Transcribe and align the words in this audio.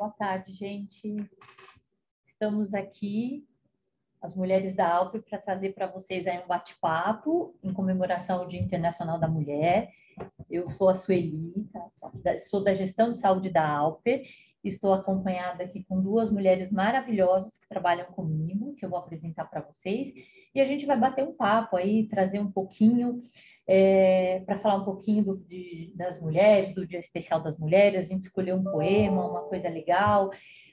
Boa 0.00 0.12
tarde, 0.12 0.50
gente. 0.54 1.14
Estamos 2.26 2.72
aqui, 2.72 3.46
as 4.22 4.34
mulheres 4.34 4.74
da 4.74 4.90
Alpe, 4.90 5.20
para 5.20 5.36
trazer 5.36 5.74
para 5.74 5.86
vocês 5.86 6.26
aí 6.26 6.42
um 6.42 6.46
bate-papo 6.46 7.54
em 7.62 7.70
comemoração 7.70 8.38
ao 8.38 8.48
Dia 8.48 8.62
Internacional 8.62 9.20
da 9.20 9.28
Mulher. 9.28 9.92
Eu 10.48 10.66
sou 10.68 10.88
a 10.88 10.94
Sueli, 10.94 11.68
tá? 11.70 12.38
sou 12.38 12.64
da 12.64 12.72
gestão 12.72 13.10
de 13.10 13.18
saúde 13.18 13.50
da 13.50 13.68
Alper. 13.68 14.26
Estou 14.64 14.94
acompanhada 14.94 15.64
aqui 15.64 15.84
com 15.84 16.00
duas 16.00 16.32
mulheres 16.32 16.72
maravilhosas 16.72 17.58
que 17.58 17.68
trabalham 17.68 18.06
comigo, 18.06 18.74
que 18.76 18.86
eu 18.86 18.88
vou 18.88 19.00
apresentar 19.00 19.44
para 19.50 19.60
vocês. 19.60 20.14
E 20.54 20.60
a 20.60 20.66
gente 20.66 20.86
vai 20.86 20.98
bater 20.98 21.24
um 21.24 21.32
papo 21.32 21.76
aí, 21.76 22.06
trazer 22.06 22.40
um 22.40 22.50
pouquinho 22.50 23.22
é, 23.66 24.40
para 24.40 24.58
falar 24.58 24.76
um 24.76 24.84
pouquinho 24.84 25.24
do, 25.24 25.36
de, 25.36 25.92
das 25.94 26.20
mulheres, 26.20 26.74
do 26.74 26.84
Dia 26.84 26.98
Especial 26.98 27.40
das 27.40 27.56
Mulheres. 27.56 28.04
A 28.04 28.08
gente 28.08 28.24
escolheu 28.24 28.56
um 28.56 28.64
poema, 28.64 29.30
uma 29.30 29.42
coisa 29.44 29.68
legal, 29.68 30.30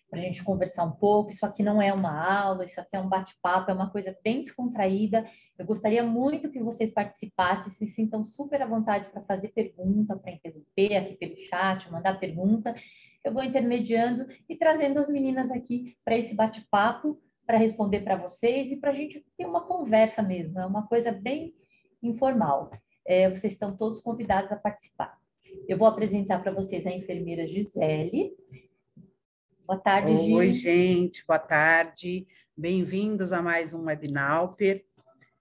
para 0.09 0.19
a 0.19 0.21
gente 0.23 0.43
conversar 0.43 0.83
um 0.83 0.91
pouco. 0.93 1.29
Isso 1.29 1.45
aqui 1.45 1.61
não 1.61 1.79
é 1.79 1.93
uma 1.93 2.11
aula, 2.11 2.65
isso 2.65 2.81
aqui 2.81 2.95
é 2.95 2.99
um 2.99 3.07
bate-papo, 3.07 3.69
é 3.69 3.73
uma 3.73 3.91
coisa 3.91 4.17
bem 4.23 4.41
descontraída. 4.41 5.25
Eu 5.59 5.65
gostaria 5.65 6.01
muito 6.01 6.49
que 6.49 6.59
vocês 6.59 6.91
participassem, 6.91 7.71
se 7.71 7.85
sintam 7.85 8.25
super 8.25 8.63
à 8.63 8.65
vontade 8.65 9.09
para 9.09 9.21
fazer 9.21 9.49
pergunta, 9.49 10.17
para 10.17 10.31
interromper 10.31 10.95
aqui 10.95 11.15
pelo 11.17 11.37
chat, 11.37 11.91
mandar 11.91 12.19
pergunta. 12.19 12.73
Eu 13.23 13.31
vou 13.31 13.43
intermediando 13.43 14.25
e 14.49 14.55
trazendo 14.55 14.99
as 14.99 15.07
meninas 15.07 15.51
aqui 15.51 15.95
para 16.03 16.17
esse 16.17 16.33
bate-papo, 16.33 17.21
para 17.47 17.57
responder 17.57 18.01
para 18.01 18.17
vocês 18.17 18.71
e 18.71 18.77
para 18.77 18.91
a 18.91 18.93
gente 18.93 19.25
ter 19.35 19.45
uma 19.45 19.65
conversa 19.65 20.21
mesmo. 20.21 20.59
É 20.59 20.65
uma 20.65 20.85
coisa 20.85 21.11
bem 21.11 21.55
informal 22.03 22.69
é, 23.07 23.29
vocês 23.29 23.53
estão 23.53 23.75
todos 23.75 24.01
convidados 24.01 24.51
a 24.51 24.57
participar. 24.57 25.17
Eu 25.65 25.77
vou 25.77 25.87
apresentar 25.87 26.39
para 26.43 26.51
vocês 26.51 26.85
a 26.85 26.91
enfermeira 26.91 27.47
Gisele. 27.47 28.33
Boa 29.65 29.79
tarde, 29.79 30.11
Oi. 30.11 30.33
Oi, 30.33 30.51
gente, 30.51 31.25
boa 31.25 31.39
tarde. 31.39 32.27
Bem-vindos 32.55 33.31
a 33.31 33.41
mais 33.41 33.73
um 33.73 33.85
Webinauper. 33.85 34.85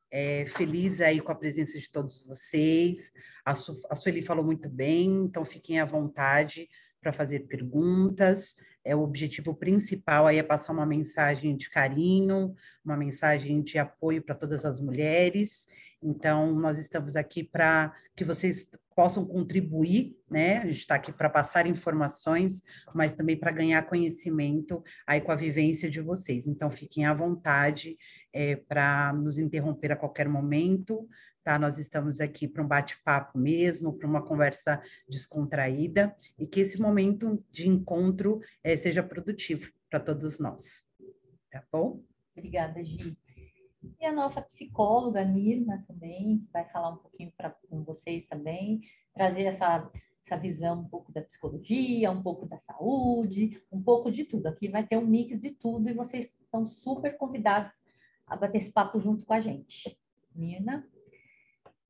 É, 0.09 0.47
feliz 0.47 1.01
aí 1.01 1.21
com 1.21 1.33
a 1.33 1.35
presença 1.35 1.77
de 1.77 1.91
todos 1.91 2.25
vocês. 2.25 3.11
A, 3.45 3.57
Su, 3.57 3.75
a 3.91 3.97
Sueli 3.97 4.23
falou 4.23 4.45
muito 4.45 4.69
bem, 4.69 5.25
então 5.25 5.45
fiquem 5.45 5.81
à 5.81 5.85
vontade 5.85 6.69
para 7.01 7.13
fazer 7.13 7.49
perguntas. 7.49 8.55
É 8.87 8.95
o 8.95 9.03
objetivo 9.03 9.55
principal 9.55 10.27
aí 10.27 10.39
é 10.39 10.43
passar 10.43 10.73
uma 10.73 10.87
mensagem 10.87 11.57
de 11.57 11.69
carinho, 11.69 12.55
uma 12.85 12.97
mensagem 12.97 13.61
de 13.63 13.79
apoio 13.79 14.23
para 14.23 14.35
todas 14.35 14.65
as 14.65 14.81
mulheres 14.81 15.67
então, 16.03 16.53
nós 16.53 16.79
estamos 16.79 17.17
aqui 17.17 17.43
para 17.43 17.93
que 18.15 18.25
vocês 18.25 18.69
possam 18.95 19.27
contribuir, 19.27 20.17
né? 20.31 20.59
A 20.59 20.67
gente 20.67 20.79
está 20.79 20.95
aqui 20.95 21.13
para 21.13 21.29
passar 21.29 21.67
informações, 21.67 22.63
mas 22.95 23.13
também 23.13 23.37
para 23.37 23.51
ganhar 23.51 23.83
conhecimento 23.83 24.83
aí 25.07 25.21
com 25.21 25.33
a 25.33 25.37
vivência 25.37 25.91
de 25.91 26.01
vocês. 26.01 26.47
Então, 26.47 26.71
fiquem 26.71 27.05
à 27.05 27.13
vontade 27.13 27.97
é, 28.33 28.57
para 28.57 29.13
nos 29.13 29.39
interromper 29.39 29.93
a 29.93 29.97
qualquer 29.97 30.29
momento, 30.29 31.09
tá? 31.47 31.61
Nós 31.61 31.79
estamos 31.79 32.21
aqui 32.21 32.49
para 32.49 32.61
um 32.61 32.67
bate-papo 32.67 33.39
mesmo, 33.39 33.93
para 33.93 34.09
uma 34.09 34.21
conversa 34.21 34.83
descontraída 35.09 36.13
e 36.37 36.45
que 36.45 36.59
esse 36.59 36.83
momento 36.83 37.37
de 37.53 37.69
encontro 37.69 38.41
é, 38.65 38.77
seja 38.77 39.01
produtivo 39.01 39.73
para 39.89 40.01
todos 40.01 40.41
nós. 40.41 40.85
Tá 41.49 41.63
bom? 41.71 42.03
Obrigada, 42.37 42.83
Gi. 42.83 43.17
E 44.01 44.05
a 44.05 44.13
nossa 44.13 44.43
psicóloga, 44.43 45.25
Mirna, 45.25 45.85
também, 45.87 46.41
que 46.41 46.53
vai 46.53 46.69
falar 46.69 46.91
um 46.91 46.97
pouquinho 46.97 47.33
pra, 47.37 47.51
com 47.71 47.85
vocês 47.85 48.27
também, 48.27 48.81
trazer 49.15 49.45
essa, 49.45 49.89
essa 50.25 50.37
visão 50.37 50.81
um 50.81 50.89
pouco 50.89 51.13
da 51.13 51.23
psicologia, 51.23 52.11
um 52.11 52.25
pouco 52.25 52.45
da 52.45 52.59
saúde, 52.59 53.63
um 53.71 53.81
pouco 53.81 54.11
de 54.11 54.25
tudo. 54.25 54.49
Aqui 54.49 54.67
vai 54.67 54.85
ter 54.85 54.97
um 54.97 55.07
mix 55.07 55.43
de 55.43 55.53
tudo 55.53 55.89
e 55.89 55.95
vocês 55.95 56.37
estão 56.41 56.67
super 56.67 57.17
convidados 57.17 57.73
a 58.27 58.35
bater 58.35 58.59
esse 58.59 58.73
papo 58.73 58.99
junto 58.99 59.25
com 59.25 59.33
a 59.33 59.39
gente. 59.39 59.97
Mirna? 60.35 60.85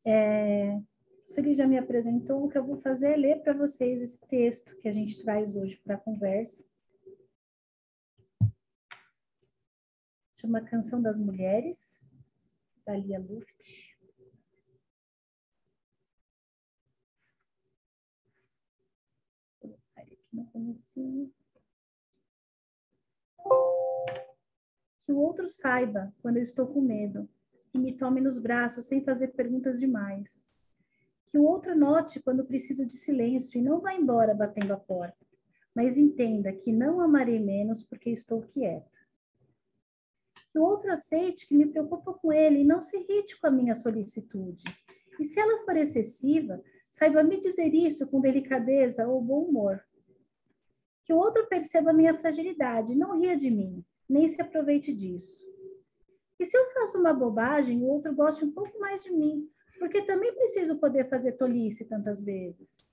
É, 0.07 0.81
Sueli 1.27 1.55
já 1.55 1.67
me 1.67 1.77
apresentou, 1.77 2.45
o 2.45 2.49
que 2.49 2.57
eu 2.57 2.65
vou 2.65 2.77
fazer 2.77 3.13
é 3.13 3.17
ler 3.17 3.43
para 3.43 3.53
vocês 3.53 4.01
esse 4.01 4.21
texto 4.29 4.77
que 4.79 4.89
a 4.89 4.93
gente 4.93 5.21
traz 5.23 5.57
hoje 5.57 5.77
para 5.79 5.97
a 5.97 5.99
conversa. 5.99 6.65
chama 10.47 10.61
Canção 10.61 11.03
das 11.03 11.19
Mulheres, 11.19 12.09
da 12.85 12.95
Lia 12.95 13.19
Luft. 13.19 13.97
Que 25.03 25.13
o 25.13 25.17
outro 25.17 25.49
saiba 25.49 26.15
quando 26.23 26.37
eu 26.37 26.43
estou 26.43 26.67
com 26.69 26.81
medo 26.81 27.29
e 27.77 27.79
me 27.79 27.93
tome 27.93 28.21
nos 28.21 28.39
braços 28.39 28.87
sem 28.87 29.05
fazer 29.05 29.29
perguntas 29.29 29.79
demais. 29.79 30.53
Que 31.27 31.39
o 31.39 31.45
outro 31.45 31.77
note 31.77 32.21
quando 32.21 32.45
preciso 32.45 32.85
de 32.85 32.97
silêncio 32.97 33.59
e 33.59 33.63
não 33.63 33.81
vá 33.81 33.95
embora 33.95 34.35
batendo 34.35 34.73
a 34.73 34.77
porta, 34.77 35.25
mas 35.75 35.99
entenda 35.99 36.53
que 36.53 36.73
não 36.73 37.01
amarei 37.01 37.39
menos 37.39 37.83
porque 37.83 38.11
estou 38.11 38.43
quieta 38.43 38.97
que 40.57 40.59
o 40.59 40.65
outro 40.65 40.91
aceite 40.91 41.47
que 41.47 41.55
me 41.55 41.67
preocupa 41.67 42.15
com 42.15 42.33
ele 42.33 42.61
e 42.61 42.65
não 42.65 42.81
se 42.81 42.97
irrite 42.97 43.39
com 43.39 43.47
a 43.47 43.51
minha 43.51 43.75
solicitude. 43.75 44.65
E 45.21 45.25
se 45.25 45.39
ela 45.39 45.63
for 45.67 45.77
excessiva, 45.77 46.63
saiba 46.91 47.23
me 47.23 47.39
dizer 47.39 47.75
isso 47.75 48.07
com 48.07 48.23
delicadeza 48.23 49.07
ou 49.07 49.21
bom 49.21 49.43
humor. 49.43 49.85
Que 51.05 51.13
o 51.13 51.19
outro 51.19 51.47
perceba 51.47 51.93
minha 51.93 52.17
fragilidade, 52.17 52.95
não 52.95 53.21
ria 53.21 53.37
de 53.37 53.51
mim, 53.51 53.85
nem 54.09 54.27
se 54.27 54.41
aproveite 54.41 54.95
disso. 54.95 55.46
E 56.39 56.45
se 56.45 56.57
eu 56.57 56.67
faço 56.67 56.99
uma 56.99 57.13
bobagem, 57.13 57.83
o 57.83 57.87
outro 57.87 58.15
goste 58.15 58.45
um 58.45 58.51
pouco 58.51 58.79
mais 58.79 59.03
de 59.03 59.11
mim, 59.11 59.49
porque 59.79 60.03
também 60.03 60.35
preciso 60.35 60.77
poder 60.77 61.09
fazer 61.09 61.33
tolice 61.33 61.85
tantas 61.85 62.23
vezes. 62.23 62.85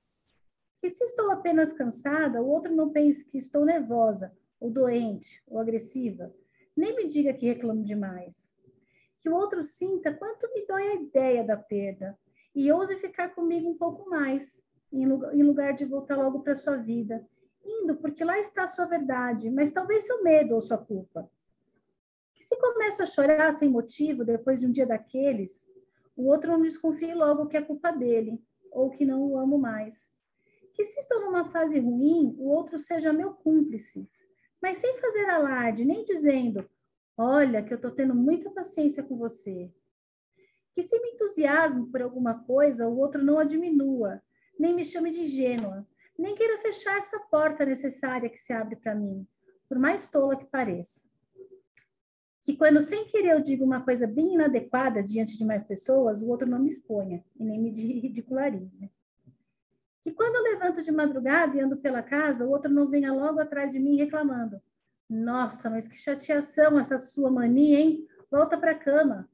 E 0.81 0.89
se 0.89 1.03
estou 1.03 1.31
apenas 1.31 1.71
cansada, 1.71 2.41
o 2.41 2.47
outro 2.47 2.73
não 2.73 2.89
pense 2.89 3.25
que 3.25 3.37
estou 3.37 3.63
nervosa, 3.63 4.35
ou 4.59 4.69
doente, 4.69 5.41
ou 5.47 5.59
agressiva, 5.59 6.33
nem 6.75 6.95
me 6.95 7.07
diga 7.07 7.33
que 7.33 7.45
reclamo 7.45 7.83
demais. 7.83 8.55
Que 9.21 9.29
o 9.29 9.35
outro 9.35 9.63
sinta 9.63 10.13
quanto 10.13 10.51
me 10.53 10.65
dói 10.65 10.87
a 10.87 10.95
ideia 10.95 11.43
da 11.43 11.55
perda 11.55 12.17
e 12.53 12.71
ouse 12.71 12.95
ficar 12.97 13.29
comigo 13.29 13.69
um 13.69 13.77
pouco 13.77 14.09
mais, 14.09 14.61
em 14.91 15.43
lugar 15.43 15.73
de 15.73 15.85
voltar 15.85 16.17
logo 16.17 16.41
para 16.41 16.53
sua 16.55 16.75
vida, 16.75 17.25
indo 17.65 17.95
porque 17.95 18.23
lá 18.23 18.37
está 18.39 18.63
a 18.63 18.67
sua 18.67 18.85
verdade, 18.85 19.49
mas 19.49 19.71
talvez 19.71 20.05
seu 20.05 20.21
medo 20.21 20.53
ou 20.53 20.61
sua 20.61 20.77
culpa. 20.77 21.29
Se 22.43 22.57
começo 22.57 23.01
a 23.01 23.05
chorar 23.05 23.53
sem 23.53 23.69
motivo 23.69 24.23
depois 24.23 24.59
de 24.59 24.67
um 24.67 24.71
dia 24.71 24.85
daqueles, 24.85 25.67
o 26.15 26.27
outro 26.27 26.51
não 26.51 26.61
desconfie 26.61 27.13
logo 27.13 27.47
que 27.47 27.57
é 27.57 27.61
culpa 27.61 27.91
dele 27.91 28.41
ou 28.71 28.89
que 28.89 29.05
não 29.05 29.21
o 29.23 29.37
amo 29.37 29.57
mais. 29.57 30.13
Que 30.73 30.83
se 30.83 30.99
estou 30.99 31.21
numa 31.21 31.45
fase 31.45 31.79
ruim, 31.79 32.35
o 32.37 32.49
outro 32.49 32.77
seja 32.79 33.13
meu 33.13 33.33
cúmplice 33.33 34.09
mas 34.63 34.77
sem 34.77 34.97
fazer 34.97 35.29
alarde, 35.29 35.83
nem 35.83 36.05
dizendo: 36.05 36.65
Olha, 37.17 37.61
que 37.61 37.73
eu 37.73 37.75
estou 37.75 37.91
tendo 37.91 38.15
muita 38.15 38.49
paciência 38.49 39.03
com 39.03 39.17
você. 39.17 39.69
Que 40.73 40.81
se 40.81 40.97
me 41.01 41.09
entusiasmo 41.09 41.91
por 41.91 42.01
alguma 42.01 42.45
coisa, 42.45 42.87
o 42.87 42.97
outro 42.97 43.21
não 43.21 43.37
a 43.37 43.43
diminua, 43.43 44.23
nem 44.57 44.73
me 44.73 44.85
chame 44.85 45.11
de 45.11 45.23
ingênua, 45.23 45.85
nem 46.17 46.33
queira 46.33 46.57
fechar 46.59 46.97
essa 46.97 47.19
porta 47.19 47.65
necessária 47.65 48.29
que 48.29 48.37
se 48.37 48.53
abre 48.53 48.77
para 48.77 48.95
mim, 48.95 49.27
por 49.67 49.77
mais 49.77 50.07
tola 50.07 50.37
que 50.37 50.45
pareça. 50.45 51.12
Que 52.43 52.55
quando 52.55 52.79
sem 52.81 53.05
querer 53.05 53.31
eu 53.31 53.41
digo 53.41 53.63
uma 53.63 53.81
coisa 53.81 54.05
bem 54.05 54.35
inadequada 54.35 55.01
diante 55.01 55.35
de 55.35 55.43
mais 55.43 55.63
pessoas, 55.63 56.21
o 56.21 56.27
outro 56.27 56.47
não 56.47 56.59
me 56.59 56.67
exponha 56.67 57.23
e 57.39 57.43
nem 57.43 57.59
me 57.59 57.71
ridicularize 57.99 58.91
que 60.03 60.11
quando 60.11 60.35
eu 60.35 60.43
levanto 60.43 60.81
de 60.81 60.91
madrugada 60.91 61.55
e 61.55 61.61
ando 61.61 61.77
pela 61.77 62.03
casa, 62.03 62.45
o 62.45 62.49
outro 62.49 62.69
não 62.69 62.89
venha 62.89 63.13
logo 63.13 63.39
atrás 63.39 63.71
de 63.71 63.79
mim 63.79 63.95
reclamando. 63.95 64.61
Nossa, 65.09 65.69
mas 65.69 65.87
que 65.87 65.95
chateação 65.95 66.77
essa 66.77 66.97
sua 66.97 67.31
mania, 67.31 67.79
hein? 67.79 68.05
Volta 68.29 68.57
para 68.57 68.71
a 68.71 68.77
cama. 68.77 69.29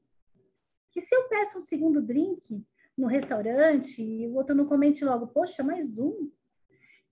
Que 0.92 1.02
se 1.02 1.16
eu 1.16 1.28
peço 1.28 1.58
um 1.58 1.62
segundo 1.62 2.02
drink 2.02 2.64
no 2.96 3.08
restaurante 3.08 4.04
e 4.04 4.28
o 4.28 4.36
outro 4.36 4.54
não 4.54 4.66
comente 4.66 5.04
logo, 5.04 5.28
poxa, 5.28 5.64
mais 5.64 5.98
um. 5.98 6.30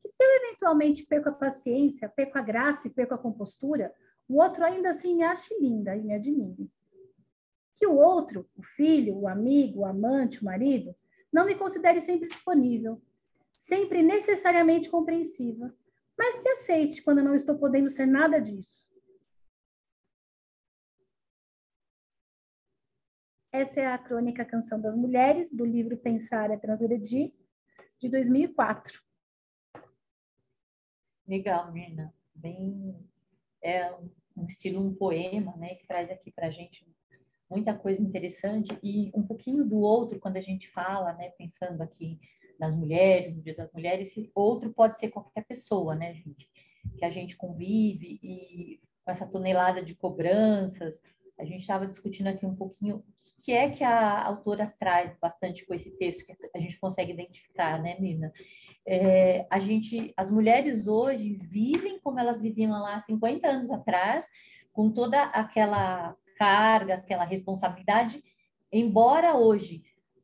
Que 0.02 0.08
se 0.08 0.24
eu 0.24 0.30
eventualmente 0.44 1.04
perco 1.04 1.30
a 1.30 1.32
paciência, 1.32 2.08
perco 2.08 2.38
a 2.38 2.42
graça 2.42 2.88
e 2.88 2.92
perco 2.92 3.16
a 3.16 3.18
compostura, 3.18 3.92
o 4.28 4.42
outro 4.42 4.64
ainda 4.64 4.90
assim 4.90 5.16
me 5.16 5.24
ache 5.24 5.58
linda 5.60 5.96
e 5.96 6.04
me 6.04 6.14
admire. 6.14 6.70
Que 7.74 7.88
o 7.88 7.96
outro, 7.96 8.50
o 8.56 8.64
filho, 8.64 9.16
o 9.16 9.28
amigo, 9.28 9.82
o 9.82 9.86
amante, 9.86 10.42
o 10.42 10.46
marido, 10.46 10.96
não 11.32 11.46
me 11.46 11.56
considere 11.56 12.02
sempre 12.02 12.28
disponível, 12.28 13.02
sempre 13.54 14.02
necessariamente 14.02 14.90
compreensiva, 14.90 15.74
mas 16.18 16.38
que 16.40 16.50
aceite 16.50 17.04
quando 17.04 17.24
não 17.24 17.36
estou 17.36 17.58
podendo 17.58 17.90
ser 17.90 18.06
nada 18.06 18.40
disso. 18.40 18.88
Essa 23.52 23.82
é 23.82 23.88
a 23.88 23.98
crônica 23.98 24.44
Canção 24.44 24.80
das 24.80 24.96
Mulheres, 24.96 25.54
do 25.54 25.66
livro 25.66 25.98
Pensar 25.98 26.52
é 26.52 26.58
Transgredir, 26.58 27.34
de 27.98 28.10
2004. 28.10 29.02
Legal, 31.28 31.72
Mirna. 31.72 32.14
bem 32.36 33.08
é 33.62 33.94
um 34.36 34.46
estilo 34.46 34.82
um 34.82 34.94
poema, 34.94 35.56
né, 35.58 35.76
que 35.76 35.88
traz 35.88 36.10
aqui 36.12 36.32
para 36.32 36.48
a 36.48 36.52
gente 36.52 36.86
muita 37.50 37.74
coisa 37.74 38.02
interessante 38.02 38.78
e 38.84 39.12
um 39.16 39.24
pouquinho 39.24 39.66
do 39.66 39.80
outro 39.80 40.20
quando 40.20 40.38
a 40.38 40.42
gente 40.42 40.68
fala, 40.68 41.14
né, 41.14 41.30
pensando 41.38 41.82
aqui 41.82 42.20
nas 42.60 42.76
mulheres, 42.76 43.36
no 43.36 43.42
Dia 43.42 43.56
das 43.56 43.72
Mulheres, 43.72 44.10
esse 44.10 44.32
outro 44.34 44.74
pode 44.74 44.98
ser 44.98 45.10
qualquer 45.10 45.46
pessoa, 45.46 45.96
né, 45.96 46.14
gente, 46.14 46.50
que 46.98 47.06
a 47.06 47.10
gente 47.10 47.36
convive 47.38 48.20
e 48.22 48.82
com 49.06 49.12
essa 49.12 49.26
tonelada 49.26 49.82
de 49.82 49.96
cobranças, 49.96 51.02
a 51.38 51.46
gente 51.46 51.62
estava 51.62 51.86
discutindo 51.86 52.28
aqui 52.28 52.46
um 52.46 52.56
pouquinho 52.56 52.98
o 52.98 53.04
que 53.44 53.52
é 53.52 53.70
que 53.70 53.84
a 53.84 54.24
autora 54.24 54.74
traz 54.80 55.16
bastante 55.22 55.66
com 55.66 55.74
esse 55.74 55.92
texto 55.98 56.26
que 56.26 56.36
a 56.54 56.60
gente 56.60 56.80
consegue 56.80 57.14
identificar, 57.14 57.82
né, 57.82 57.96
Mirna? 58.00 58.34
É, 58.86 59.46
a 59.50 59.60
gente, 59.60 60.14
as 60.18 60.30
mulheres 60.30 60.88
hoje 60.88 61.34
vivem 61.34 62.00
como 62.00 62.20
elas 62.20 62.42
viviam 62.42 62.72
lá 62.72 63.00
50 63.00 63.48
anos 63.48 63.72
atrás, 63.72 64.28
com 64.74 64.92
toda 64.92 65.24
aquela 65.24 66.16
carga, 66.38 66.96
aquela 66.96 67.26
responsabilidade, 67.26 68.24
embora 68.72 69.36
hoje, 69.36 69.84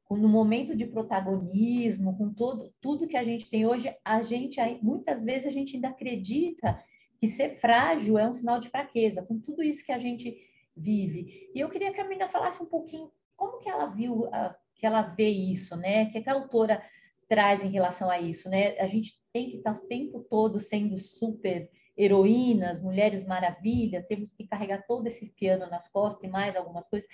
no 0.09 0.29
momento 0.29 0.75
de 0.75 0.85
protagonismo, 0.85 2.17
com 2.17 2.33
todo, 2.33 2.73
tudo 2.79 3.07
que 3.07 3.17
a 3.17 3.23
gente 3.23 3.49
tem 3.49 3.65
hoje, 3.65 3.93
a 4.03 4.21
gente 4.21 4.59
muitas 4.81 5.23
vezes 5.23 5.47
a 5.47 5.51
gente 5.51 5.75
ainda 5.75 5.89
acredita 5.89 6.79
que 7.17 7.27
ser 7.27 7.49
frágil 7.49 8.17
é 8.17 8.27
um 8.27 8.33
sinal 8.33 8.59
de 8.59 8.69
fraqueza, 8.69 9.23
com 9.23 9.39
tudo 9.39 9.63
isso 9.63 9.85
que 9.85 9.91
a 9.91 9.99
gente 9.99 10.37
vive. 10.75 11.49
E 11.53 11.59
eu 11.59 11.69
queria 11.69 11.93
que 11.93 12.01
a 12.01 12.03
menina 12.03 12.27
falasse 12.27 12.61
um 12.61 12.65
pouquinho 12.65 13.11
como 13.35 13.59
que 13.59 13.69
ela 13.69 13.85
viu, 13.87 14.27
que 14.75 14.85
ela 14.85 15.01
vê 15.01 15.29
isso, 15.29 15.75
né? 15.75 16.07
Que, 16.07 16.21
que 16.21 16.29
a 16.29 16.33
autora 16.33 16.83
traz 17.27 17.63
em 17.63 17.69
relação 17.69 18.09
a 18.09 18.19
isso, 18.19 18.49
né? 18.49 18.77
A 18.79 18.87
gente 18.87 19.13
tem 19.31 19.49
que 19.49 19.57
estar 19.57 19.73
o 19.73 19.87
tempo 19.87 20.25
todo 20.29 20.59
sendo 20.59 20.97
super 20.99 21.69
heroínas, 21.97 22.81
mulheres 22.81 23.25
maravilha, 23.25 24.05
temos 24.07 24.31
que 24.31 24.47
carregar 24.47 24.83
todo 24.87 25.07
esse 25.07 25.27
piano 25.33 25.67
nas 25.69 25.87
costas 25.87 26.23
e 26.23 26.27
mais 26.27 26.55
algumas 26.55 26.87
coisas. 26.87 27.07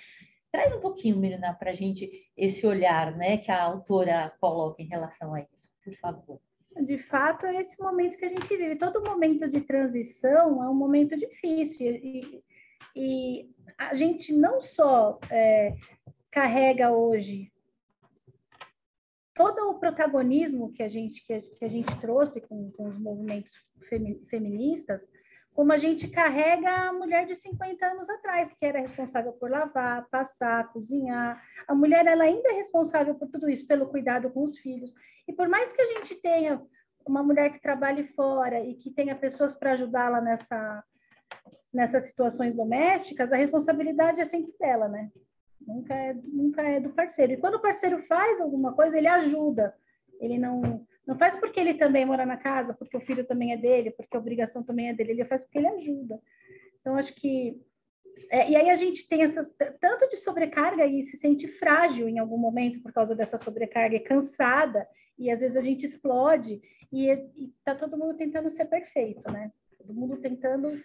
Traz 0.50 0.74
um 0.74 0.80
pouquinho, 0.80 1.16
Mirna, 1.16 1.54
para 1.54 1.70
a 1.70 1.74
gente 1.74 2.10
esse 2.36 2.66
olhar 2.66 3.16
né, 3.16 3.36
que 3.36 3.50
a 3.50 3.62
autora 3.62 4.34
coloca 4.40 4.82
em 4.82 4.86
relação 4.86 5.34
a 5.34 5.40
isso, 5.40 5.70
por 5.84 5.94
favor. 5.94 6.40
De 6.82 6.98
fato, 6.98 7.46
é 7.46 7.60
esse 7.60 7.80
momento 7.80 8.16
que 8.16 8.24
a 8.24 8.28
gente 8.28 8.48
vive. 8.56 8.76
Todo 8.76 9.02
momento 9.02 9.48
de 9.48 9.60
transição 9.60 10.62
é 10.62 10.68
um 10.68 10.74
momento 10.74 11.16
difícil. 11.16 11.94
E, 11.94 12.42
e 12.94 13.50
a 13.78 13.94
gente 13.94 14.32
não 14.32 14.60
só 14.60 15.18
é, 15.30 15.74
carrega 16.30 16.92
hoje 16.92 17.52
todo 19.34 19.70
o 19.70 19.78
protagonismo 19.78 20.72
que 20.72 20.82
a 20.82 20.88
gente, 20.88 21.24
que 21.24 21.32
a, 21.32 21.40
que 21.40 21.64
a 21.64 21.68
gente 21.68 21.98
trouxe 21.98 22.40
com, 22.42 22.70
com 22.72 22.88
os 22.88 22.98
movimentos 22.98 23.54
feministas, 24.28 25.08
como 25.54 25.72
a 25.72 25.78
gente 25.78 26.08
carrega 26.08 26.70
a 26.70 26.92
mulher 26.92 27.26
de 27.26 27.34
50 27.34 27.84
anos 27.86 28.08
atrás, 28.08 28.52
que 28.52 28.64
era 28.64 28.80
responsável 28.80 29.32
por 29.32 29.50
lavar, 29.50 30.06
passar, 30.10 30.70
cozinhar. 30.72 31.42
A 31.66 31.74
mulher 31.74 32.06
ela 32.06 32.24
ainda 32.24 32.50
é 32.50 32.52
responsável 32.52 33.14
por 33.14 33.28
tudo 33.28 33.48
isso, 33.48 33.66
pelo 33.66 33.88
cuidado 33.88 34.30
com 34.30 34.44
os 34.44 34.58
filhos. 34.58 34.92
E 35.26 35.32
por 35.32 35.48
mais 35.48 35.72
que 35.72 35.82
a 35.82 35.86
gente 35.86 36.14
tenha 36.16 36.62
uma 37.06 37.22
mulher 37.22 37.50
que 37.50 37.60
trabalhe 37.60 38.04
fora 38.04 38.60
e 38.60 38.74
que 38.74 38.90
tenha 38.90 39.16
pessoas 39.16 39.52
para 39.52 39.72
ajudá-la 39.72 40.20
nessa 40.20 40.84
nessas 41.72 42.04
situações 42.04 42.54
domésticas, 42.54 43.32
a 43.32 43.36
responsabilidade 43.36 44.20
é 44.20 44.24
sempre 44.24 44.52
dela, 44.58 44.88
né? 44.88 45.10
Nunca 45.60 45.94
é, 45.94 46.14
nunca 46.14 46.62
é 46.62 46.80
do 46.80 46.90
parceiro. 46.90 47.32
E 47.32 47.36
quando 47.36 47.54
o 47.54 47.62
parceiro 47.62 48.02
faz 48.02 48.40
alguma 48.40 48.72
coisa, 48.72 48.96
ele 48.96 49.06
ajuda. 49.06 49.74
Ele 50.18 50.38
não 50.38 50.86
não 51.06 51.18
faz 51.18 51.34
porque 51.34 51.58
ele 51.58 51.74
também 51.74 52.06
mora 52.06 52.24
na 52.24 52.36
casa, 52.36 52.72
porque 52.72 52.96
o 52.96 53.00
filho 53.00 53.24
também 53.24 53.52
é 53.52 53.56
dele, 53.56 53.90
porque 53.90 54.16
a 54.16 54.20
obrigação 54.20 54.62
também 54.62 54.90
é 54.90 54.94
dele. 54.94 55.10
Ele 55.10 55.24
faz 55.24 55.42
porque 55.42 55.58
ele 55.58 55.66
ajuda. 55.66 56.20
Então, 56.80 56.94
acho 56.96 57.14
que. 57.14 57.60
É, 58.30 58.48
e 58.48 58.54
aí 58.54 58.70
a 58.70 58.76
gente 58.76 59.08
tem 59.08 59.22
essas, 59.22 59.52
tanto 59.80 60.08
de 60.08 60.16
sobrecarga 60.16 60.86
e 60.86 61.02
se 61.02 61.16
sente 61.16 61.48
frágil 61.48 62.08
em 62.08 62.20
algum 62.20 62.38
momento 62.38 62.80
por 62.80 62.92
causa 62.92 63.14
dessa 63.14 63.36
sobrecarga, 63.36 63.96
é 63.96 64.00
cansada, 64.00 64.86
e 65.18 65.30
às 65.30 65.40
vezes 65.40 65.56
a 65.56 65.60
gente 65.60 65.84
explode, 65.84 66.60
e, 66.92 67.10
e 67.10 67.52
tá 67.64 67.74
todo 67.74 67.98
mundo 67.98 68.16
tentando 68.16 68.48
ser 68.48 68.66
perfeito, 68.66 69.30
né? 69.32 69.50
Todo 69.78 69.92
mundo 69.92 70.16
tentando 70.18 70.80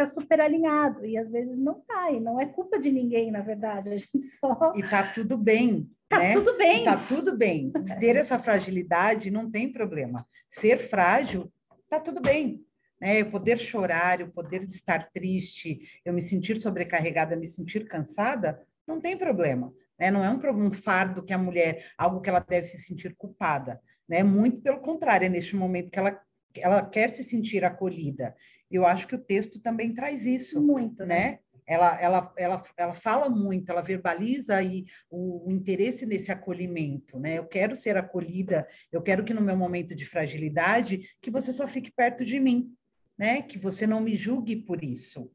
ficar 0.00 0.06
super 0.06 0.40
alinhado, 0.40 1.04
e 1.04 1.16
às 1.16 1.30
vezes 1.30 1.58
não 1.58 1.80
tá, 1.80 2.10
e 2.10 2.20
não 2.20 2.40
é 2.40 2.46
culpa 2.46 2.78
de 2.78 2.90
ninguém, 2.90 3.30
na 3.30 3.40
verdade, 3.40 3.90
a 3.90 3.96
gente 3.96 4.22
só. 4.22 4.72
E 4.74 4.82
tá 4.82 5.12
tudo 5.12 5.36
bem, 5.36 5.90
Tá 6.08 6.18
né? 6.18 6.32
tudo 6.34 6.56
bem. 6.56 6.84
Tá 6.84 6.96
tudo 6.96 7.36
bem. 7.36 7.70
Ter 8.00 8.16
essa 8.16 8.36
fragilidade 8.36 9.30
não 9.30 9.48
tem 9.48 9.70
problema. 9.70 10.26
Ser 10.48 10.76
frágil, 10.78 11.52
tá 11.88 12.00
tudo 12.00 12.20
bem. 12.20 12.64
Né? 13.00 13.20
Eu 13.20 13.30
poder 13.30 13.58
chorar, 13.58 14.20
eu 14.20 14.28
poder 14.28 14.64
estar 14.64 15.08
triste, 15.12 15.78
eu 16.04 16.12
me 16.12 16.20
sentir 16.20 16.60
sobrecarregada, 16.60 17.36
me 17.36 17.46
sentir 17.46 17.86
cansada, 17.86 18.60
não 18.86 19.00
tem 19.00 19.16
problema. 19.16 19.72
Né? 19.98 20.10
Não 20.10 20.24
é 20.24 20.30
um, 20.30 20.66
um 20.66 20.72
fardo 20.72 21.22
que 21.22 21.32
a 21.32 21.38
mulher, 21.38 21.86
algo 21.96 22.20
que 22.20 22.28
ela 22.28 22.40
deve 22.40 22.66
se 22.66 22.78
sentir 22.78 23.14
culpada. 23.16 23.80
Né? 24.08 24.24
Muito 24.24 24.60
pelo 24.62 24.80
contrário, 24.80 25.26
é 25.26 25.28
neste 25.28 25.54
momento 25.54 25.90
que 25.90 25.98
ela, 25.98 26.20
ela 26.56 26.84
quer 26.84 27.10
se 27.10 27.22
sentir 27.22 27.64
acolhida. 27.64 28.34
Eu 28.70 28.86
acho 28.86 29.06
que 29.06 29.14
o 29.14 29.22
texto 29.22 29.60
também 29.60 29.92
traz 29.94 30.24
isso. 30.26 30.62
Muito, 30.62 31.04
né? 31.04 31.30
né? 31.32 31.38
ela, 31.70 32.00
ela, 32.00 32.34
ela, 32.36 32.62
ela 32.76 32.94
fala 32.94 33.28
muito, 33.28 33.70
ela 33.70 33.80
verbaliza 33.80 34.56
aí 34.56 34.86
o, 35.08 35.46
o, 35.46 35.52
interesse 35.52 36.04
nesse 36.04 36.32
acolhimento, 36.32 37.16
né? 37.20 37.38
Eu 37.38 37.46
quero 37.46 37.76
ser 37.76 37.96
acolhida, 37.96 38.66
eu 38.90 39.00
quero 39.00 39.24
que 39.24 39.32
no 39.32 39.40
meu 39.40 39.56
momento 39.56 39.94
de 39.94 40.04
fragilidade, 40.04 41.16
que 41.22 41.30
você 41.30 41.52
só 41.52 41.68
fique 41.68 41.92
perto 41.92 42.24
de 42.24 42.40
mim, 42.40 42.74
né? 43.16 43.40
Que 43.40 43.56
você 43.56 43.86
não 43.86 44.00
me 44.00 44.16
julgue 44.16 44.56
por 44.56 44.82
isso. 44.82 45.22
O 45.22 45.30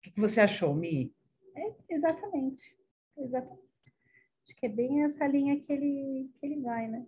que, 0.00 0.12
que 0.12 0.20
você 0.20 0.40
achou, 0.40 0.76
Mi? 0.76 1.12
É, 1.56 1.74
exatamente, 1.90 2.76
exatamente. 3.16 3.68
Acho 4.44 4.54
que 4.54 4.66
é 4.66 4.68
bem 4.68 5.02
essa 5.02 5.26
linha 5.26 5.60
que 5.60 5.72
ele, 5.72 6.30
que 6.38 6.46
ele 6.46 6.60
vai, 6.60 6.86
né? 6.86 7.04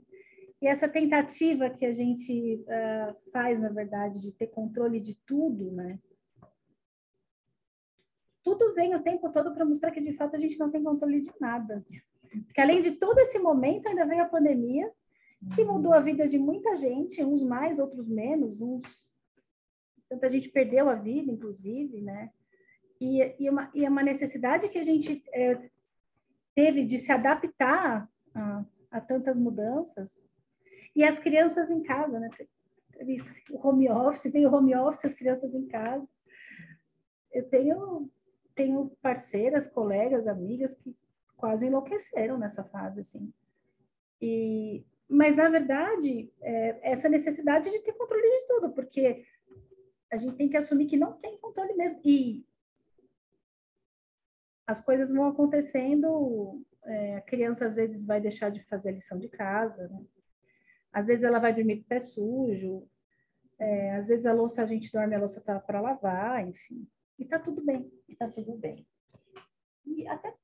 E 0.60 0.66
essa 0.66 0.88
tentativa 0.88 1.70
que 1.70 1.86
a 1.86 1.92
gente 1.92 2.62
uh, 2.62 3.30
faz, 3.32 3.58
na 3.58 3.70
verdade, 3.70 4.20
de 4.20 4.30
ter 4.32 4.48
controle 4.48 5.00
de 5.00 5.14
tudo, 5.24 5.72
né? 5.72 5.98
tudo 8.42 8.74
vem 8.74 8.94
o 8.94 9.02
tempo 9.02 9.30
todo 9.30 9.52
para 9.54 9.64
mostrar 9.64 9.90
que 9.90 10.00
de 10.00 10.12
fato 10.14 10.36
a 10.36 10.38
gente 10.38 10.58
não 10.58 10.70
tem 10.70 10.82
controle 10.82 11.20
de 11.22 11.32
nada. 11.40 11.84
Porque 12.46 12.60
além 12.60 12.80
de 12.80 12.92
todo 12.92 13.18
esse 13.18 13.38
momento, 13.38 13.88
ainda 13.88 14.06
veio 14.06 14.22
a 14.22 14.28
pandemia, 14.28 14.90
que 15.54 15.64
mudou 15.64 15.92
a 15.94 16.00
vida 16.00 16.28
de 16.28 16.38
muita 16.38 16.76
gente, 16.76 17.24
uns 17.24 17.42
mais, 17.42 17.78
outros 17.78 18.08
menos, 18.08 18.60
uns. 18.60 19.08
Tanta 20.08 20.28
gente 20.28 20.48
perdeu 20.48 20.88
a 20.88 20.94
vida, 20.94 21.30
inclusive, 21.30 22.00
né? 22.00 22.30
E, 23.00 23.36
e, 23.38 23.48
uma, 23.48 23.70
e 23.74 23.88
uma 23.88 24.02
necessidade 24.02 24.68
que 24.68 24.78
a 24.78 24.82
gente 24.82 25.22
é, 25.32 25.70
teve 26.54 26.84
de 26.84 26.98
se 26.98 27.10
adaptar 27.10 28.10
a, 28.34 28.64
a, 28.90 29.00
tantas 29.00 29.38
mudanças. 29.38 30.22
E 30.94 31.04
as 31.04 31.18
crianças 31.18 31.70
em 31.70 31.82
casa, 31.82 32.18
né? 32.18 32.28
O 33.50 33.66
home 33.66 33.90
office, 33.90 34.32
vem 34.32 34.46
o 34.46 34.54
home 34.54 34.74
office, 34.74 35.04
as 35.04 35.14
crianças 35.14 35.54
em 35.54 35.66
casa. 35.66 36.08
Eu 37.32 37.48
tenho 37.48 38.10
tenho 38.60 38.90
parceiras, 39.00 39.66
colegas, 39.66 40.26
amigas 40.26 40.74
que 40.74 40.94
quase 41.34 41.66
enlouqueceram 41.66 42.36
nessa 42.36 42.62
fase, 42.62 43.00
assim. 43.00 43.32
E, 44.20 44.84
mas, 45.08 45.36
na 45.36 45.48
verdade, 45.48 46.30
é, 46.42 46.92
essa 46.92 47.08
necessidade 47.08 47.70
de 47.70 47.78
ter 47.78 47.94
controle 47.94 48.22
de 48.22 48.46
tudo, 48.46 48.70
porque 48.72 49.24
a 50.12 50.18
gente 50.18 50.36
tem 50.36 50.48
que 50.48 50.58
assumir 50.58 50.86
que 50.86 50.96
não 50.98 51.14
tem 51.14 51.38
controle 51.38 51.72
mesmo. 51.74 52.00
E 52.04 52.44
as 54.66 54.80
coisas 54.80 55.10
vão 55.10 55.26
acontecendo, 55.26 56.62
é, 56.84 57.16
a 57.16 57.22
criança 57.22 57.64
às 57.66 57.74
vezes 57.74 58.04
vai 58.04 58.20
deixar 58.20 58.50
de 58.50 58.62
fazer 58.64 58.90
a 58.90 58.92
lição 58.92 59.18
de 59.18 59.28
casa, 59.28 59.88
né? 59.88 60.04
Às 60.92 61.06
vezes 61.06 61.24
ela 61.24 61.38
vai 61.38 61.54
dormir 61.54 61.76
com 61.76 61.82
o 61.82 61.86
pé 61.86 62.00
sujo, 62.00 62.86
é, 63.58 63.96
às 63.96 64.08
vezes 64.08 64.24
a 64.24 64.32
louça, 64.32 64.62
a 64.62 64.66
gente 64.66 64.90
dorme, 64.90 65.14
a 65.14 65.18
louça 65.18 65.40
tá 65.40 65.60
para 65.60 65.80
lavar, 65.80 66.46
enfim. 66.46 66.88
E 67.18 67.26
tá 67.26 67.38
tudo 67.38 67.62
bem. 67.62 67.92
E 68.08 68.16
tá 68.16 68.26
tudo 68.28 68.56
bem. 68.56 68.86
E 69.84 70.06
até 70.08 70.34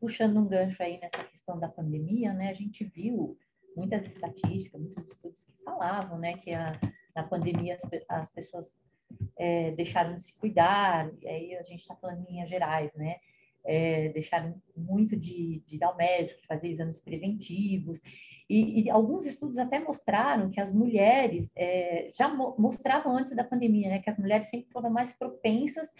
puxando 0.00 0.38
um 0.38 0.46
gancho 0.46 0.82
aí 0.82 0.98
nessa 0.98 1.22
questão 1.24 1.58
da 1.58 1.68
pandemia, 1.68 2.32
né, 2.32 2.50
a 2.50 2.54
gente 2.54 2.84
viu 2.84 3.38
muitas 3.76 4.06
estatísticas, 4.06 4.80
muitos 4.80 5.10
estudos 5.10 5.44
que 5.44 5.62
falavam, 5.62 6.18
né, 6.18 6.36
que 6.38 6.54
a, 6.54 6.72
na 7.14 7.22
pandemia 7.22 7.74
as, 7.74 7.82
as 8.08 8.30
pessoas 8.30 8.76
é, 9.36 9.70
deixaram 9.72 10.14
de 10.14 10.24
se 10.24 10.38
cuidar, 10.38 11.10
e 11.22 11.28
aí 11.28 11.56
a 11.56 11.62
gente 11.62 11.80
está 11.80 11.94
falando 11.94 12.20
em 12.20 12.32
linhas 12.32 12.48
gerais, 12.48 12.92
né, 12.94 13.16
é, 13.64 14.10
deixaram 14.10 14.60
muito 14.76 15.16
de, 15.16 15.62
de 15.66 15.76
ir 15.76 15.84
ao 15.84 15.96
médico, 15.96 16.40
de 16.40 16.46
fazer 16.46 16.68
exames 16.68 17.00
preventivos, 17.00 18.00
e, 18.48 18.82
e, 18.82 18.90
alguns 18.90 19.24
estudos 19.24 19.58
até 19.58 19.78
mostraram 19.78 20.50
que 20.50 20.60
as 20.60 20.72
mulheres 20.72 21.50
é, 21.56 22.10
já 22.14 22.28
mo 22.28 22.54
mostravam 22.58 23.16
antes 23.16 23.34
da 23.34 23.42
pandemia, 23.42 23.88
né, 23.88 23.98
que 24.00 24.10
as 24.10 24.18
mulheres 24.18 24.48
sempre 24.48 24.70
foram 24.70 24.90
mais 24.90 25.12
propensas 25.14 25.92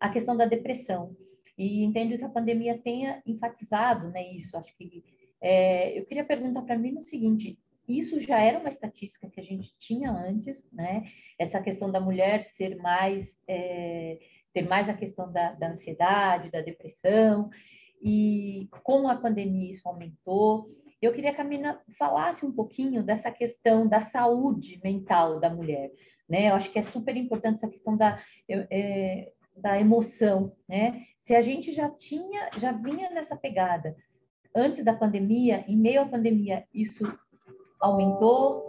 à 0.00 0.08
questão 0.08 0.36
da 0.36 0.44
depressão. 0.44 1.16
E 1.56 1.84
entendo 1.84 2.18
que 2.18 2.24
a 2.24 2.28
pandemia 2.28 2.76
tenha 2.76 3.22
enfatizado 3.24 4.08
né, 4.08 4.32
isso. 4.32 4.56
Acho 4.56 4.76
que 4.76 5.04
é, 5.40 5.96
eu 5.96 6.04
queria 6.04 6.24
perguntar 6.24 6.62
para 6.62 6.78
mim 6.78 6.96
o 6.96 7.02
seguinte: 7.02 7.58
isso 7.86 8.18
já 8.18 8.40
era 8.40 8.58
uma 8.58 8.68
estatística 8.68 9.28
que 9.28 9.40
a 9.40 9.44
gente 9.44 9.74
tinha 9.78 10.10
antes, 10.10 10.66
né? 10.72 11.04
Essa 11.38 11.60
questão 11.60 11.90
da 11.90 12.00
mulher 12.00 12.42
ser 12.42 12.76
mais, 12.76 13.38
é, 13.46 14.18
ter 14.52 14.62
mais 14.68 14.88
a 14.88 14.94
questão 14.94 15.30
da, 15.30 15.52
da 15.52 15.70
ansiedade, 15.70 16.50
da 16.50 16.60
depressão, 16.60 17.50
e 18.00 18.68
com 18.82 19.08
a 19.08 19.16
pandemia 19.16 19.72
isso 19.72 19.88
aumentou. 19.88 20.70
Eu 21.02 21.12
queria 21.12 21.34
que 21.34 21.40
a 21.40 21.44
Mina 21.44 21.80
falasse 21.98 22.46
um 22.46 22.52
pouquinho 22.52 23.02
dessa 23.02 23.28
questão 23.32 23.88
da 23.88 24.00
saúde 24.00 24.80
mental 24.84 25.40
da 25.40 25.50
mulher, 25.50 25.90
né? 26.28 26.48
Eu 26.50 26.54
acho 26.54 26.70
que 26.70 26.78
é 26.78 26.82
super 26.82 27.16
importante 27.16 27.56
essa 27.56 27.68
questão 27.68 27.96
da, 27.96 28.22
é, 28.48 29.32
da 29.56 29.80
emoção, 29.80 30.54
né? 30.68 31.02
Se 31.18 31.34
a 31.34 31.42
gente 31.42 31.72
já 31.72 31.90
tinha, 31.90 32.48
já 32.56 32.70
vinha 32.70 33.10
nessa 33.10 33.36
pegada 33.36 33.96
antes 34.54 34.84
da 34.84 34.94
pandemia, 34.94 35.64
em 35.66 35.76
meio 35.76 36.02
à 36.02 36.06
pandemia, 36.06 36.64
isso 36.72 37.02
aumentou 37.80 38.68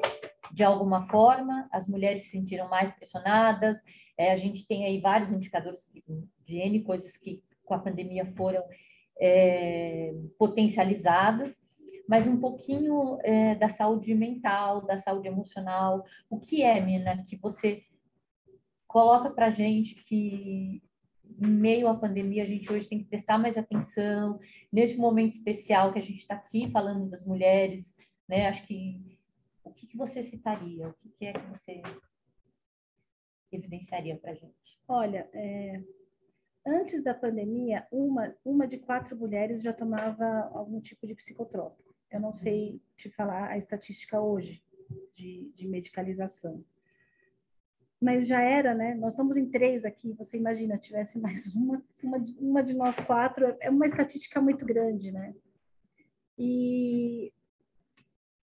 de 0.51 0.63
alguma 0.63 1.03
forma, 1.03 1.67
as 1.71 1.87
mulheres 1.87 2.23
se 2.23 2.29
sentiram 2.29 2.67
mais 2.67 2.91
pressionadas, 2.91 3.81
é, 4.17 4.31
a 4.31 4.35
gente 4.35 4.65
tem 4.67 4.85
aí 4.85 4.99
vários 4.99 5.31
indicadores 5.31 5.91
de 6.45 6.55
N 6.57 6.81
coisas 6.81 7.15
que 7.15 7.43
com 7.63 7.75
a 7.75 7.79
pandemia 7.79 8.25
foram 8.35 8.63
é, 9.19 10.13
potencializadas, 10.37 11.57
mas 12.07 12.27
um 12.27 12.39
pouquinho 12.39 13.17
é, 13.23 13.55
da 13.55 13.69
saúde 13.69 14.13
mental, 14.13 14.81
da 14.81 14.97
saúde 14.97 15.27
emocional. 15.27 16.05
O 16.29 16.39
que 16.39 16.61
é, 16.61 16.79
Mina, 16.81 17.23
que 17.23 17.35
você 17.37 17.83
coloca 18.87 19.29
para 19.29 19.49
gente 19.49 19.95
que 19.95 20.83
em 21.39 21.47
meio 21.47 21.87
à 21.87 21.95
pandemia 21.95 22.43
a 22.43 22.47
gente 22.47 22.71
hoje 22.71 22.87
tem 22.87 22.99
que 22.99 23.09
prestar 23.09 23.37
mais 23.37 23.57
atenção 23.57 24.39
nesse 24.71 24.97
momento 24.97 25.33
especial 25.33 25.91
que 25.91 25.99
a 25.99 26.01
gente 26.01 26.19
está 26.19 26.35
aqui 26.35 26.69
falando 26.69 27.09
das 27.09 27.25
mulheres, 27.25 27.95
né? 28.27 28.47
Acho 28.47 28.65
que 28.67 29.19
o 29.63 29.71
que, 29.71 29.87
que 29.87 29.97
você 29.97 30.21
citaria? 30.21 30.89
O 30.89 30.93
que, 30.93 31.09
que, 31.09 31.25
é 31.25 31.33
que 31.33 31.47
você 31.47 31.81
evidenciaria 33.51 34.17
para 34.17 34.33
gente? 34.33 34.79
Olha, 34.87 35.27
é, 35.33 35.81
antes 36.65 37.03
da 37.03 37.13
pandemia, 37.13 37.87
uma, 37.91 38.35
uma 38.43 38.67
de 38.67 38.77
quatro 38.77 39.15
mulheres 39.17 39.61
já 39.61 39.73
tomava 39.73 40.51
algum 40.53 40.79
tipo 40.81 41.07
de 41.07 41.15
psicotrópico. 41.15 41.82
Eu 42.13 42.21
não 42.21 42.33
sei 42.33 42.81
te 42.95 43.09
falar 43.09 43.49
a 43.49 43.57
estatística 43.57 44.19
hoje 44.19 44.63
de, 45.13 45.51
de 45.53 45.67
medicalização. 45.67 46.63
Mas 47.99 48.27
já 48.27 48.41
era, 48.41 48.75
né? 48.75 48.95
Nós 48.95 49.13
estamos 49.13 49.37
em 49.37 49.49
três 49.49 49.85
aqui. 49.85 50.13
Você 50.13 50.37
imagina, 50.37 50.77
tivesse 50.77 51.17
mais 51.19 51.53
uma, 51.55 51.83
uma, 52.01 52.25
uma 52.37 52.63
de 52.63 52.73
nós 52.73 52.99
quatro, 52.99 53.55
é 53.61 53.69
uma 53.69 53.85
estatística 53.85 54.41
muito 54.41 54.65
grande, 54.65 55.11
né? 55.11 55.33
E 56.37 57.31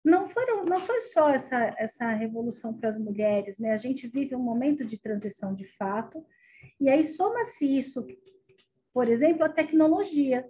não, 0.04 0.28
foram, 0.28 0.66
não 0.66 0.80
foi 0.80 1.02
só 1.02 1.30
essa, 1.30 1.76
essa 1.78 2.12
revolução 2.14 2.74
para 2.74 2.90
as 2.90 2.98
mulheres, 2.98 3.60
né? 3.60 3.72
A 3.74 3.78
gente 3.78 4.08
vive 4.08 4.36
um 4.36 4.44
momento 4.44 4.84
de 4.86 4.98
transição 4.98 5.54
de 5.54 5.66
fato, 5.66 6.26
e 6.80 6.90
aí 6.90 7.04
soma-se 7.04 7.66
isso, 7.78 8.06
por 8.94 9.08
exemplo, 9.08 9.44
a 9.44 9.50
tecnologia. 9.50 10.48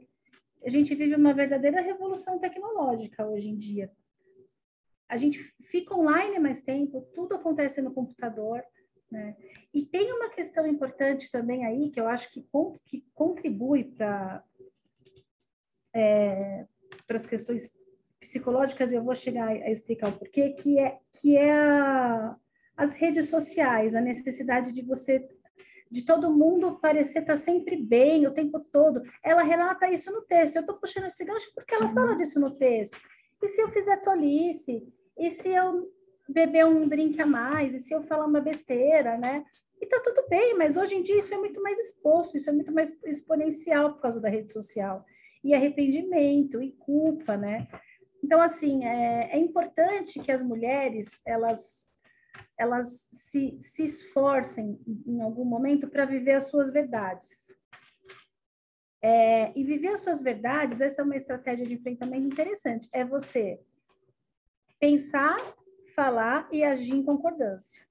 A 0.63 0.69
gente 0.69 0.93
vive 0.95 1.15
uma 1.15 1.33
verdadeira 1.33 1.81
revolução 1.81 2.39
tecnológica 2.39 3.27
hoje 3.27 3.49
em 3.49 3.57
dia. 3.57 3.91
A 5.09 5.17
gente 5.17 5.39
fica 5.63 5.95
online 5.95 6.39
mais 6.39 6.61
tempo, 6.61 7.07
tudo 7.13 7.35
acontece 7.35 7.81
no 7.81 7.93
computador, 7.93 8.63
né? 9.11 9.35
E 9.73 9.85
tem 9.85 10.11
uma 10.13 10.29
questão 10.29 10.65
importante 10.65 11.29
também 11.29 11.65
aí, 11.65 11.89
que 11.89 11.99
eu 11.99 12.07
acho 12.07 12.31
que, 12.31 12.45
que 12.85 13.05
contribui 13.13 13.83
para 13.83 14.43
é, 15.93 16.65
as 17.09 17.27
questões 17.27 17.73
psicológicas, 18.19 18.91
e 18.91 18.95
eu 18.95 19.03
vou 19.03 19.15
chegar 19.15 19.49
a 19.49 19.69
explicar 19.69 20.09
o 20.09 20.17
porquê, 20.17 20.51
que 20.51 20.79
é, 20.79 20.99
que 21.11 21.35
é 21.35 21.51
a, 21.51 22.37
as 22.77 22.93
redes 22.93 23.29
sociais, 23.29 23.95
a 23.95 24.01
necessidade 24.01 24.71
de 24.71 24.81
você, 24.81 25.27
de 25.91 26.03
todo 26.05 26.31
mundo 26.31 26.79
parecer 26.79 27.19
estar 27.19 27.35
sempre 27.35 27.75
bem 27.75 28.25
o 28.25 28.33
tempo 28.33 28.59
todo. 28.59 29.01
Ela 29.21 29.43
relata 29.43 29.89
isso 29.89 30.09
no 30.11 30.21
texto. 30.21 30.55
Eu 30.55 30.61
estou 30.61 30.77
puxando 30.77 31.07
esse 31.07 31.25
gancho 31.25 31.51
porque 31.53 31.75
ela 31.75 31.89
fala 31.89 32.15
disso 32.15 32.39
no 32.39 32.51
texto. 32.51 32.97
E 33.43 33.47
se 33.47 33.61
eu 33.61 33.69
fizer 33.69 33.97
tolice? 33.97 34.87
E 35.17 35.29
se 35.29 35.49
eu 35.49 35.91
beber 36.29 36.65
um 36.65 36.87
drink 36.87 37.21
a 37.21 37.25
mais? 37.25 37.73
E 37.73 37.79
se 37.79 37.93
eu 37.93 38.03
falar 38.03 38.25
uma 38.25 38.39
besteira, 38.39 39.17
né? 39.17 39.43
E 39.81 39.85
tá 39.85 39.99
tudo 39.99 40.25
bem, 40.29 40.55
mas 40.57 40.77
hoje 40.77 40.95
em 40.95 41.01
dia 41.01 41.19
isso 41.19 41.33
é 41.33 41.37
muito 41.37 41.61
mais 41.61 41.77
exposto, 41.77 42.37
isso 42.37 42.49
é 42.49 42.53
muito 42.53 42.71
mais 42.71 42.95
exponencial 43.03 43.93
por 43.93 44.01
causa 44.01 44.21
da 44.21 44.29
rede 44.29 44.53
social. 44.53 45.03
E 45.43 45.53
arrependimento, 45.53 46.61
e 46.61 46.71
culpa, 46.71 47.35
né? 47.35 47.67
Então, 48.23 48.39
assim, 48.39 48.85
é, 48.85 49.31
é 49.33 49.37
importante 49.39 50.19
que 50.19 50.31
as 50.31 50.41
mulheres, 50.41 51.19
elas, 51.25 51.89
elas 52.57 53.07
se, 53.11 53.57
se 53.59 53.83
esforcem 53.83 54.79
em 55.05 55.21
algum 55.21 55.45
momento 55.45 55.89
para 55.89 56.05
viver 56.05 56.33
as 56.33 56.47
suas 56.47 56.71
verdades. 56.71 57.53
É, 59.03 59.51
e 59.57 59.63
viver 59.63 59.89
as 59.89 60.01
suas 60.01 60.21
verdades, 60.21 60.79
essa 60.79 61.01
é 61.01 61.03
uma 61.03 61.15
estratégia 61.15 61.65
de 61.65 61.73
enfrentamento 61.73 62.27
interessante. 62.27 62.87
É 62.93 63.03
você 63.03 63.59
pensar, 64.79 65.37
falar 65.95 66.47
e 66.51 66.63
agir 66.63 66.93
em 66.93 67.03
concordância. 67.03 67.85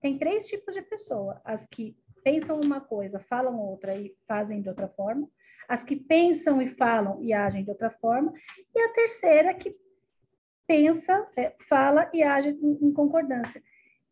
Tem 0.00 0.18
três 0.18 0.46
tipos 0.46 0.74
de 0.74 0.82
pessoa: 0.82 1.40
as 1.44 1.66
que 1.66 1.96
pensam 2.22 2.60
uma 2.60 2.80
coisa, 2.80 3.18
falam 3.18 3.58
outra 3.58 3.96
e 3.96 4.16
fazem 4.26 4.60
de 4.60 4.68
outra 4.68 4.88
forma, 4.88 5.28
as 5.68 5.82
que 5.82 5.96
pensam 5.96 6.62
e 6.62 6.68
falam 6.68 7.22
e 7.22 7.32
agem 7.32 7.64
de 7.64 7.70
outra 7.70 7.90
forma, 7.90 8.32
e 8.74 8.80
a 8.80 8.92
terceira 8.92 9.54
que 9.54 9.70
pensa, 10.66 11.26
é, 11.36 11.54
fala 11.68 12.10
e 12.12 12.22
age 12.22 12.50
em, 12.50 12.86
em 12.86 12.92
concordância. 12.92 13.62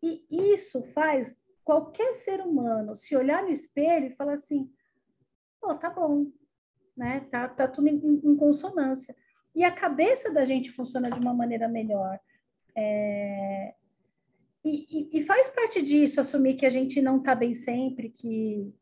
E 0.03 0.25
isso 0.31 0.83
faz 0.93 1.37
qualquer 1.65 2.15
ser 2.15 2.41
humano 2.41 2.95
se 2.95 3.17
olhar 3.17 3.43
no 3.43 3.51
espelho 3.51 4.07
e 4.07 4.15
falar 4.15 4.35
assim: 4.35 4.71
oh, 5.63 5.75
tá 5.75 5.91
bom, 5.91 6.31
né? 6.97 7.21
Tá, 7.31 7.49
tá 7.49 7.67
tudo 7.67 7.89
em, 7.89 8.21
em, 8.23 8.37
consonância. 8.37 9.17
E 9.55 9.65
a 9.65 9.71
cabeça 9.71 10.31
da 10.31 10.45
gente 10.45 10.71
funciona 10.71 11.11
de 11.11 11.19
uma 11.19 11.33
maneira 11.33 11.69
melhor. 11.69 12.19
É... 12.77 13.75
E, 14.65 14.87
e, 14.91 15.19
e, 15.19 15.25
faz 15.25 15.49
parte 15.49 15.83
disso 15.83 16.21
assumir 16.21 16.55
que 16.55 16.65
a 16.65 16.71
gente 16.71 17.01
não 17.03 17.19
está 17.19 17.35
bem 17.35 17.55
sempre, 17.55 18.09
que 18.09 18.75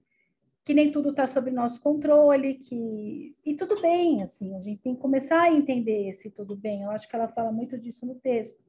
que 0.64 0.74
nem 0.74 0.92
tudo 0.92 1.10
está 1.10 1.26
sob 1.26 1.50
nosso 1.50 1.80
controle, 1.80 2.54
que 2.54 3.36
e 3.44 3.54
tudo 3.54 3.80
bem, 3.80 4.22
assim, 4.22 4.56
a 4.56 4.60
gente 4.60 4.80
tem 4.80 4.94
que 4.94 5.00
começar 5.00 5.42
a 5.42 5.52
entender 5.52 6.08
esse 6.08 6.30
tudo 6.30 6.56
bem. 6.56 6.82
Eu 6.82 6.90
acho 6.90 7.08
que 7.08 7.16
ela 7.16 7.28
fala 7.28 7.50
muito 7.50 7.78
disso 7.78 8.06
no 8.06 8.14
texto. 8.16 8.62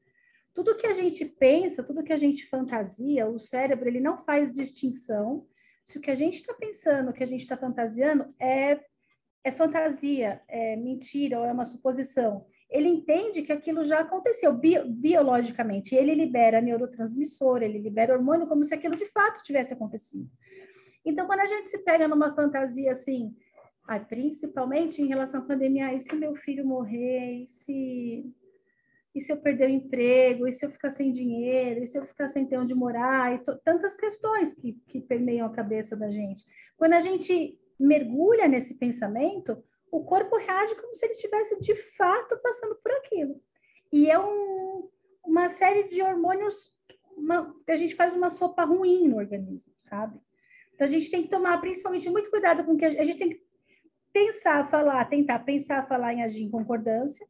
Tudo 0.53 0.75
que 0.75 0.87
a 0.87 0.93
gente 0.93 1.25
pensa, 1.25 1.83
tudo 1.83 2.03
que 2.03 2.13
a 2.13 2.17
gente 2.17 2.47
fantasia, 2.47 3.27
o 3.27 3.39
cérebro 3.39 3.87
ele 3.87 3.99
não 3.99 4.23
faz 4.23 4.51
distinção 4.51 5.45
se 5.83 5.97
o 5.97 6.01
que 6.01 6.11
a 6.11 6.15
gente 6.15 6.35
está 6.35 6.53
pensando, 6.53 7.09
o 7.09 7.13
que 7.13 7.23
a 7.23 7.27
gente 7.27 7.41
está 7.41 7.57
fantasiando 7.57 8.33
é 8.39 8.79
é 9.43 9.51
fantasia, 9.51 10.41
é 10.47 10.75
mentira 10.77 11.37
ou 11.37 11.45
é 11.45 11.51
uma 11.51 11.65
suposição. 11.65 12.45
Ele 12.69 12.87
entende 12.87 13.41
que 13.41 13.51
aquilo 13.51 13.83
já 13.83 13.99
aconteceu 13.99 14.53
bio, 14.53 14.87
biologicamente. 14.87 15.93
Ele 15.93 16.15
libera 16.15 16.61
neurotransmissor, 16.61 17.61
ele 17.61 17.77
libera 17.77 18.13
hormônio 18.13 18.47
como 18.47 18.63
se 18.63 18.73
aquilo 18.73 18.95
de 18.95 19.05
fato 19.07 19.43
tivesse 19.43 19.73
acontecido. 19.73 20.29
Então, 21.05 21.25
quando 21.27 21.41
a 21.41 21.45
gente 21.45 21.69
se 21.69 21.79
pega 21.79 22.07
numa 22.07 22.33
fantasia 22.33 22.91
assim, 22.91 23.35
ah, 23.87 23.99
principalmente 23.99 25.01
em 25.01 25.07
relação 25.07 25.41
à 25.41 25.45
pandemia, 25.45 25.93
e 25.93 25.99
se 25.99 26.15
meu 26.15 26.35
filho 26.35 26.65
morrer, 26.65 27.43
e 27.43 27.47
se, 27.47 28.33
e 29.13 29.21
se 29.21 29.31
eu 29.31 29.37
perder 29.37 29.67
o 29.67 29.73
emprego, 29.73 30.47
e 30.47 30.53
se 30.53 30.65
eu 30.65 30.71
ficar 30.71 30.89
sem 30.89 31.11
dinheiro, 31.11 31.83
e 31.83 31.87
se 31.87 31.97
eu 31.97 32.05
ficar 32.05 32.27
sem 32.29 32.45
ter 32.45 32.57
onde 32.57 32.73
morar, 32.73 33.33
e 33.33 33.43
tantas 33.63 33.97
questões 33.97 34.53
que, 34.53 34.73
que 34.87 35.01
permeiam 35.01 35.47
a 35.47 35.53
cabeça 35.53 35.95
da 35.95 36.09
gente. 36.09 36.45
Quando 36.77 36.93
a 36.93 37.01
gente 37.01 37.59
mergulha 37.77 38.47
nesse 38.47 38.75
pensamento, 38.75 39.61
o 39.91 40.03
corpo 40.03 40.37
reage 40.37 40.75
como 40.75 40.95
se 40.95 41.05
ele 41.05 41.13
estivesse 41.13 41.59
de 41.59 41.75
fato 41.75 42.37
passando 42.41 42.75
por 42.75 42.91
aquilo. 42.93 43.39
E 43.91 44.09
é 44.09 44.17
um, 44.17 44.89
uma 45.23 45.49
série 45.49 45.83
de 45.83 46.01
hormônios 46.01 46.73
uma, 47.15 47.53
que 47.65 47.71
a 47.71 47.75
gente 47.75 47.95
faz 47.95 48.13
uma 48.13 48.29
sopa 48.29 48.63
ruim 48.63 49.07
no 49.07 49.17
organismo, 49.17 49.71
sabe? 49.77 50.19
Então, 50.73 50.87
a 50.87 50.89
gente 50.89 51.09
tem 51.09 51.23
que 51.23 51.29
tomar, 51.29 51.59
principalmente, 51.59 52.09
muito 52.09 52.29
cuidado 52.29 52.63
com 52.63 52.75
que 52.75 52.85
a 52.85 53.03
gente 53.03 53.17
tem 53.17 53.29
que 53.29 53.43
pensar, 54.11 54.69
falar, 54.69 55.05
tentar 55.05 55.39
pensar, 55.39 55.87
falar 55.87 56.13
em 56.13 56.23
agir 56.23 56.43
em 56.43 56.49
concordância. 56.49 57.25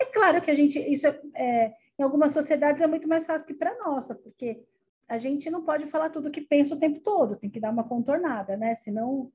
É 0.00 0.04
claro 0.04 0.42
que 0.42 0.50
a 0.50 0.54
gente, 0.54 0.78
isso 0.78 1.06
é, 1.06 1.20
é 1.34 1.74
em 1.98 2.02
algumas 2.02 2.32
sociedades 2.32 2.82
é 2.82 2.86
muito 2.86 3.08
mais 3.08 3.24
fácil 3.24 3.46
que 3.46 3.54
para 3.54 3.76
nossa, 3.78 4.14
porque 4.14 4.62
a 5.08 5.16
gente 5.16 5.48
não 5.50 5.64
pode 5.64 5.86
falar 5.86 6.10
tudo 6.10 6.28
o 6.28 6.30
que 6.30 6.40
pensa 6.40 6.74
o 6.74 6.78
tempo 6.78 7.00
todo, 7.00 7.36
tem 7.36 7.50
que 7.50 7.60
dar 7.60 7.70
uma 7.70 7.84
contornada, 7.84 8.56
né? 8.56 8.74
Senão 8.74 9.30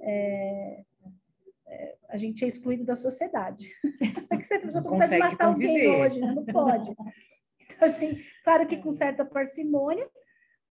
é, 0.00 0.84
é, 1.66 1.96
a 2.08 2.16
gente 2.16 2.44
é 2.44 2.48
excluído 2.48 2.84
da 2.84 2.96
sociedade. 2.96 3.70
É 4.30 4.36
que 4.36 4.44
você 4.44 4.58
tem 4.58 4.70
vontade 4.70 5.12
de 5.12 5.18
matar 5.18 5.54
conviver. 5.54 5.86
alguém 5.86 6.02
hoje, 6.02 6.20
né? 6.20 6.32
não 6.34 6.44
pode. 6.44 6.90
Então, 7.68 7.92
tem, 7.92 8.24
claro 8.44 8.66
que 8.66 8.76
com 8.76 8.92
certa 8.92 9.24
parcimônia, 9.24 10.08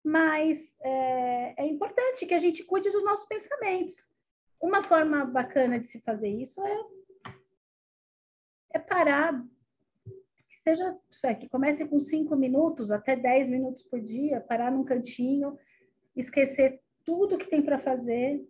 mas 0.03 0.77
é, 0.81 1.63
é 1.63 1.65
importante 1.65 2.25
que 2.25 2.33
a 2.33 2.39
gente 2.39 2.63
cuide 2.63 2.89
dos 2.89 3.03
nossos 3.03 3.25
pensamentos. 3.25 4.12
Uma 4.62 4.81
forma 4.81 5.25
bacana 5.25 5.79
de 5.79 5.88
se 5.88 6.01
fazer 6.01 6.29
isso 6.29 6.62
é, 6.65 6.86
é 8.74 8.79
parar, 8.79 9.43
seja 10.50 10.98
é, 11.24 11.33
que 11.33 11.50
comece 11.50 11.88
com 11.88 12.00
cinco 12.00 12.36
minutos 12.36 12.91
até 12.91 13.15
dez 13.15 13.50
minutos 13.50 13.81
por 13.83 14.00
dia, 14.01 14.41
parar 14.41 14.72
num 14.72 14.83
cantinho, 14.83 15.57
esquecer 16.15 16.81
tudo 17.05 17.38
que 17.38 17.50
tem 17.50 17.62
para 17.62 17.79
fazer 17.79 18.45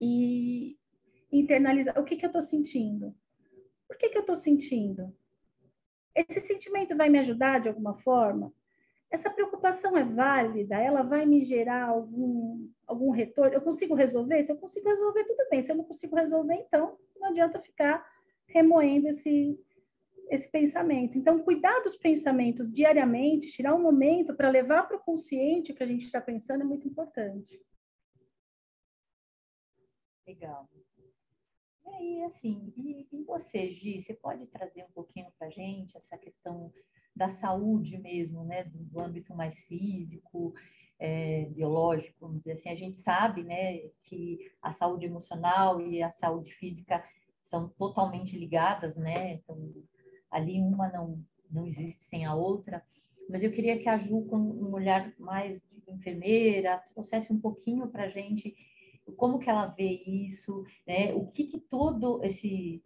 e 0.00 0.78
internalizar 1.30 1.98
o 1.98 2.04
que, 2.04 2.16
que 2.16 2.24
eu 2.24 2.28
estou 2.28 2.42
sentindo. 2.42 3.14
Por 3.86 3.96
que, 3.96 4.08
que 4.08 4.16
eu 4.16 4.22
estou 4.22 4.36
sentindo? 4.36 5.14
Esse 6.14 6.40
sentimento 6.40 6.96
vai 6.96 7.08
me 7.08 7.18
ajudar 7.18 7.60
de 7.60 7.68
alguma 7.68 7.94
forma? 7.98 8.52
Essa 9.10 9.30
preocupação 9.30 9.96
é 9.96 10.02
válida? 10.02 10.76
Ela 10.76 11.02
vai 11.02 11.24
me 11.24 11.44
gerar 11.44 11.84
algum, 11.88 12.68
algum 12.86 13.10
retorno? 13.10 13.54
Eu 13.54 13.62
consigo 13.62 13.94
resolver? 13.94 14.42
Se 14.42 14.52
eu 14.52 14.56
consigo 14.56 14.88
resolver, 14.88 15.24
tudo 15.24 15.48
bem. 15.50 15.62
Se 15.62 15.72
eu 15.72 15.76
não 15.76 15.84
consigo 15.84 16.16
resolver, 16.16 16.54
então 16.54 16.98
não 17.16 17.28
adianta 17.28 17.60
ficar 17.60 18.04
remoendo 18.46 19.08
esse, 19.08 19.58
esse 20.30 20.50
pensamento. 20.50 21.16
Então, 21.16 21.38
cuidar 21.38 21.80
dos 21.80 21.96
pensamentos 21.96 22.72
diariamente, 22.72 23.52
tirar 23.52 23.74
um 23.74 23.82
momento 23.82 24.34
para 24.34 24.50
levar 24.50 24.86
para 24.86 24.96
o 24.96 25.00
consciente 25.00 25.72
o 25.72 25.74
que 25.74 25.82
a 25.82 25.86
gente 25.86 26.04
está 26.04 26.20
pensando 26.20 26.62
é 26.62 26.64
muito 26.64 26.88
importante. 26.88 27.60
Legal. 30.26 30.68
E 31.84 31.88
aí, 31.90 32.24
assim, 32.24 32.72
e, 32.76 33.06
e 33.12 33.22
você, 33.24 33.70
Gi, 33.72 34.00
você 34.00 34.14
pode 34.14 34.46
trazer 34.46 34.84
um 34.84 34.92
pouquinho 34.92 35.30
para 35.38 35.48
a 35.48 35.50
gente 35.50 35.96
essa 35.96 36.16
questão 36.16 36.72
da 37.14 37.30
saúde 37.30 37.98
mesmo, 37.98 38.44
né, 38.44 38.64
do, 38.64 38.78
do 38.78 39.00
âmbito 39.00 39.34
mais 39.34 39.64
físico, 39.66 40.54
é, 40.98 41.46
biológico, 41.46 42.16
vamos 42.20 42.38
dizer 42.38 42.52
assim. 42.52 42.70
A 42.70 42.74
gente 42.74 42.98
sabe, 42.98 43.42
né, 43.42 43.78
que 44.02 44.38
a 44.62 44.72
saúde 44.72 45.06
emocional 45.06 45.80
e 45.80 46.02
a 46.02 46.10
saúde 46.10 46.52
física 46.52 47.04
são 47.42 47.68
totalmente 47.68 48.38
ligadas, 48.38 48.96
né? 48.96 49.34
Então, 49.34 49.72
ali 50.30 50.60
uma 50.60 50.88
não, 50.88 51.22
não 51.50 51.66
existe 51.66 52.02
sem 52.02 52.24
a 52.24 52.34
outra. 52.34 52.82
Mas 53.28 53.42
eu 53.42 53.52
queria 53.52 53.78
que 53.78 53.88
a 53.88 53.98
Ju, 53.98 54.22
com 54.22 54.36
um 54.36 54.72
olhar 54.72 55.12
mais 55.18 55.60
de 55.60 55.92
enfermeira, 55.92 56.82
trouxesse 56.92 57.32
um 57.32 57.40
pouquinho 57.40 57.86
para 57.88 58.04
a 58.04 58.08
gente 58.08 58.54
como 59.16 59.38
que 59.38 59.50
ela 59.50 59.66
vê 59.66 60.02
isso, 60.06 60.64
né? 60.86 61.12
O 61.14 61.26
que 61.26 61.44
que 61.44 61.58
todo 61.58 62.22
esse 62.24 62.82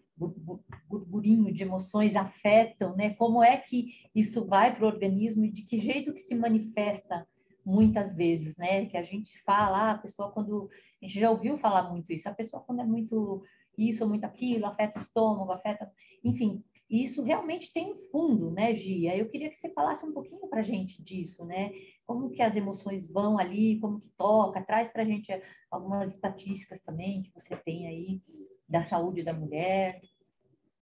burburinho 0.89 1.53
de 1.53 1.63
emoções 1.63 2.17
afetam, 2.17 2.97
né? 2.97 3.11
Como 3.15 3.43
é 3.43 3.57
que 3.57 3.95
isso 4.15 4.45
vai 4.45 4.75
para 4.75 4.85
o 4.85 4.89
organismo 4.89 5.45
e 5.45 5.51
de 5.51 5.63
que 5.63 5.79
jeito 5.79 6.13
que 6.13 6.21
se 6.21 6.35
manifesta 6.35 7.27
muitas 7.65 8.15
vezes, 8.15 8.57
né? 8.57 8.87
Que 8.87 8.97
a 8.97 9.03
gente 9.03 9.39
fala, 9.43 9.79
ah, 9.79 9.91
a 9.93 9.99
pessoa 9.99 10.33
quando 10.33 10.69
a 11.01 11.07
gente 11.07 11.21
já 11.21 11.31
ouviu 11.31 11.57
falar 11.57 11.91
muito 11.91 12.13
isso, 12.13 12.29
a 12.29 12.35
pessoa 12.35 12.63
quando 12.63 12.81
é 12.81 12.85
muito 12.85 13.43
isso 13.77 14.03
ou 14.03 14.09
muito 14.09 14.25
aquilo, 14.25 14.67
afeta 14.67 14.99
o 14.99 15.03
estômago, 15.03 15.53
afeta, 15.53 15.91
enfim, 16.25 16.65
isso 16.91 17.23
realmente 17.23 17.73
tem 17.73 17.93
um 17.93 17.97
fundo, 17.97 18.51
né, 18.51 18.73
Gia? 18.73 19.15
Eu 19.15 19.29
queria 19.29 19.51
que 19.51 19.57
você 19.57 19.69
falasse 19.69 20.05
um 20.07 20.13
pouquinho 20.13 20.49
para 20.49 20.61
a 20.61 20.65
gente 20.65 21.03
disso, 21.03 21.45
né? 21.45 21.71
Como 22.07 22.31
que 22.31 22.41
as 22.41 22.57
emoções 22.57 23.07
vão 23.07 23.39
ali, 23.39 23.79
como 23.79 24.01
que 24.01 24.09
toca, 24.17 24.63
traz 24.63 24.89
para 24.89 25.03
a 25.03 25.05
gente 25.05 25.31
algumas 25.71 26.15
estatísticas 26.15 26.81
também 26.81 27.23
que 27.23 27.31
você 27.35 27.55
tem 27.57 27.87
aí 27.87 28.23
da 28.69 28.83
saúde 28.83 29.23
da 29.23 29.33
mulher. 29.33 30.01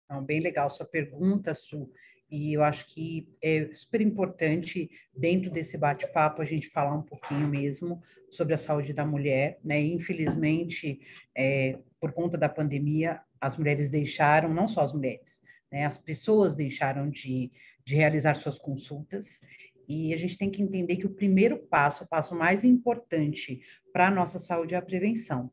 Não, 0.08 0.24
bem 0.24 0.40
legal 0.40 0.70
sua 0.70 0.86
pergunta, 0.86 1.54
Su. 1.54 1.90
E 2.28 2.52
eu 2.52 2.62
acho 2.62 2.86
que 2.86 3.28
é 3.40 3.72
super 3.72 4.00
importante, 4.00 4.90
dentro 5.16 5.50
desse 5.50 5.78
bate-papo, 5.78 6.42
a 6.42 6.44
gente 6.44 6.68
falar 6.70 6.94
um 6.94 7.02
pouquinho 7.02 7.46
mesmo 7.46 8.00
sobre 8.30 8.54
a 8.54 8.58
saúde 8.58 8.92
da 8.92 9.06
mulher. 9.06 9.60
Né? 9.62 9.80
Infelizmente, 9.80 11.00
é, 11.36 11.78
por 12.00 12.12
conta 12.12 12.36
da 12.36 12.48
pandemia, 12.48 13.20
as 13.40 13.56
mulheres 13.56 13.90
deixaram, 13.90 14.52
não 14.52 14.66
só 14.66 14.82
as 14.82 14.92
mulheres, 14.92 15.42
né? 15.70 15.84
As 15.84 15.98
pessoas 15.98 16.56
deixaram 16.56 17.08
de, 17.08 17.52
de 17.84 17.94
realizar 17.94 18.34
suas 18.34 18.58
consultas 18.58 19.40
e 19.88 20.12
a 20.12 20.16
gente 20.16 20.36
tem 20.36 20.50
que 20.50 20.62
entender 20.62 20.96
que 20.96 21.06
o 21.06 21.14
primeiro 21.14 21.58
passo, 21.58 22.04
o 22.04 22.08
passo 22.08 22.34
mais 22.34 22.64
importante 22.64 23.60
para 23.92 24.08
a 24.08 24.10
nossa 24.10 24.38
saúde 24.38 24.74
é 24.74 24.78
a 24.78 24.82
prevenção. 24.82 25.50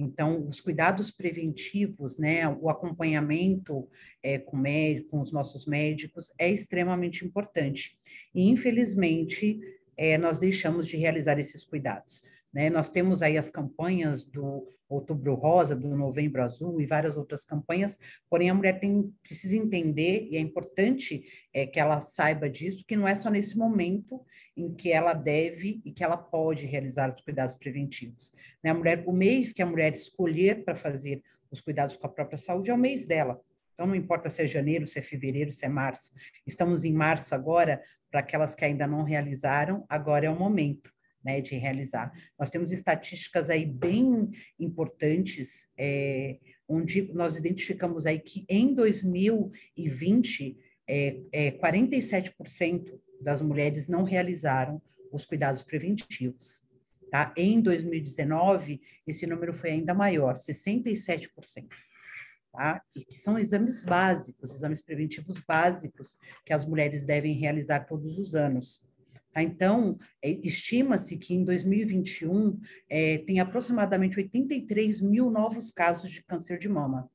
Então, 0.00 0.46
os 0.46 0.60
cuidados 0.60 1.10
preventivos, 1.10 2.16
né, 2.16 2.48
o 2.48 2.70
acompanhamento 2.70 3.86
é, 4.22 4.38
com, 4.38 4.56
médico, 4.56 5.10
com 5.10 5.20
os 5.20 5.30
nossos 5.30 5.66
médicos 5.66 6.32
é 6.38 6.48
extremamente 6.48 7.24
importante. 7.24 7.98
E, 8.34 8.48
infelizmente, 8.48 9.60
é, 9.96 10.16
nós 10.16 10.38
deixamos 10.38 10.88
de 10.88 10.96
realizar 10.96 11.38
esses 11.38 11.64
cuidados. 11.64 12.22
Né? 12.52 12.68
Nós 12.68 12.88
temos 12.88 13.22
aí 13.22 13.38
as 13.38 13.48
campanhas 13.48 14.24
do 14.24 14.66
Outubro 14.88 15.34
Rosa, 15.34 15.76
do 15.76 15.96
Novembro 15.96 16.42
Azul 16.42 16.80
e 16.80 16.86
várias 16.86 17.16
outras 17.16 17.44
campanhas, 17.44 17.96
porém 18.28 18.50
a 18.50 18.54
mulher 18.54 18.80
tem, 18.80 19.12
precisa 19.22 19.54
entender, 19.54 20.26
e 20.30 20.36
é 20.36 20.40
importante 20.40 21.24
é, 21.54 21.64
que 21.64 21.78
ela 21.78 22.00
saiba 22.00 22.50
disso, 22.50 22.84
que 22.86 22.96
não 22.96 23.06
é 23.06 23.14
só 23.14 23.30
nesse 23.30 23.56
momento 23.56 24.20
em 24.56 24.74
que 24.74 24.90
ela 24.90 25.12
deve 25.12 25.80
e 25.84 25.92
que 25.92 26.02
ela 26.02 26.16
pode 26.16 26.66
realizar 26.66 27.12
os 27.14 27.20
cuidados 27.20 27.54
preventivos. 27.54 28.32
Né? 28.62 28.70
A 28.70 28.74
mulher, 28.74 29.04
o 29.06 29.12
mês 29.12 29.52
que 29.52 29.62
a 29.62 29.66
mulher 29.66 29.92
escolher 29.92 30.64
para 30.64 30.74
fazer 30.74 31.22
os 31.50 31.60
cuidados 31.60 31.96
com 31.96 32.06
a 32.06 32.10
própria 32.10 32.38
saúde 32.38 32.70
é 32.70 32.74
o 32.74 32.78
mês 32.78 33.06
dela. 33.06 33.40
Então, 33.74 33.86
não 33.86 33.94
importa 33.94 34.28
se 34.28 34.42
é 34.42 34.46
janeiro, 34.46 34.86
se 34.86 34.98
é 34.98 35.02
fevereiro, 35.02 35.50
se 35.52 35.64
é 35.64 35.68
março. 35.68 36.12
Estamos 36.46 36.84
em 36.84 36.92
março 36.92 37.34
agora, 37.34 37.80
para 38.10 38.20
aquelas 38.20 38.54
que 38.56 38.64
ainda 38.64 38.86
não 38.86 39.04
realizaram, 39.04 39.86
agora 39.88 40.26
é 40.26 40.30
o 40.30 40.38
momento 40.38 40.92
né, 41.24 41.40
de 41.40 41.54
realizar. 41.56 42.12
Nós 42.38 42.50
temos 42.50 42.72
estatísticas 42.72 43.50
aí 43.50 43.64
bem 43.66 44.30
importantes, 44.58 45.68
é, 45.76 46.38
onde 46.68 47.12
nós 47.12 47.36
identificamos 47.36 48.06
aí 48.06 48.18
que 48.18 48.44
em 48.48 48.74
2020, 48.74 50.56
é, 50.88 51.20
é, 51.32 51.50
47% 51.52 52.98
das 53.20 53.42
mulheres 53.42 53.86
não 53.86 54.02
realizaram 54.02 54.80
os 55.12 55.24
cuidados 55.26 55.62
preventivos. 55.62 56.62
Tá? 57.10 57.34
Em 57.36 57.60
2019, 57.60 58.80
esse 59.06 59.26
número 59.26 59.52
foi 59.52 59.70
ainda 59.70 59.92
maior, 59.92 60.34
67%. 60.34 61.28
Tá? 62.52 62.82
E 62.96 63.04
que 63.04 63.18
são 63.18 63.38
exames 63.38 63.80
básicos, 63.80 64.52
exames 64.54 64.82
preventivos 64.82 65.38
básicos 65.46 66.16
que 66.44 66.52
as 66.52 66.64
mulheres 66.64 67.04
devem 67.04 67.34
realizar 67.34 67.86
todos 67.86 68.18
os 68.18 68.34
anos. 68.34 68.84
Tá? 69.32 69.42
Então, 69.42 69.98
é, 70.22 70.30
estima-se 70.30 71.16
que 71.16 71.34
em 71.34 71.44
2021 71.44 72.58
é, 72.88 73.18
tem 73.18 73.40
aproximadamente 73.40 74.18
83 74.18 75.00
mil 75.00 75.30
novos 75.30 75.70
casos 75.70 76.10
de 76.10 76.22
câncer 76.22 76.58
de 76.58 76.68
mama. 76.68 77.08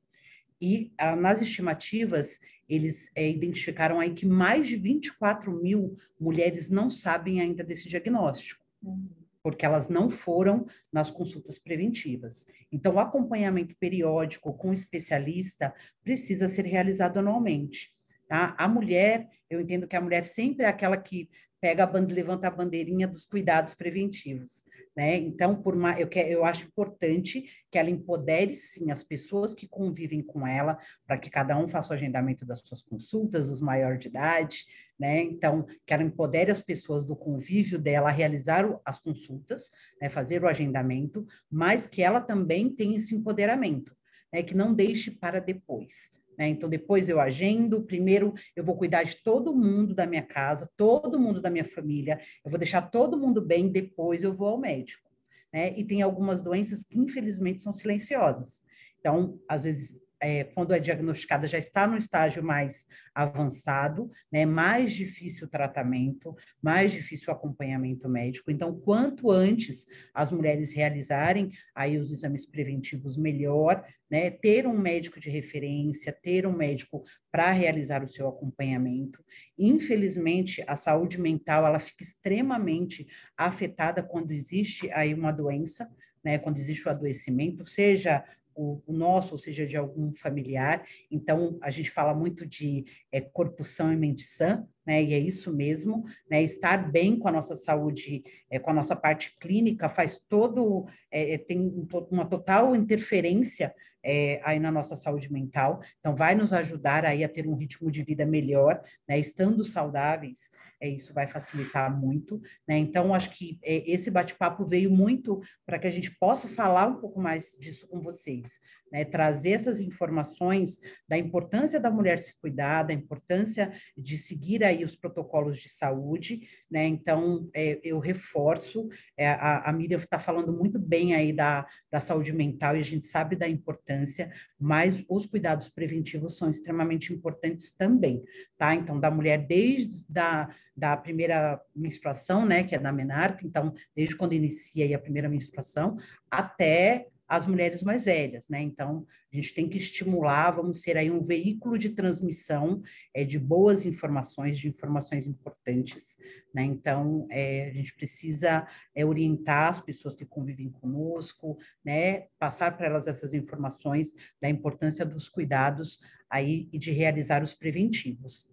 E 0.61 0.93
ah, 0.97 1.15
nas 1.15 1.41
estimativas, 1.41 2.39
eles 2.67 3.11
é, 3.13 3.29
identificaram 3.29 3.99
aí 3.99 4.13
que 4.13 4.25
mais 4.25 4.67
de 4.67 4.75
24 4.75 5.51
mil 5.51 5.97
mulheres 6.19 6.69
não 6.69 6.89
sabem 6.89 7.41
ainda 7.41 7.63
desse 7.63 7.87
diagnóstico, 7.89 8.65
uhum. 8.81 9.09
porque 9.43 9.65
elas 9.65 9.89
não 9.89 10.09
foram 10.09 10.65
nas 10.91 11.11
consultas 11.11 11.59
preventivas. 11.59 12.47
Então, 12.71 12.95
o 12.95 12.99
acompanhamento 12.99 13.75
periódico 13.75 14.53
com 14.53 14.73
especialista 14.73 15.73
precisa 16.03 16.47
ser 16.47 16.65
realizado 16.65 17.19
anualmente. 17.19 17.93
Tá? 18.27 18.55
A 18.57 18.67
mulher, 18.67 19.29
eu 19.49 19.61
entendo 19.61 19.87
que 19.87 19.95
a 19.95 20.01
mulher 20.01 20.23
sempre 20.23 20.65
é 20.65 20.69
aquela 20.69 20.97
que 20.97 21.29
pega 21.59 21.83
a 21.83 21.87
banda, 21.87 22.13
levanta 22.13 22.47
a 22.47 22.51
bandeirinha 22.51 23.07
dos 23.07 23.25
cuidados 23.25 23.73
preventivos, 23.73 24.65
né? 24.95 25.15
Então, 25.15 25.55
por 25.55 25.75
uma, 25.75 25.99
eu, 25.99 26.07
quero, 26.07 26.29
eu 26.29 26.45
acho 26.45 26.65
importante 26.65 27.49
que 27.71 27.77
ela 27.77 27.89
empodere 27.89 28.55
sim 28.55 28.91
as 28.91 29.03
pessoas 29.03 29.53
que 29.53 29.67
convivem 29.67 30.21
com 30.21 30.45
ela, 30.45 30.77
para 31.05 31.17
que 31.17 31.29
cada 31.29 31.57
um 31.57 31.67
faça 31.67 31.91
o 31.91 31.93
agendamento 31.93 32.45
das 32.45 32.59
suas 32.59 32.81
consultas, 32.81 33.49
os 33.49 33.61
maiores 33.61 33.99
de 33.99 34.07
idade, 34.07 34.65
né? 34.99 35.21
Então, 35.21 35.65
que 35.85 35.93
ela 35.93 36.03
empodere 36.03 36.51
as 36.51 36.61
pessoas 36.61 37.03
do 37.05 37.15
convívio 37.15 37.77
dela 37.79 38.09
a 38.09 38.13
realizar 38.13 38.65
as 38.85 38.99
consultas, 38.99 39.71
né? 40.01 40.09
fazer 40.09 40.43
o 40.43 40.47
agendamento, 40.47 41.25
mas 41.49 41.87
que 41.87 42.01
ela 42.01 42.21
também 42.21 42.69
tenha 42.69 42.97
esse 42.97 43.15
empoderamento, 43.15 43.95
né? 44.31 44.43
Que 44.43 44.55
não 44.55 44.73
deixe 44.73 45.11
para 45.11 45.39
depois. 45.39 46.11
Né? 46.37 46.49
Então, 46.49 46.69
depois 46.69 47.07
eu 47.07 47.19
agendo, 47.19 47.83
primeiro 47.83 48.33
eu 48.55 48.63
vou 48.63 48.75
cuidar 48.75 49.03
de 49.03 49.17
todo 49.17 49.55
mundo 49.55 49.93
da 49.93 50.05
minha 50.05 50.21
casa, 50.21 50.69
todo 50.77 51.19
mundo 51.19 51.41
da 51.41 51.49
minha 51.49 51.65
família, 51.65 52.19
eu 52.43 52.49
vou 52.49 52.59
deixar 52.59 52.81
todo 52.81 53.17
mundo 53.17 53.41
bem, 53.41 53.69
depois 53.69 54.23
eu 54.23 54.35
vou 54.35 54.49
ao 54.49 54.59
médico. 54.59 55.09
Né? 55.53 55.77
E 55.77 55.83
tem 55.83 56.01
algumas 56.01 56.41
doenças 56.41 56.83
que, 56.83 56.97
infelizmente, 56.99 57.61
são 57.61 57.71
silenciosas. 57.71 58.61
Então, 58.99 59.39
às 59.47 59.63
vezes, 59.63 59.95
é, 60.21 60.43
quando 60.43 60.73
é 60.73 60.79
diagnosticada, 60.79 61.47
já 61.47 61.57
está 61.57 61.85
no 61.85 61.97
estágio 61.97 62.43
mais 62.43 62.85
avançado, 63.13 64.09
né, 64.31 64.45
mais 64.45 64.93
difícil 64.93 65.47
o 65.47 65.49
tratamento, 65.49 66.35
mais 66.61 66.91
difícil 66.91 67.29
o 67.29 67.31
acompanhamento 67.31 68.09
médico. 68.09 68.51
Então, 68.51 68.77
quanto 68.79 69.31
antes 69.31 69.87
as 70.13 70.31
mulheres 70.31 70.71
realizarem 70.71 71.51
aí 71.73 71.97
os 71.97 72.11
exames 72.11 72.45
preventivos, 72.45 73.17
melhor, 73.17 73.85
né, 74.09 74.29
ter 74.29 74.67
um 74.67 74.77
médico 74.77 75.19
de 75.19 75.29
referência, 75.29 76.11
ter 76.11 76.45
um 76.45 76.53
médico 76.53 77.03
para 77.31 77.51
realizar 77.51 78.03
o 78.03 78.07
seu 78.07 78.27
acompanhamento. 78.27 79.23
Infelizmente, 79.57 80.63
a 80.67 80.75
saúde 80.75 81.19
mental, 81.19 81.65
ela 81.65 81.79
fica 81.79 82.03
extremamente 82.03 83.07
afetada 83.37 84.03
quando 84.03 84.31
existe 84.31 84.89
aí 84.91 85.13
uma 85.13 85.31
doença, 85.31 85.89
né, 86.23 86.37
quando 86.37 86.57
existe 86.57 86.87
o 86.87 86.91
adoecimento, 86.91 87.65
seja 87.65 88.23
o, 88.55 88.81
o, 88.87 88.93
nosso, 88.93 89.33
ou 89.33 89.37
seja, 89.37 89.65
de 89.65 89.75
algum 89.75 90.13
familiar. 90.13 90.85
Então, 91.11 91.57
a 91.61 91.69
gente 91.69 91.91
fala 91.91 92.13
muito 92.13 92.45
de 92.45 92.85
é, 93.11 93.21
corpo 93.21 93.63
são 93.63 93.91
e 93.91 93.97
mente 93.97 94.23
sã, 94.23 94.65
né? 94.85 95.03
E 95.03 95.13
é 95.13 95.19
isso 95.19 95.53
mesmo, 95.53 96.05
né? 96.29 96.41
Estar 96.41 96.91
bem 96.91 97.17
com 97.19 97.27
a 97.27 97.31
nossa 97.31 97.55
saúde, 97.55 98.23
é, 98.49 98.57
com 98.57 98.71
a 98.71 98.73
nossa 98.73 98.95
parte 98.95 99.35
clínica, 99.39 99.89
faz 99.89 100.19
todo, 100.19 100.85
é, 101.11 101.33
é 101.33 101.37
tem 101.37 101.87
uma 102.09 102.25
total 102.25 102.75
interferência 102.75 103.73
é, 104.03 104.39
aí 104.43 104.59
na 104.59 104.71
nossa 104.71 104.95
saúde 104.95 105.31
mental. 105.31 105.81
Então, 105.99 106.15
vai 106.15 106.35
nos 106.35 106.53
ajudar 106.53 107.05
aí 107.05 107.23
a 107.23 107.29
ter 107.29 107.47
um 107.47 107.55
ritmo 107.55 107.91
de 107.91 108.03
vida 108.03 108.25
melhor, 108.25 108.81
né? 109.07 109.19
Estando 109.19 109.63
saudáveis, 109.63 110.49
isso 110.87 111.13
vai 111.13 111.27
facilitar 111.27 111.95
muito, 111.95 112.41
né? 112.67 112.77
Então, 112.77 113.13
acho 113.13 113.29
que 113.31 113.59
é, 113.63 113.89
esse 113.89 114.09
bate-papo 114.11 114.65
veio 114.65 114.91
muito 114.91 115.41
para 115.65 115.79
que 115.79 115.87
a 115.87 115.91
gente 115.91 116.11
possa 116.17 116.47
falar 116.47 116.87
um 116.87 116.95
pouco 116.95 117.19
mais 117.19 117.55
disso 117.59 117.87
com 117.87 118.01
vocês, 118.01 118.59
né? 118.95 119.03
Trazer 119.03 119.51
essas 119.51 119.81
informações 119.81 120.79
da 121.05 121.17
importância 121.17 121.81
da 121.81 121.91
mulher 121.91 122.19
se 122.21 122.33
cuidar, 122.39 122.83
da 122.83 122.93
importância 122.93 123.73
de 123.97 124.17
seguir 124.17 124.63
aí 124.63 124.85
os 124.85 124.95
protocolos 124.95 125.57
de 125.57 125.67
saúde, 125.67 126.47
né? 126.71 126.87
Então, 126.87 127.49
é, 127.53 127.77
eu 127.83 127.99
reforço, 127.99 128.87
é, 129.17 129.27
a, 129.27 129.69
a 129.69 129.73
Miriam 129.73 129.97
está 129.97 130.17
falando 130.17 130.53
muito 130.53 130.79
bem 130.79 131.13
aí 131.13 131.33
da, 131.33 131.67
da 131.91 131.99
saúde 131.99 132.31
mental 132.31 132.77
e 132.77 132.79
a 132.79 132.85
gente 132.85 133.05
sabe 133.05 133.35
da 133.35 133.49
importância, 133.49 134.31
mas 134.57 135.03
os 135.09 135.25
cuidados 135.25 135.67
preventivos 135.67 136.37
são 136.37 136.49
extremamente 136.49 137.11
importantes 137.11 137.71
também, 137.71 138.23
tá? 138.57 138.73
Então, 138.73 138.97
da 138.97 139.11
mulher 139.11 139.45
desde 139.45 140.05
da, 140.07 140.47
da 140.73 140.95
primeira 140.95 141.59
menstruação, 141.75 142.45
né, 142.45 142.63
que 142.63 142.73
é 142.73 142.79
da 142.79 142.93
menarca, 142.93 143.45
então, 143.45 143.73
desde 143.93 144.15
quando 144.15 144.31
inicia 144.31 144.95
a 144.95 144.99
primeira 144.99 145.27
menstruação, 145.27 145.97
até 146.31 147.09
as 147.27 147.47
mulheres 147.47 147.81
mais 147.81 148.05
velhas, 148.05 148.49
né? 148.49 148.61
Então, 148.61 149.05
a 149.31 149.35
gente 149.35 149.53
tem 149.53 149.67
que 149.67 149.77
estimular, 149.77 150.51
vamos 150.51 150.81
ser 150.81 150.97
aí 150.97 151.09
um 151.09 151.23
veículo 151.23 151.77
de 151.77 151.89
transmissão 151.89 152.81
é, 153.13 153.23
de 153.23 153.39
boas 153.39 153.85
informações, 153.85 154.57
de 154.57 154.67
informações 154.67 155.25
importantes, 155.25 156.17
né? 156.53 156.63
Então, 156.63 157.27
é, 157.29 157.69
a 157.69 157.73
gente 157.73 157.95
precisa 157.95 158.67
é, 158.93 159.05
orientar 159.05 159.69
as 159.69 159.79
pessoas 159.79 160.13
que 160.13 160.25
convivem 160.25 160.69
conosco, 160.69 161.57
né? 161.83 162.27
Passar 162.37 162.77
para 162.77 162.87
elas 162.87 163.07
essas 163.07 163.33
informações 163.33 164.13
da 164.41 164.49
importância 164.49 165.05
dos 165.05 165.27
cuidados 165.27 165.99
aí 166.29 166.69
e 166.71 166.77
de 166.77 166.91
realizar 166.91 167.41
os 167.41 167.53
preventivos. 167.53 168.49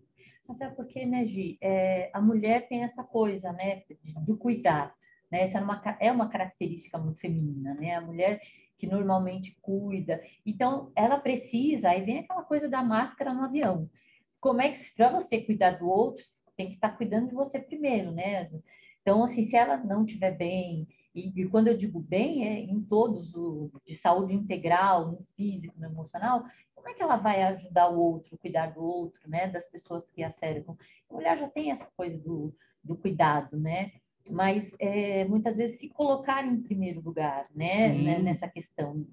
Até 0.48 0.68
porque, 0.68 1.06
né, 1.06 1.24
Gi, 1.24 1.58
é, 1.60 2.10
a 2.12 2.20
mulher 2.20 2.68
tem 2.68 2.82
essa 2.82 3.02
coisa, 3.02 3.52
né, 3.52 3.82
do 4.26 4.36
cuidar, 4.36 4.94
né? 5.30 5.42
Essa 5.42 5.58
é 5.58 5.62
uma, 5.62 5.96
é 5.98 6.12
uma 6.12 6.28
característica 6.28 6.98
muito 6.98 7.18
feminina, 7.18 7.74
né? 7.74 7.94
A 7.94 8.00
mulher 8.00 8.40
que 8.82 8.86
normalmente 8.88 9.56
cuida. 9.62 10.20
Então, 10.44 10.90
ela 10.96 11.16
precisa, 11.16 11.90
aí 11.90 12.02
vem 12.02 12.18
aquela 12.18 12.42
coisa 12.42 12.68
da 12.68 12.82
máscara 12.82 13.32
no 13.32 13.44
avião. 13.44 13.88
Como 14.40 14.60
é 14.60 14.72
que, 14.72 14.78
para 14.96 15.08
você 15.08 15.40
cuidar 15.40 15.78
do 15.78 15.88
outro, 15.88 16.20
tem 16.56 16.66
que 16.66 16.74
estar 16.74 16.90
tá 16.90 16.96
cuidando 16.96 17.28
de 17.28 17.34
você 17.36 17.60
primeiro, 17.60 18.10
né? 18.10 18.50
Então, 19.00 19.22
assim, 19.22 19.44
se 19.44 19.56
ela 19.56 19.76
não 19.76 20.04
estiver 20.04 20.36
bem, 20.36 20.88
e, 21.14 21.28
e, 21.28 21.48
quando 21.48 21.68
eu 21.68 21.76
digo 21.76 22.00
bem, 22.00 22.44
é 22.44 22.58
em 22.58 22.82
todos, 22.82 23.32
o, 23.36 23.70
de 23.86 23.94
saúde 23.94 24.34
integral, 24.34 25.12
no 25.12 25.22
físico, 25.36 25.78
no 25.78 25.86
emocional, 25.86 26.42
como 26.74 26.88
é 26.88 26.94
que 26.94 27.02
ela 27.04 27.16
vai 27.16 27.40
ajudar 27.44 27.88
o 27.88 28.00
outro, 28.00 28.36
cuidar 28.36 28.72
do 28.72 28.82
outro, 28.82 29.30
né? 29.30 29.46
Das 29.46 29.70
pessoas 29.70 30.10
que 30.10 30.24
a 30.24 30.30
cercam. 30.30 30.76
A 31.08 31.14
mulher 31.14 31.38
já 31.38 31.48
tem 31.48 31.70
essa 31.70 31.88
coisa 31.96 32.18
do, 32.18 32.52
do 32.82 32.96
cuidado, 32.96 33.56
né? 33.56 33.92
Mas 34.30 34.74
é, 34.78 35.24
muitas 35.24 35.56
vezes 35.56 35.78
se 35.78 35.88
colocar 35.88 36.46
em 36.46 36.60
primeiro 36.60 37.00
lugar, 37.00 37.46
né, 37.54 37.88
né 37.88 38.18
nessa 38.18 38.48
questão, 38.48 39.06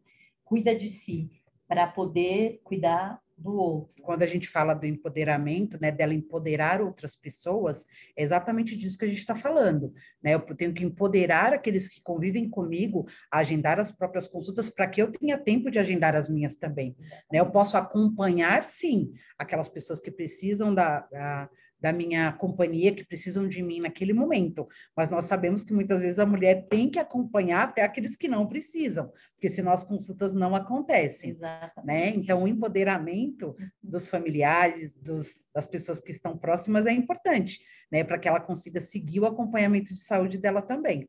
cuida 0.43 0.77
de 0.77 0.89
si 0.89 1.29
para 1.67 1.87
poder 1.87 2.59
cuidar 2.63 3.21
do 3.39 3.53
outro. 3.53 4.03
Quando 4.03 4.23
a 4.23 4.27
gente 4.27 4.47
fala 4.47 4.73
do 4.73 4.85
empoderamento, 4.85 5.77
né, 5.81 5.91
dela 5.91 6.13
empoderar 6.13 6.81
outras 6.81 7.15
pessoas, 7.15 7.85
é 8.15 8.23
exatamente 8.23 8.75
disso 8.75 8.97
que 8.97 9.05
a 9.05 9.07
gente 9.07 9.19
está 9.19 9.35
falando, 9.35 9.93
né? 10.21 10.33
Eu 10.33 10.41
tenho 10.41 10.73
que 10.73 10.83
empoderar 10.83 11.53
aqueles 11.53 11.87
que 11.87 12.01
convivem 12.01 12.49
comigo 12.49 13.07
a 13.31 13.39
agendar 13.39 13.79
as 13.79 13.91
próprias 13.91 14.27
consultas 14.27 14.69
para 14.69 14.87
que 14.87 15.01
eu 15.01 15.11
tenha 15.11 15.37
tempo 15.37 15.71
de 15.71 15.79
agendar 15.79 16.15
as 16.15 16.29
minhas 16.29 16.57
também, 16.57 16.95
né? 17.31 17.39
Eu 17.39 17.49
posso 17.49 17.77
acompanhar, 17.77 18.63
sim, 18.63 19.13
aquelas 19.37 19.69
pessoas 19.69 20.01
que 20.01 20.11
precisam 20.11 20.73
da, 20.75 21.01
da 21.11 21.49
da 21.79 21.93
minha 21.93 22.31
companhia 22.33 22.93
que 22.93 23.03
precisam 23.03 23.47
de 23.47 23.61
mim 23.61 23.79
naquele 23.79 24.13
momento. 24.13 24.67
Mas 24.95 25.09
nós 25.09 25.25
sabemos 25.25 25.63
que 25.63 25.73
muitas 25.73 25.99
vezes 25.99 26.19
a 26.19 26.25
mulher 26.25 26.67
tem 26.67 26.89
que 26.89 26.99
acompanhar 26.99 27.63
até 27.63 27.81
aqueles 27.81 28.15
que 28.15 28.27
não 28.27 28.47
precisam, 28.47 29.11
porque 29.33 29.49
senão 29.49 29.71
as 29.71 29.83
consultas 29.83 30.33
não 30.33 30.55
acontecem. 30.55 31.31
Exatamente. 31.31 31.85
Né? 31.85 32.09
Então, 32.09 32.43
o 32.43 32.47
empoderamento 32.47 33.55
dos 33.81 34.09
familiares, 34.09 34.93
dos, 34.93 35.39
das 35.53 35.65
pessoas 35.65 36.01
que 36.01 36.11
estão 36.11 36.37
próximas 36.37 36.85
é 36.85 36.91
importante, 36.91 37.61
né? 37.91 38.03
Para 38.03 38.19
que 38.19 38.27
ela 38.27 38.41
consiga 38.41 38.81
seguir 38.81 39.21
o 39.21 39.25
acompanhamento 39.25 39.93
de 39.93 39.99
saúde 39.99 40.37
dela 40.37 40.61
também. 40.61 41.07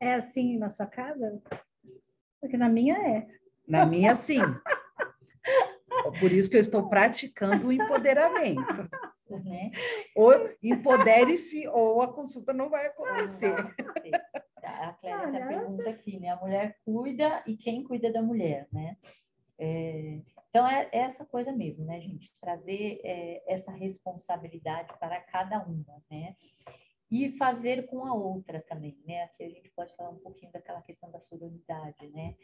É 0.00 0.14
assim 0.14 0.58
na 0.58 0.70
sua 0.70 0.86
casa? 0.86 1.40
Porque 2.40 2.56
na 2.56 2.68
minha 2.68 2.94
é. 2.94 3.26
Na 3.66 3.86
minha, 3.86 4.14
sim. 4.14 4.40
Por 6.20 6.32
isso 6.32 6.50
que 6.50 6.56
eu 6.56 6.60
estou 6.60 6.88
praticando 6.88 7.68
o 7.68 7.72
empoderamento. 7.72 8.88
Né? 9.28 9.72
Ou 10.14 10.32
empodere-se 10.62 11.66
ou 11.68 12.00
a 12.00 12.12
consulta 12.12 12.52
não 12.52 12.70
vai 12.70 12.86
acontecer. 12.86 13.54
Ah, 14.62 14.88
a 14.88 14.92
Clélia 14.94 15.28
até 15.28 15.46
pergunta 15.46 15.90
aqui, 15.90 16.18
né? 16.18 16.30
A 16.30 16.36
mulher 16.36 16.78
cuida 16.84 17.42
e 17.46 17.56
quem 17.56 17.84
cuida 17.84 18.12
da 18.12 18.22
mulher, 18.22 18.68
né? 18.72 18.96
É, 19.58 20.20
então, 20.56 20.66
é, 20.66 20.88
é, 20.90 20.98
essa 21.00 21.24
coisa 21.24 21.52
mesmo, 21.52 21.84
né, 21.84 22.00
gente? 22.00 22.32
Trazer 22.40 23.00
é, 23.04 23.42
essa 23.46 23.70
responsabilidade 23.72 24.92
para 24.98 25.20
cada 25.20 25.62
uma, 25.62 26.02
né? 26.10 26.34
E 27.10 27.28
fazer 27.36 27.86
com 27.86 28.04
a 28.06 28.14
outra 28.14 28.60
também, 28.62 28.98
né? 29.06 29.24
Aqui 29.24 29.44
a 29.44 29.48
gente 29.48 29.70
pode 29.70 29.94
falar 29.94 30.10
um 30.10 30.18
pouquinho 30.18 30.50
daquela 30.50 30.80
questão 30.82 31.10
da 31.10 31.20
sororidade, 31.20 32.08
né? 32.08 32.34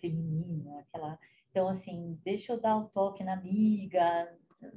Feminina, 0.00 0.80
aquela... 0.80 1.18
Então, 1.50 1.68
assim, 1.68 2.18
deixa 2.24 2.52
eu 2.52 2.60
dar 2.60 2.76
o 2.76 2.80
um 2.80 2.88
toque 2.88 3.22
na 3.22 3.34
amiga, 3.34 4.34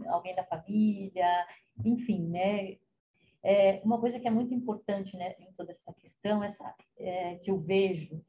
alguém 0.07 0.35
da 0.35 0.43
família, 0.43 1.45
enfim, 1.83 2.27
né? 2.27 2.77
É, 3.43 3.81
uma 3.83 3.99
coisa 3.99 4.19
que 4.19 4.27
é 4.27 4.31
muito 4.31 4.53
importante 4.53 5.17
né, 5.17 5.35
em 5.39 5.51
toda 5.53 5.71
essa 5.71 5.91
questão, 5.93 6.43
essa, 6.43 6.75
é, 6.97 7.35
que 7.35 7.49
eu 7.49 7.57
vejo, 7.57 8.23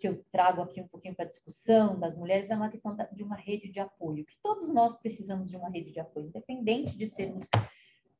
que 0.00 0.08
eu 0.08 0.24
trago 0.32 0.62
aqui 0.62 0.80
um 0.80 0.88
pouquinho 0.88 1.14
para 1.14 1.24
a 1.24 1.28
discussão 1.28 1.98
das 1.98 2.16
mulheres, 2.16 2.50
é 2.50 2.56
uma 2.56 2.68
questão 2.68 2.96
de 3.12 3.22
uma 3.22 3.36
rede 3.36 3.68
de 3.68 3.78
apoio, 3.78 4.24
que 4.24 4.36
todos 4.42 4.68
nós 4.68 4.98
precisamos 4.98 5.48
de 5.48 5.56
uma 5.56 5.70
rede 5.70 5.92
de 5.92 6.00
apoio, 6.00 6.26
independente 6.26 6.96
de 6.96 7.06
sermos 7.06 7.48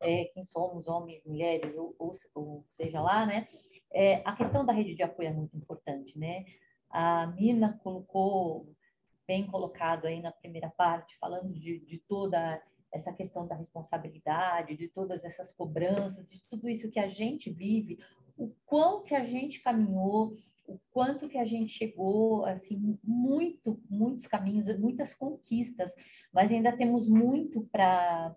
é, 0.01 0.27
quem 0.27 0.45
somos, 0.45 0.87
homens, 0.87 1.23
mulheres, 1.25 1.77
ou, 1.77 1.95
ou, 1.99 2.13
ou 2.35 2.65
seja 2.77 3.01
lá, 3.01 3.27
né? 3.27 3.49
É, 3.93 4.23
a 4.25 4.35
questão 4.35 4.65
da 4.65 4.73
rede 4.73 4.95
de 4.95 5.03
apoio 5.03 5.29
é 5.29 5.33
muito 5.33 5.57
importante, 5.57 6.17
né? 6.19 6.45
A 6.89 7.27
Mina 7.27 7.79
colocou 7.83 8.73
bem 9.31 9.47
colocado 9.47 10.07
aí 10.07 10.21
na 10.21 10.33
primeira 10.33 10.69
parte, 10.69 11.17
falando 11.17 11.55
de, 11.55 11.79
de 11.87 11.99
toda 11.99 12.61
essa 12.93 13.13
questão 13.13 13.47
da 13.47 13.55
responsabilidade, 13.55 14.77
de 14.77 14.89
todas 14.89 15.25
essas 15.25 15.53
cobranças, 15.53 16.29
de 16.29 16.43
tudo 16.51 16.69
isso 16.69 16.91
que 16.91 16.99
a 16.99 17.07
gente 17.07 17.49
vive, 17.49 18.01
o 18.37 18.53
quão 18.67 19.05
que 19.05 19.15
a 19.15 19.25
gente 19.25 19.61
caminhou, 19.61 20.37
o 20.67 20.81
quanto 20.91 21.29
que 21.29 21.39
a 21.39 21.45
gente 21.45 21.71
chegou, 21.73 22.45
assim, 22.45 22.99
muito, 23.05 23.81
muitos 23.89 24.27
caminhos, 24.27 24.67
muitas 24.81 25.15
conquistas, 25.15 25.95
mas 26.33 26.51
ainda 26.51 26.77
temos 26.77 27.09
muito 27.09 27.63
para 27.71 28.35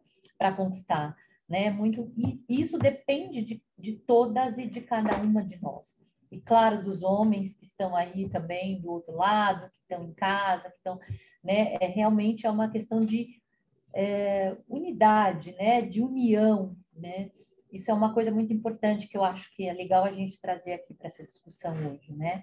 conquistar, 0.55 1.17
né? 1.49 1.71
Muito, 1.71 2.13
e 2.15 2.39
isso 2.47 2.77
depende 2.77 3.41
de, 3.41 3.63
de 3.79 3.93
todas 3.93 4.59
e 4.59 4.67
de 4.67 4.81
cada 4.81 5.17
uma 5.17 5.43
de 5.43 5.59
nós 5.59 5.97
e 6.33 6.41
claro 6.41 6.83
dos 6.83 7.03
homens 7.03 7.53
que 7.53 7.63
estão 7.63 7.95
aí 7.95 8.27
também 8.27 8.81
do 8.81 8.91
outro 8.91 9.15
lado, 9.15 9.69
que 9.69 9.81
estão 9.81 10.03
em 10.03 10.13
casa, 10.13 10.69
que 10.69 10.77
estão, 10.77 10.99
né? 11.43 11.77
É 11.79 11.85
realmente 11.85 12.47
é 12.47 12.49
uma 12.49 12.71
questão 12.71 13.05
de 13.05 13.39
é, 13.93 14.57
unidade, 14.67 15.51
né? 15.53 15.83
De 15.83 16.01
união, 16.01 16.75
né? 16.91 17.29
Isso 17.71 17.91
é 17.91 17.93
uma 17.93 18.13
coisa 18.15 18.31
muito 18.31 18.51
importante 18.51 19.07
que 19.07 19.15
eu 19.15 19.23
acho 19.23 19.55
que 19.55 19.67
é 19.67 19.73
legal 19.73 20.03
a 20.03 20.11
gente 20.11 20.41
trazer 20.41 20.73
aqui 20.73 20.95
para 20.95 21.05
essa 21.05 21.23
discussão 21.23 21.73
hoje, 21.91 22.11
né? 22.13 22.41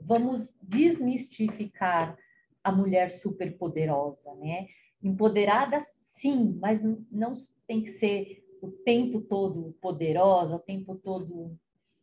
Vamos 0.00 0.50
desmistificar 0.62 2.16
a 2.64 2.72
mulher 2.72 3.10
superpoderosa, 3.10 4.34
né? 4.36 4.68
Empoderada, 5.02 5.78
sim, 6.00 6.58
mas 6.58 6.80
não 7.10 7.34
tem 7.66 7.82
que 7.82 7.90
ser 7.90 8.42
o 8.62 8.68
tempo 8.70 9.20
todo 9.20 9.76
poderosa, 9.82 10.56
o 10.56 10.60
tempo 10.60 10.94
todo, 10.94 11.54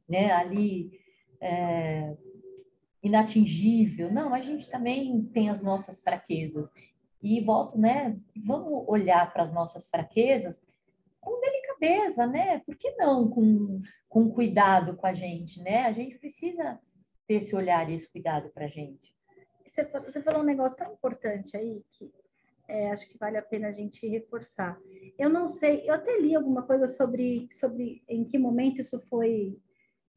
né? 0.08 0.32
Ali 0.32 1.04
é, 1.41 2.15
inatingível. 3.04 4.12
Não, 4.12 4.34
a 4.34 4.39
gente 4.39 4.69
também 4.69 5.24
tem 5.34 5.50
as 5.50 5.62
nossas 5.62 6.02
fraquezas. 6.04 6.71
E 7.21 7.41
volto, 7.41 7.78
né? 7.78 8.17
Vamos 8.36 8.86
olhar 8.88 9.32
para 9.34 9.43
as 9.43 9.54
nossas 9.54 9.88
fraquezas 9.89 10.62
com 11.19 11.39
delicadeza, 11.41 12.28
né? 12.28 12.60
Por 12.60 12.76
que 12.76 12.91
não 12.91 13.30
com, 13.30 13.82
com 14.08 14.30
cuidado 14.30 14.95
com 14.95 15.08
a 15.08 15.13
gente, 15.13 15.62
né? 15.62 15.86
A 15.86 15.91
gente 15.91 16.17
precisa 16.17 16.80
ter 17.28 17.36
esse 17.36 17.56
olhar 17.56 17.89
e 17.89 17.95
esse 17.95 18.10
cuidado 18.10 18.50
para 18.50 18.65
a 18.65 18.69
gente. 18.69 19.13
você, 19.65 19.84
você 19.86 20.21
falou 20.21 20.41
um 20.41 20.45
negócio 20.45 20.78
tão 20.78 20.93
importante 20.93 21.58
aí 21.58 21.84
que 21.91 22.12
é, 22.67 22.91
acho 22.91 23.08
que 23.08 23.17
vale 23.17 23.38
a 23.38 23.41
pena 23.41 23.67
a 23.67 23.71
gente 23.71 24.08
reforçar. 24.08 24.80
Eu 25.17 25.30
não 25.30 25.48
sei, 25.48 25.88
eu 25.88 25.93
até 25.93 26.17
li 26.19 26.36
alguma 26.36 26.63
coisa 26.63 26.88
sobre, 26.88 27.48
sobre 27.52 28.04
em 28.08 28.24
que 28.24 28.38
momento 28.38 28.82
isso 28.82 29.00
foi, 29.02 29.58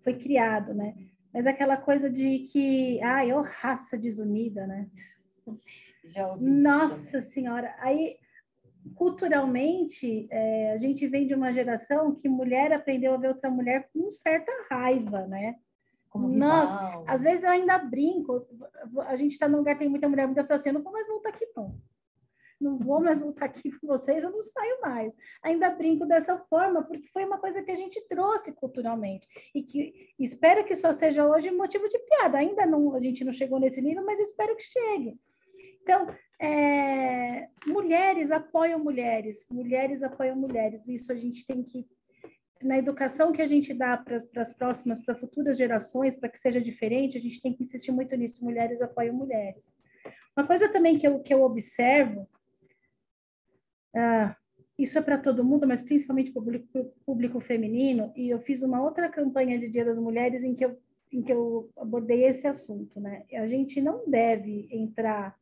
foi 0.00 0.14
criado, 0.14 0.74
né? 0.74 0.94
Mas 1.32 1.46
aquela 1.46 1.76
coisa 1.76 2.10
de 2.10 2.40
que, 2.40 3.00
ai, 3.02 3.32
oh, 3.32 3.42
raça 3.42 3.96
desunida, 3.96 4.66
né? 4.66 4.88
Nossa 6.40 7.20
Senhora! 7.20 7.74
Aí, 7.78 8.16
culturalmente, 8.94 10.26
é, 10.30 10.72
a 10.72 10.76
gente 10.78 11.06
vem 11.06 11.26
de 11.26 11.34
uma 11.34 11.52
geração 11.52 12.14
que 12.14 12.28
mulher 12.28 12.72
aprendeu 12.72 13.14
a 13.14 13.18
ver 13.18 13.28
outra 13.28 13.50
mulher 13.50 13.88
com 13.92 14.10
certa 14.10 14.50
raiva, 14.70 15.26
né? 15.26 15.56
Como 16.08 16.28
Nossa, 16.28 17.04
às 17.06 17.22
vezes 17.22 17.44
eu 17.44 17.50
ainda 17.50 17.78
brinco. 17.78 18.46
A 19.06 19.14
gente 19.14 19.32
está 19.32 19.46
num 19.46 19.58
lugar 19.58 19.74
que 19.74 19.80
tem 19.80 19.88
muita 19.88 20.08
mulher, 20.08 20.26
muita 20.26 20.44
fala 20.44 20.58
assim, 20.58 20.70
eu 20.70 20.74
não 20.74 20.82
vou 20.82 20.92
mais 20.92 21.06
voltar 21.06 21.28
aqui, 21.28 21.46
não 21.54 21.78
não 22.60 22.76
vou 22.76 23.00
mais 23.00 23.20
voltar 23.20 23.46
aqui 23.46 23.70
com 23.70 23.86
vocês, 23.86 24.24
eu 24.24 24.30
não 24.30 24.42
saio 24.42 24.80
mais. 24.80 25.14
Ainda 25.42 25.70
brinco 25.70 26.06
dessa 26.06 26.36
forma, 26.36 26.82
porque 26.82 27.08
foi 27.08 27.24
uma 27.24 27.38
coisa 27.38 27.62
que 27.62 27.70
a 27.70 27.76
gente 27.76 28.00
trouxe 28.08 28.52
culturalmente 28.52 29.28
e 29.54 29.62
que 29.62 30.12
espero 30.18 30.64
que 30.64 30.74
só 30.74 30.92
seja 30.92 31.26
hoje 31.26 31.50
motivo 31.50 31.88
de 31.88 31.98
piada. 31.98 32.38
Ainda 32.38 32.66
não, 32.66 32.94
a 32.94 33.00
gente 33.00 33.24
não 33.24 33.32
chegou 33.32 33.60
nesse 33.60 33.80
nível, 33.80 34.04
mas 34.04 34.18
espero 34.18 34.56
que 34.56 34.62
chegue. 34.62 35.18
Então, 35.82 36.06
é, 36.40 37.48
mulheres 37.66 38.30
apoiam 38.30 38.78
mulheres, 38.78 39.46
mulheres 39.50 40.02
apoiam 40.02 40.36
mulheres. 40.36 40.86
Isso 40.88 41.12
a 41.12 41.14
gente 41.14 41.46
tem 41.46 41.62
que 41.62 41.86
na 42.62 42.76
educação 42.76 43.32
que 43.32 43.40
a 43.40 43.46
gente 43.46 43.72
dá 43.72 43.96
para 43.96 44.16
as 44.16 44.52
próximas, 44.52 44.98
para 44.98 45.14
futuras 45.14 45.56
gerações, 45.56 46.16
para 46.16 46.28
que 46.28 46.38
seja 46.38 46.60
diferente, 46.60 47.16
a 47.16 47.20
gente 47.20 47.40
tem 47.40 47.52
que 47.52 47.62
insistir 47.62 47.92
muito 47.92 48.16
nisso. 48.16 48.44
Mulheres 48.44 48.82
apoiam 48.82 49.14
mulheres. 49.14 49.76
Uma 50.36 50.46
coisa 50.46 50.68
também 50.68 50.98
que 50.98 51.06
eu, 51.06 51.20
que 51.20 51.32
eu 51.32 51.42
observo 51.42 52.28
ah, 53.94 54.36
isso 54.78 54.96
é 54.96 55.02
para 55.02 55.18
todo 55.18 55.44
mundo, 55.44 55.66
mas 55.66 55.80
principalmente 55.80 56.30
para 56.30 56.40
o 56.40 56.44
público, 56.44 56.92
público 57.04 57.40
feminino, 57.40 58.12
e 58.14 58.30
eu 58.30 58.38
fiz 58.38 58.62
uma 58.62 58.80
outra 58.80 59.08
campanha 59.08 59.58
de 59.58 59.68
Dia 59.68 59.84
das 59.84 59.98
Mulheres 59.98 60.44
em 60.44 60.54
que 60.54 60.64
eu, 60.64 60.78
em 61.12 61.20
que 61.20 61.32
eu 61.32 61.68
abordei 61.76 62.24
esse 62.24 62.46
assunto, 62.46 63.00
né? 63.00 63.24
A 63.32 63.46
gente 63.46 63.80
não 63.80 64.08
deve 64.08 64.68
entrar, 64.70 65.36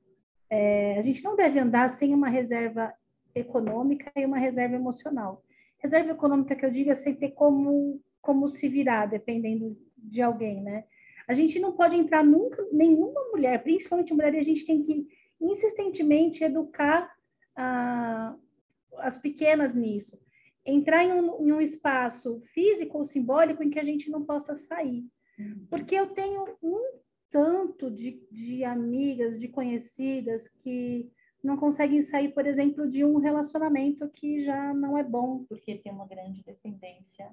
é, 0.49 0.97
a 0.99 1.03
gente 1.03 1.23
não 1.23 1.37
deve 1.37 1.59
andar 1.59 1.89
sem 1.91 2.15
uma 2.15 2.29
reserva 2.29 2.95
econômica 3.35 4.11
e 4.17 4.25
uma 4.25 4.39
reserva 4.39 4.75
emocional. 4.75 5.45
Reserva 5.79 6.13
econômica 6.13 6.57
que 6.57 6.65
eu 6.65 6.71
digo 6.71 6.91
é 6.91 6.95
sem 6.95 7.15
ter 7.15 7.33
como, 7.33 8.01
como 8.23 8.49
se 8.49 8.69
virar, 8.69 9.05
dependendo 9.05 9.77
de 9.99 10.23
alguém, 10.23 10.63
né? 10.63 10.85
A 11.29 11.35
gente 11.35 11.59
não 11.59 11.73
pode 11.73 11.97
entrar 11.97 12.25
nunca, 12.25 12.65
nenhuma 12.73 13.21
mulher, 13.31 13.63
principalmente 13.63 14.15
mulher, 14.15 14.33
e 14.35 14.39
a 14.39 14.45
gente 14.45 14.65
tem 14.65 14.81
que 14.81 15.07
insistentemente 15.39 16.43
educar 16.43 17.16
as 17.57 19.19
pequenas 19.19 19.75
nisso. 19.75 20.19
Entrar 20.64 21.05
em 21.05 21.12
um, 21.12 21.47
em 21.47 21.53
um, 21.53 21.61
espaço 21.61 22.40
físico 22.53 22.99
ou 22.99 23.05
simbólico 23.05 23.62
em 23.62 23.71
que 23.71 23.79
a 23.79 23.85
gente 23.85 24.11
não 24.11 24.25
possa 24.25 24.55
sair. 24.55 25.05
Uhum. 25.38 25.66
Porque 25.71 25.95
eu 25.95 26.09
tenho 26.09 26.57
um 26.62 26.99
tanto 27.31 27.90
de, 27.90 28.27
de 28.31 28.64
amigas, 28.64 29.38
de 29.38 29.49
conhecidas 29.49 30.49
que 30.49 31.11
não 31.47 31.57
conseguem 31.57 32.03
sair, 32.03 32.35
por 32.35 32.45
exemplo, 32.45 32.89
de 32.89 33.05
um 33.05 33.19
relacionamento 33.19 34.09
que 34.09 34.45
já 34.45 34.75
não 34.75 34.99
é 34.99 35.05
bom. 35.05 35.45
Porque 35.49 35.77
tem 35.77 35.93
uma 35.93 36.07
grande 36.07 36.43
dependência 36.43 37.31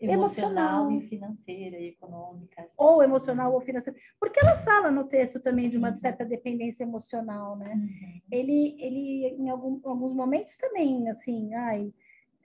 emocional, 0.00 0.90
emocional. 0.90 0.92
e 0.92 1.00
financeira 1.02 1.76
e 1.78 1.88
econômica. 1.88 2.66
Ou 2.76 3.02
emocional 3.02 3.52
ou 3.52 3.60
financeira. 3.60 4.00
Porque 4.18 4.40
ela 4.42 4.56
fala 4.56 4.90
no 4.90 5.04
texto 5.04 5.38
também 5.38 5.68
de 5.68 5.76
uma 5.76 5.90
uhum. 5.90 5.96
certa 5.96 6.24
dependência 6.24 6.84
emocional, 6.84 7.56
né? 7.56 7.74
Uhum. 7.74 8.20
Ele, 8.32 8.76
ele, 8.80 9.36
em 9.38 9.50
algum, 9.50 9.78
alguns 9.84 10.14
momentos 10.14 10.56
também, 10.56 11.08
assim, 11.10 11.54
ai, 11.54 11.92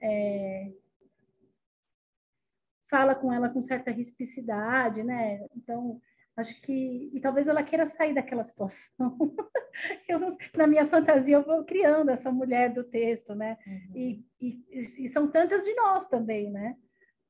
é, 0.00 0.70
fala 2.90 3.14
com 3.14 3.32
ela 3.32 3.48
com 3.48 3.62
certa 3.62 3.90
rispicidade, 3.90 5.02
né? 5.02 5.40
Então, 5.56 5.98
Acho 6.36 6.60
que. 6.60 7.10
E 7.14 7.20
talvez 7.20 7.48
ela 7.48 7.62
queira 7.62 7.86
sair 7.86 8.12
daquela 8.12 8.44
situação. 8.44 8.90
eu, 10.06 10.20
na 10.54 10.66
minha 10.66 10.86
fantasia, 10.86 11.36
eu 11.36 11.42
vou 11.42 11.64
criando 11.64 12.10
essa 12.10 12.30
mulher 12.30 12.72
do 12.72 12.84
texto, 12.84 13.34
né? 13.34 13.56
Uhum. 13.66 13.92
E, 13.94 14.26
e, 14.40 15.04
e, 15.04 15.08
são 15.08 15.30
tantas 15.30 15.64
de 15.64 15.74
nós 15.74 16.06
também, 16.08 16.50
né? 16.50 16.76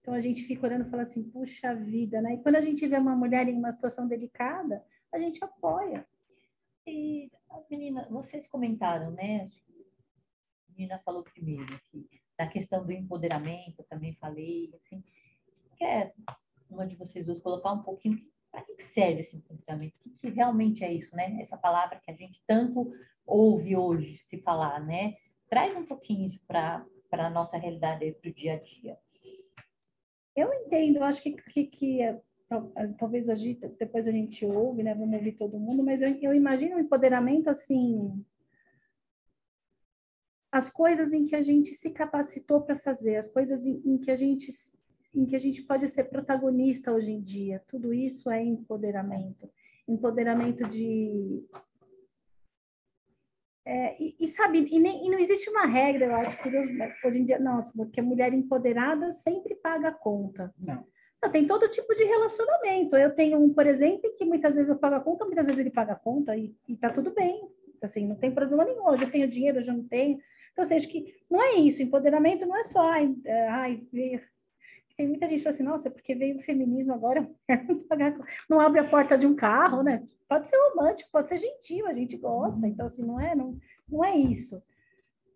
Então 0.01 0.13
a 0.13 0.21
gente 0.21 0.43
fica 0.43 0.67
olhando 0.67 0.87
e 0.87 0.91
fala 0.91 1.03
assim, 1.03 1.23
puxa 1.23 1.75
vida, 1.75 2.21
né? 2.21 2.35
E 2.35 2.43
quando 2.43 2.57
a 2.57 2.61
gente 2.61 2.87
vê 2.87 2.97
uma 2.97 3.15
mulher 3.15 3.49
em 3.49 3.57
uma 3.57 3.71
situação 3.71 4.09
delicada, 4.09 4.85
a 5.13 5.19
gente 5.19 5.43
apoia. 5.43 6.07
E 6.85 7.31
as 7.51 7.69
meninas, 7.69 8.09
vocês 8.09 8.49
comentaram, 8.49 9.13
né? 9.13 9.49
A 10.69 10.73
menina 10.73 10.99
falou 10.99 11.23
primeiro 11.23 11.75
aqui, 11.75 12.09
da 12.37 12.47
questão 12.47 12.85
do 12.85 12.93
empoderamento, 12.93 13.81
eu 13.81 13.85
também 13.85 14.13
falei, 14.15 14.73
assim, 14.75 15.03
quer 15.77 16.13
uma 16.69 16.87
de 16.87 16.97
vocês 16.97 17.27
duas 17.27 17.41
colocar 17.41 17.73
um 17.73 17.83
pouquinho 17.83 18.19
para 18.57 18.75
que 18.75 18.83
serve 18.83 19.21
esse 19.21 19.37
empoderamento? 19.37 19.99
O 19.99 20.01
que, 20.03 20.11
que, 20.11 20.31
realmente 20.31 20.83
é 20.83 20.91
isso, 20.91 21.15
né? 21.15 21.37
Essa 21.41 21.59
palavra 21.59 22.01
que 22.03 22.11
a 22.11 22.15
gente 22.15 22.43
tanto 22.47 22.91
ouve 23.27 23.77
hoje 23.77 24.17
se 24.23 24.39
falar, 24.39 24.81
né? 24.81 25.17
Traz 25.47 25.77
um 25.77 25.85
pouquinho 25.85 26.25
isso 26.25 26.41
para 26.47 26.87
a 27.13 27.31
nossa 27.31 27.59
realidade, 27.59 28.13
para 28.13 28.31
o 28.31 28.35
dia 28.35 28.55
a 28.55 28.57
dia. 28.57 28.99
Eu 30.35 30.53
entendo, 30.55 31.05
acho 31.05 31.23
que, 31.23 31.33
que, 31.33 31.65
que 31.67 32.03
é, 32.03 32.19
talvez 32.99 33.29
a 33.29 33.35
gente, 33.35 33.61
depois 33.79 34.09
a 34.09 34.11
gente 34.11 34.45
ouve, 34.47 34.83
né? 34.83 34.95
Vamos 34.95 35.15
ouvir 35.15 35.33
todo 35.33 35.61
mundo, 35.61 35.83
mas 35.83 36.01
eu, 36.01 36.17
eu 36.23 36.35
imagino 36.35 36.77
o 36.77 36.81
empoderamento 36.81 37.49
assim 37.49 38.25
as 40.51 40.71
coisas 40.71 41.13
em 41.13 41.27
que 41.27 41.37
a 41.37 41.43
gente 41.43 41.75
se 41.75 41.91
capacitou 41.91 42.63
para 42.63 42.79
fazer, 42.79 43.17
as 43.17 43.29
coisas 43.29 43.67
em, 43.67 43.83
em, 43.85 43.99
que 43.99 44.11
a 44.11 44.17
gente 44.17 44.51
em 45.17 45.25
que 45.25 45.35
a 45.35 45.39
gente 45.41 45.63
pode 45.63 45.89
ser 45.89 46.05
protagonista 46.05 46.93
hoje 46.93 47.11
em 47.11 47.21
dia. 47.21 47.63
Tudo 47.67 47.93
isso 47.93 48.31
é 48.31 48.43
empoderamento. 48.43 49.51
Empoderamento 49.89 50.69
de. 50.69 51.43
É, 53.65 54.01
e, 54.01 54.15
e, 54.21 54.29
sabe, 54.29 54.65
e, 54.71 54.79
nem, 54.79 55.07
e, 55.07 55.11
não 55.11 55.19
existe 55.19 55.51
uma 55.51 55.67
regra, 55.67 56.05
eu 56.05 56.15
acho, 56.15 56.41
que 56.41 56.49
hoje 57.05 57.21
em 57.21 57.25
dia, 57.25 57.39
nossa, 57.41 57.73
porque 57.77 57.99
a 57.99 58.03
mulher 58.03 58.33
empoderada 58.33 59.13
sempre 59.13 59.57
paga 59.57 59.89
a 59.89 59.93
conta. 59.93 60.55
Não. 60.59 60.87
não. 61.21 61.31
Tem 61.33 61.47
todo 61.47 61.69
tipo 61.69 61.93
de 61.95 62.05
relacionamento. 62.05 62.97
Eu 62.97 63.13
tenho 63.13 63.39
um, 63.39 63.53
por 63.53 63.67
exemplo, 63.67 64.13
que 64.17 64.25
muitas 64.25 64.55
vezes 64.55 64.71
eu 64.71 64.77
pago 64.77 64.97
a 64.97 65.01
conta, 65.01 65.25
muitas 65.25 65.47
vezes 65.47 65.59
ele 65.59 65.71
paga 65.71 65.95
a 65.95 65.99
conta 65.99 66.37
e, 66.37 66.55
e 66.69 66.77
tá 66.77 66.91
tudo 66.91 67.13
bem. 67.13 67.49
Assim, 67.83 68.07
não 68.07 68.17
tem 68.17 68.31
problema 68.31 68.65
nenhum. 68.65 68.87
Hoje 68.87 69.05
eu 69.05 69.11
tenho 69.11 69.27
dinheiro, 69.27 69.59
hoje 69.59 69.71
eu 69.71 69.77
não 69.77 69.85
tenho. 69.85 70.19
Então, 70.53 70.63
assim, 70.63 70.77
acho 70.77 70.89
que 70.89 71.15
não 71.29 71.43
é 71.43 71.55
isso. 71.57 71.83
Empoderamento 71.83 72.47
não 72.47 72.57
é 72.57 72.63
só, 72.63 72.89
ai, 72.89 73.15
ai 73.51 73.83
tem 74.97 75.09
muita 75.09 75.29
gente 75.29 75.39
que 75.39 75.45
fala 75.45 75.55
assim, 75.55 75.63
nossa, 75.63 75.91
porque 75.91 76.15
veio 76.15 76.37
o 76.37 76.43
feminismo 76.43 76.93
agora, 76.95 77.29
não 78.49 78.61
abre 78.61 78.81
a 78.81 78.89
porta 78.89 79.19
de 79.19 79.27
um 79.27 79.35
carro, 79.35 79.83
né? 79.83 80.03
Pode 80.29 80.49
ser 80.49 80.57
romântico, 80.57 81.11
pode 81.13 81.29
ser 81.29 81.39
gentil, 81.39 81.87
a 81.87 81.95
gente 81.95 82.17
gosta, 82.17 82.67
então 82.67 82.87
assim, 82.87 83.05
não 83.05 83.21
é, 83.21 83.35
não, 83.35 83.59
não 83.89 84.05
é 84.05 84.17
isso. 84.17 84.63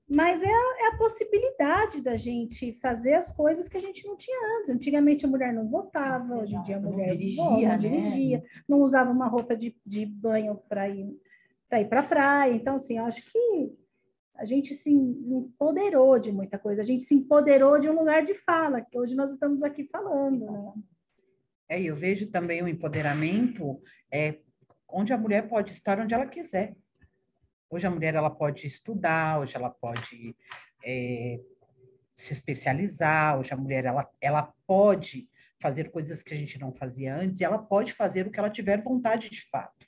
Mas 0.09 0.42
é 0.42 0.51
a, 0.51 0.77
é 0.81 0.87
a 0.88 0.96
possibilidade 0.96 2.01
da 2.01 2.16
gente 2.16 2.73
fazer 2.81 3.14
as 3.14 3.31
coisas 3.31 3.68
que 3.68 3.77
a 3.77 3.81
gente 3.81 4.05
não 4.05 4.16
tinha 4.16 4.59
antes. 4.59 4.70
Antigamente 4.70 5.25
a 5.25 5.29
mulher 5.29 5.53
não 5.53 5.68
votava, 5.68 6.38
hoje 6.38 6.57
em 6.57 6.62
dia 6.62 6.79
a 6.79 6.81
mulher 6.81 7.09
não 7.09 7.16
dirigia, 7.16 7.44
não, 7.44 7.61
né? 7.61 7.79
dirigia 7.79 8.44
não 8.68 8.81
usava 8.81 9.12
uma 9.12 9.29
roupa 9.29 9.55
de, 9.55 9.77
de 9.87 10.05
banho 10.05 10.61
para 10.68 10.88
ir 10.88 11.16
para 11.68 11.81
ir 11.81 11.88
para 11.88 12.01
a 12.01 12.03
praia. 12.03 12.53
Então, 12.53 12.75
assim, 12.75 12.99
eu 12.99 13.05
acho 13.05 13.23
que 13.31 13.73
a 14.40 14.44
gente 14.46 14.72
se 14.74 14.90
empoderou 14.90 16.18
de 16.18 16.33
muita 16.33 16.59
coisa, 16.59 16.81
a 16.81 16.85
gente 16.85 17.05
se 17.05 17.14
empoderou 17.14 17.79
de 17.79 17.90
um 17.90 17.94
lugar 17.94 18.24
de 18.24 18.33
fala, 18.33 18.81
que 18.81 18.98
hoje 18.98 19.14
nós 19.14 19.31
estamos 19.31 19.62
aqui 19.62 19.85
falando. 19.85 20.50
Né? 20.50 20.72
É, 21.68 21.83
eu 21.83 21.94
vejo 21.94 22.26
também 22.26 22.62
o 22.62 22.68
empoderamento 22.68 23.79
é, 24.11 24.38
onde 24.88 25.12
a 25.12 25.18
mulher 25.18 25.46
pode 25.46 25.72
estar 25.72 26.00
onde 26.00 26.14
ela 26.14 26.26
quiser. 26.26 26.74
Hoje 27.68 27.87
a 27.87 27.90
mulher 27.90 28.14
ela 28.14 28.31
pode 28.31 28.66
estudar, 28.66 29.40
hoje 29.40 29.55
ela 29.55 29.68
pode 29.68 30.35
é, 30.83 31.38
se 32.14 32.33
especializar, 32.33 33.38
hoje 33.38 33.53
a 33.53 33.59
mulher 33.59 33.85
ela, 33.85 34.09
ela 34.22 34.55
pode 34.66 35.29
fazer 35.61 35.90
coisas 35.90 36.22
que 36.22 36.33
a 36.33 36.37
gente 36.37 36.59
não 36.59 36.72
fazia 36.72 37.14
antes, 37.14 37.40
e 37.40 37.44
ela 37.44 37.59
pode 37.59 37.92
fazer 37.92 38.26
o 38.26 38.31
que 38.31 38.40
ela 38.40 38.48
tiver 38.48 38.83
vontade 38.83 39.29
de 39.29 39.42
fato 39.50 39.80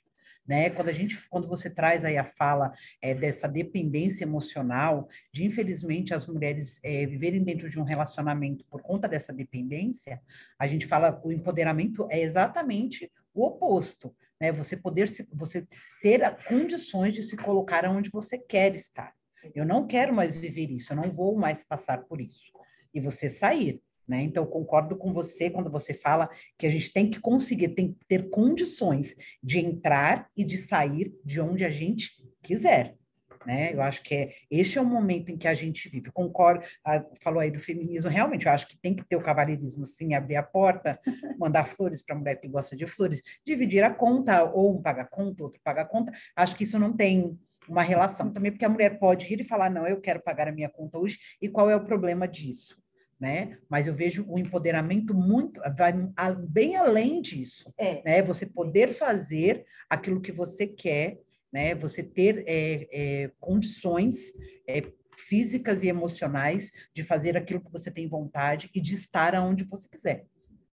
né? 0.47 0.69
Quando 0.69 0.89
a 0.89 0.93
gente, 0.93 1.27
quando 1.29 1.47
você 1.47 1.69
traz 1.69 2.03
aí 2.03 2.17
a 2.17 2.23
fala 2.23 2.71
é, 3.01 3.13
dessa 3.13 3.47
dependência 3.47 4.23
emocional, 4.23 5.07
de 5.31 5.43
infelizmente 5.45 6.13
as 6.13 6.27
mulheres 6.27 6.79
é, 6.83 7.05
viverem 7.05 7.43
dentro 7.43 7.69
de 7.69 7.79
um 7.79 7.83
relacionamento 7.83 8.65
por 8.65 8.81
conta 8.81 9.07
dessa 9.07 9.31
dependência, 9.31 10.21
a 10.59 10.67
gente 10.67 10.85
fala 10.85 11.19
o 11.23 11.31
empoderamento 11.31 12.07
é 12.09 12.21
exatamente 12.21 13.11
o 13.33 13.45
oposto, 13.45 14.15
né? 14.39 14.51
Você 14.51 14.77
poder 14.77 15.09
se, 15.09 15.27
você 15.33 15.65
ter 16.01 16.37
condições 16.45 17.13
de 17.13 17.23
se 17.23 17.35
colocar 17.35 17.85
onde 17.89 18.09
você 18.09 18.37
quer 18.37 18.75
estar. 18.75 19.13
Eu 19.55 19.65
não 19.65 19.87
quero 19.87 20.13
mais 20.13 20.37
viver 20.37 20.71
isso, 20.71 20.93
eu 20.93 20.97
não 20.97 21.11
vou 21.11 21.35
mais 21.35 21.63
passar 21.63 22.03
por 22.03 22.21
isso. 22.21 22.51
E 22.93 22.99
você 23.01 23.27
sair, 23.27 23.81
Né? 24.07 24.23
Então, 24.23 24.45
concordo 24.45 24.95
com 24.97 25.13
você 25.13 25.49
quando 25.49 25.69
você 25.69 25.93
fala 25.93 26.29
que 26.57 26.67
a 26.67 26.69
gente 26.69 26.91
tem 26.91 27.09
que 27.09 27.19
conseguir, 27.19 27.69
tem 27.69 27.93
que 27.93 28.05
ter 28.07 28.29
condições 28.29 29.15
de 29.41 29.59
entrar 29.59 30.29
e 30.35 30.43
de 30.43 30.57
sair 30.57 31.13
de 31.23 31.39
onde 31.39 31.63
a 31.63 31.69
gente 31.69 32.11
quiser. 32.41 32.95
Né? 33.45 33.73
Eu 33.73 33.81
acho 33.81 34.01
que 34.03 34.15
é, 34.15 34.33
este 34.49 34.77
é 34.77 34.81
o 34.81 34.85
momento 34.85 35.29
em 35.29 35.37
que 35.37 35.47
a 35.47 35.53
gente 35.53 35.89
vive. 35.89 36.11
Concordo, 36.11 36.65
a, 36.83 37.03
falou 37.21 37.39
aí 37.39 37.51
do 37.51 37.59
feminismo, 37.59 38.09
realmente, 38.09 38.45
eu 38.45 38.51
acho 38.51 38.67
que 38.67 38.77
tem 38.77 38.95
que 38.95 39.03
ter 39.03 39.15
o 39.15 39.23
cavalheirismo, 39.23 39.85
sim, 39.85 40.13
abrir 40.13 40.35
a 40.35 40.43
porta, 40.43 40.99
mandar 41.37 41.65
flores 41.65 42.01
para 42.01 42.15
a 42.15 42.19
mulher 42.19 42.35
que 42.39 42.47
gosta 42.47 42.75
de 42.75 42.87
flores, 42.87 43.21
dividir 43.45 43.83
a 43.83 43.93
conta, 43.93 44.43
ou 44.43 44.77
um 44.77 44.81
paga 44.81 45.05
conta, 45.05 45.43
outro 45.43 45.59
paga 45.63 45.85
conta. 45.85 46.11
Acho 46.35 46.55
que 46.55 46.63
isso 46.63 46.79
não 46.79 46.93
tem 46.93 47.37
uma 47.67 47.81
relação 47.81 48.31
também, 48.31 48.51
porque 48.51 48.65
a 48.65 48.69
mulher 48.69 48.99
pode 48.99 49.31
ir 49.31 49.39
e 49.39 49.43
falar, 49.43 49.69
não, 49.69 49.87
eu 49.87 49.99
quero 50.01 50.21
pagar 50.21 50.47
a 50.47 50.51
minha 50.51 50.69
conta 50.69 50.99
hoje, 50.99 51.17
e 51.41 51.47
qual 51.47 51.69
é 51.69 51.75
o 51.75 51.85
problema 51.85 52.27
disso? 52.27 52.82
Né? 53.23 53.57
Mas 53.69 53.87
eu 53.87 53.93
vejo 53.93 54.25
o 54.27 54.37
empoderamento 54.37 55.13
muito 55.13 55.61
vai 55.77 55.93
bem 56.49 56.75
além 56.75 57.21
disso, 57.21 57.73
é. 57.77 58.03
né? 58.03 58.21
Você 58.21 58.45
poder 58.45 58.89
fazer 58.89 59.65
aquilo 59.89 60.19
que 60.19 60.33
você 60.33 60.67
quer, 60.67 61.21
né? 61.49 61.73
Você 61.75 62.03
ter 62.03 62.43
é, 62.45 62.85
é, 62.91 63.31
condições 63.39 64.33
é, 64.67 64.91
físicas 65.17 65.83
e 65.83 65.87
emocionais 65.87 66.73
de 66.93 67.01
fazer 67.01 67.37
aquilo 67.37 67.61
que 67.61 67.71
você 67.71 67.89
tem 67.89 68.09
vontade 68.09 68.69
e 68.75 68.81
de 68.81 68.93
estar 68.93 69.33
aonde 69.35 69.63
você 69.63 69.87
quiser, 69.87 70.25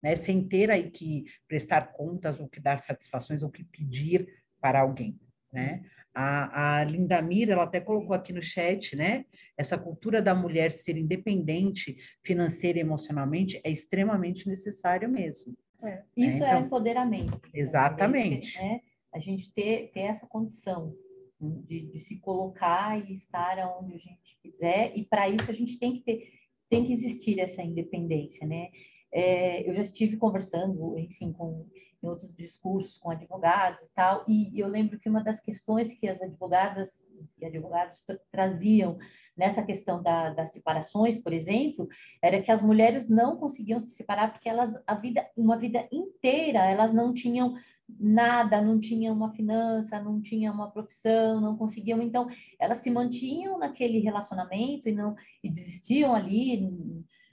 né? 0.03 0.15
Sem 0.15 0.47
ter 0.47 0.71
aí 0.71 0.91
que 0.91 1.25
prestar 1.49 1.95
contas 1.95 2.39
ou 2.39 2.47
que 2.47 2.61
dar 2.61 2.79
satisfações 2.79 3.43
ou 3.43 3.49
que 3.51 3.65
pedir 3.65 4.29
para 4.61 4.83
alguém, 4.83 5.19
né? 5.51 5.83
A, 6.15 6.81
a 6.81 6.85
Lindamira, 6.85 7.55
ela 7.55 7.65
até 7.65 7.81
colocou 7.81 8.15
aqui 8.15 8.33
no 8.33 8.41
chat, 8.41 8.95
né? 8.95 9.25
Essa 9.59 9.77
cultura 9.77 10.23
da 10.23 10.35
mulher 10.35 10.71
ser 10.71 10.97
independente 10.97 11.97
financeira 12.23 12.79
e 12.79 12.83
emocionalmente 12.83 13.61
é 13.65 13.71
extremamente 13.71 14.49
necessário 14.49 15.09
mesmo. 15.09 15.57
É. 15.83 15.87
Né? 15.87 16.05
Isso 16.17 16.43
é, 16.43 16.47
então, 16.49 16.59
é 16.59 16.61
empoderamento. 16.61 17.41
Exatamente. 17.53 18.59
Né? 18.59 18.81
A 19.13 19.19
gente 19.19 19.53
ter, 19.53 19.91
ter 19.93 20.01
essa 20.01 20.27
condição 20.27 20.95
de, 21.41 21.87
de 21.87 22.01
se 22.01 22.19
colocar 22.21 22.99
e 22.99 23.13
estar 23.13 23.59
onde 23.81 23.95
a 23.95 23.99
gente 23.99 24.39
quiser, 24.43 24.93
e 24.97 25.05
para 25.05 25.29
isso 25.29 25.51
a 25.51 25.55
gente 25.55 25.79
tem 25.79 25.95
que 25.95 26.01
ter, 26.01 26.29
tem 26.69 26.85
que 26.85 26.93
existir 26.93 27.39
essa 27.39 27.63
independência, 27.63 28.47
né? 28.47 28.69
É, 29.13 29.69
eu 29.69 29.73
já 29.73 29.83
estive 29.83 30.17
conversando, 30.17 30.99
enfim, 30.99 31.33
com 31.33 31.69
em 32.05 32.09
outros 32.09 32.35
discursos 32.35 32.99
com 32.99 33.11
advogados 33.11 33.83
e 33.85 33.91
tal, 33.95 34.25
e 34.29 34.59
eu 34.59 34.69
lembro 34.69 34.99
que 34.99 35.09
uma 35.09 35.23
das 35.23 35.41
questões 35.41 35.95
que 35.95 36.07
as 36.07 36.21
advogadas 36.21 37.11
e 37.39 37.45
advogados 37.45 38.05
traziam 38.31 38.99
nessa 39.37 39.63
questão 39.63 40.03
da, 40.03 40.31
das 40.31 40.53
separações, 40.53 41.19
por 41.19 41.33
exemplo, 41.33 41.89
era 42.23 42.41
que 42.41 42.53
as 42.53 42.63
mulheres 42.63 43.09
não 43.09 43.37
conseguiam 43.37 43.81
se 43.81 43.91
separar 43.91 44.33
porque 44.33 44.49
elas 44.49 44.75
a 44.87 44.95
vida 44.95 45.27
uma 45.37 45.57
vida 45.57 45.89
inteira 45.91 46.61
elas 46.67 46.93
não 46.93 47.13
tinham 47.13 47.55
nada, 47.89 48.63
não 48.63 48.79
tinham 48.79 49.15
uma 49.15 49.31
finança, 49.33 50.01
não 50.01 50.21
tinham 50.21 50.55
uma 50.55 50.71
profissão, 50.71 51.41
não 51.41 51.57
conseguiam, 51.57 52.01
então 52.01 52.29
elas 52.59 52.79
se 52.79 52.91
mantinham 52.91 53.59
naquele 53.59 53.99
relacionamento 53.99 54.89
e 54.89 54.93
não 54.93 55.15
e 55.43 55.51
desistiam 55.51 56.15
ali 56.15 56.67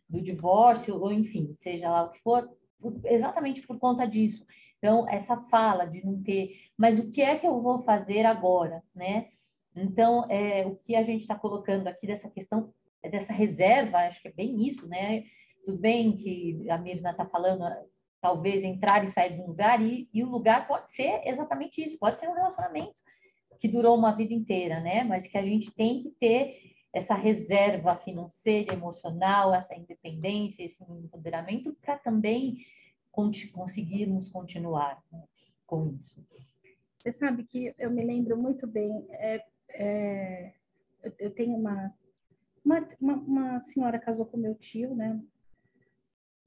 do 0.09 0.21
divórcio 0.21 0.99
ou 0.99 1.11
enfim, 1.11 1.53
seja 1.55 1.89
lá 1.89 2.03
o 2.03 2.11
que 2.11 2.19
for, 2.21 2.49
exatamente 3.05 3.65
por 3.65 3.77
conta 3.79 4.05
disso. 4.05 4.45
Então, 4.77 5.07
essa 5.09 5.37
fala 5.37 5.85
de 5.85 6.03
não 6.03 6.21
ter, 6.21 6.55
mas 6.77 6.97
o 6.97 7.11
que 7.11 7.21
é 7.21 7.37
que 7.37 7.45
eu 7.45 7.61
vou 7.61 7.81
fazer 7.81 8.25
agora, 8.25 8.83
né? 8.95 9.27
Então, 9.75 10.25
é, 10.29 10.65
o 10.65 10.75
que 10.75 10.95
a 10.95 11.03
gente 11.03 11.21
está 11.21 11.35
colocando 11.35 11.87
aqui 11.87 12.07
dessa 12.07 12.29
questão, 12.29 12.73
dessa 13.09 13.31
reserva, 13.31 13.99
acho 13.99 14.21
que 14.21 14.27
é 14.27 14.33
bem 14.33 14.65
isso, 14.65 14.87
né? 14.87 15.23
Tudo 15.65 15.77
bem 15.77 16.15
que 16.15 16.67
a 16.69 16.77
Mirna 16.77 17.11
está 17.11 17.23
falando, 17.23 17.63
talvez 18.19 18.63
entrar 18.63 19.03
e 19.03 19.07
sair 19.07 19.35
de 19.35 19.41
um 19.41 19.47
lugar, 19.47 19.81
e, 19.81 20.09
e 20.11 20.23
o 20.23 20.29
lugar 20.29 20.67
pode 20.67 20.91
ser 20.91 21.21
exatamente 21.25 21.83
isso, 21.83 21.99
pode 21.99 22.17
ser 22.17 22.27
um 22.27 22.33
relacionamento 22.33 22.99
que 23.59 23.67
durou 23.67 23.95
uma 23.95 24.11
vida 24.11 24.33
inteira, 24.33 24.79
né? 24.79 25.03
Mas 25.03 25.27
que 25.27 25.37
a 25.37 25.43
gente 25.43 25.71
tem 25.71 26.01
que 26.01 26.09
ter 26.19 26.70
essa 26.93 27.15
reserva 27.15 27.95
financeira, 27.95 28.73
emocional, 28.73 29.53
essa 29.53 29.75
independência, 29.75 30.63
esse 30.63 30.83
empoderamento 30.83 31.73
para 31.81 31.97
também 31.97 32.65
conseguirmos 33.11 34.27
continuar 34.27 35.01
né, 35.11 35.23
com 35.65 35.87
isso. 35.87 36.23
Você 36.99 37.11
sabe 37.11 37.43
que 37.43 37.73
eu 37.79 37.89
me 37.89 38.03
lembro 38.03 38.37
muito 38.37 38.67
bem, 38.67 39.05
é, 39.09 39.43
é, 39.69 40.53
eu 41.17 41.31
tenho 41.31 41.55
uma, 41.55 41.93
uma, 42.63 42.87
uma, 43.15 43.61
senhora 43.61 43.99
casou 43.99 44.25
com 44.25 44.37
meu 44.37 44.53
tio, 44.53 44.93
né? 44.95 45.19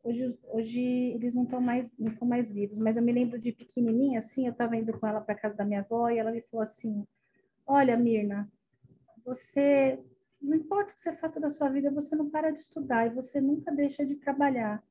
Hoje, 0.02 0.38
hoje 0.44 0.80
eles 0.80 1.34
não 1.34 1.44
estão 1.44 1.60
mais 1.60 1.90
não 1.98 2.12
estão 2.12 2.28
mais 2.28 2.50
vivos, 2.50 2.78
mas 2.78 2.96
eu 2.96 3.02
me 3.02 3.10
lembro 3.10 3.38
de 3.38 3.52
pequenininha 3.52 4.18
assim, 4.18 4.46
eu 4.46 4.52
estava 4.52 4.76
indo 4.76 4.92
com 4.98 5.06
ela 5.06 5.20
para 5.20 5.34
casa 5.34 5.56
da 5.56 5.64
minha 5.64 5.80
avó 5.80 6.10
e 6.10 6.18
ela 6.18 6.30
me 6.30 6.42
falou 6.42 6.62
assim: 6.62 7.06
"Olha, 7.66 7.96
Mirna, 7.96 8.52
você 9.24 9.98
não 10.44 10.56
importa 10.56 10.92
o 10.92 10.94
que 10.94 11.00
você 11.00 11.12
faça 11.12 11.40
da 11.40 11.48
sua 11.48 11.68
vida, 11.68 11.90
você 11.90 12.14
não 12.14 12.28
para 12.28 12.50
de 12.50 12.58
estudar 12.58 13.06
e 13.06 13.14
você 13.14 13.40
nunca 13.40 13.72
deixa 13.72 14.04
de 14.04 14.16
trabalhar. 14.16 14.82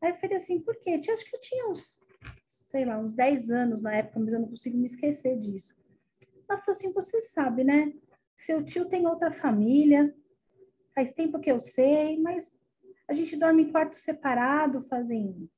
Aí 0.00 0.10
eu 0.10 0.16
falei 0.16 0.36
assim, 0.36 0.60
por 0.60 0.76
quê? 0.76 1.00
Eu 1.06 1.14
acho 1.14 1.24
que 1.24 1.36
eu 1.36 1.40
tinha 1.40 1.68
uns, 1.68 2.00
sei 2.44 2.84
lá, 2.84 2.98
uns 2.98 3.12
10 3.12 3.50
anos 3.50 3.80
na 3.80 3.94
época, 3.94 4.20
mas 4.20 4.32
eu 4.32 4.40
não 4.40 4.48
consigo 4.48 4.76
me 4.76 4.86
esquecer 4.86 5.38
disso. 5.38 5.74
Ela 6.48 6.58
falou 6.58 6.76
assim, 6.76 6.92
você 6.92 7.20
sabe, 7.20 7.64
né? 7.64 7.92
Seu 8.36 8.64
tio 8.64 8.86
tem 8.86 9.06
outra 9.06 9.32
família, 9.32 10.14
faz 10.94 11.12
tempo 11.12 11.38
que 11.38 11.50
eu 11.50 11.60
sei, 11.60 12.20
mas 12.20 12.52
a 13.08 13.12
gente 13.12 13.36
dorme 13.36 13.62
em 13.62 13.70
quarto 13.70 13.94
separado 13.94 14.82
fazem, 14.82 15.48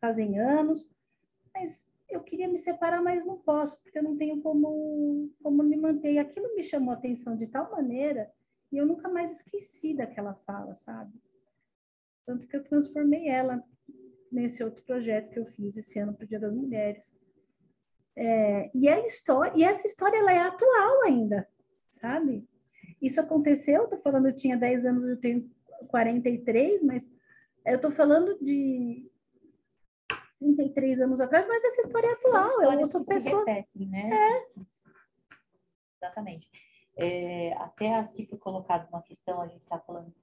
fazem 0.00 0.38
anos, 0.38 0.90
mas 1.54 1.86
eu 2.08 2.20
queria 2.22 2.48
me 2.48 2.58
separar, 2.58 3.02
mas 3.02 3.24
não 3.24 3.38
posso, 3.38 3.80
porque 3.82 3.98
eu 3.98 4.02
não 4.02 4.16
tenho 4.16 4.40
como, 4.40 5.30
como 5.42 5.62
me 5.62 5.76
manter. 5.76 6.12
E 6.12 6.18
aquilo 6.18 6.54
me 6.54 6.62
chamou 6.62 6.92
a 6.92 6.96
atenção 6.96 7.36
de 7.36 7.46
tal 7.46 7.70
maneira, 7.70 8.30
e 8.70 8.76
eu 8.76 8.86
nunca 8.86 9.08
mais 9.08 9.30
esqueci 9.30 9.94
daquela 9.94 10.34
fala, 10.34 10.74
sabe? 10.74 11.12
Tanto 12.24 12.46
que 12.46 12.56
eu 12.56 12.64
transformei 12.64 13.28
ela 13.28 13.62
nesse 14.30 14.62
outro 14.62 14.82
projeto 14.84 15.30
que 15.30 15.38
eu 15.38 15.46
fiz 15.46 15.76
esse 15.76 15.98
ano 15.98 16.14
para 16.14 16.24
o 16.24 16.28
Dia 16.28 16.40
das 16.40 16.54
Mulheres. 16.54 17.16
É, 18.14 18.70
e, 18.74 18.88
a 18.88 19.00
história, 19.00 19.52
e 19.56 19.62
essa 19.62 19.86
história 19.86 20.18
ela 20.18 20.32
é 20.32 20.38
atual 20.38 21.04
ainda, 21.04 21.46
sabe? 21.88 22.48
Isso 23.00 23.20
aconteceu, 23.20 23.84
estou 23.84 23.98
falando, 23.98 24.26
eu 24.26 24.34
tinha 24.34 24.56
10 24.56 24.86
anos, 24.86 25.08
eu 25.08 25.16
tenho 25.18 25.50
43, 25.88 26.82
mas 26.82 27.10
eu 27.64 27.76
estou 27.76 27.90
falando 27.90 28.38
de 28.40 29.06
33 30.38 31.00
anos 31.00 31.20
atrás, 31.20 31.46
mas 31.46 31.64
essa 31.64 31.80
história 31.80 32.06
é 32.06 32.12
atual. 32.12 32.72
Eu 32.72 32.86
sou 32.86 33.04
pessoas. 33.04 33.46
Repetem, 33.46 33.88
né? 33.88 34.10
É. 34.12 34.60
Exatamente. 36.00 36.48
É, 36.96 37.52
até 37.54 37.94
aqui 37.94 38.24
foi 38.24 38.38
colocado 38.38 38.88
uma 38.88 39.02
questão, 39.02 39.40
a 39.40 39.46
gente 39.46 39.62
está 39.62 39.78
falando, 39.78 40.14